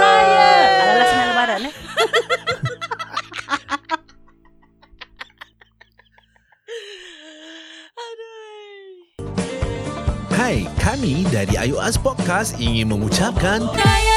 Raya. 0.00 0.52
Alah 0.72 1.06
senang 1.10 1.28
lebaran 1.36 1.60
eh. 1.68 1.74
Hai, 10.34 10.68
kami 10.76 11.24
dari 11.32 11.56
Ayu 11.56 11.80
As 11.80 11.96
Podcast 11.96 12.60
ingin 12.60 12.92
mengucapkan 12.92 13.64
Raya 13.64 14.13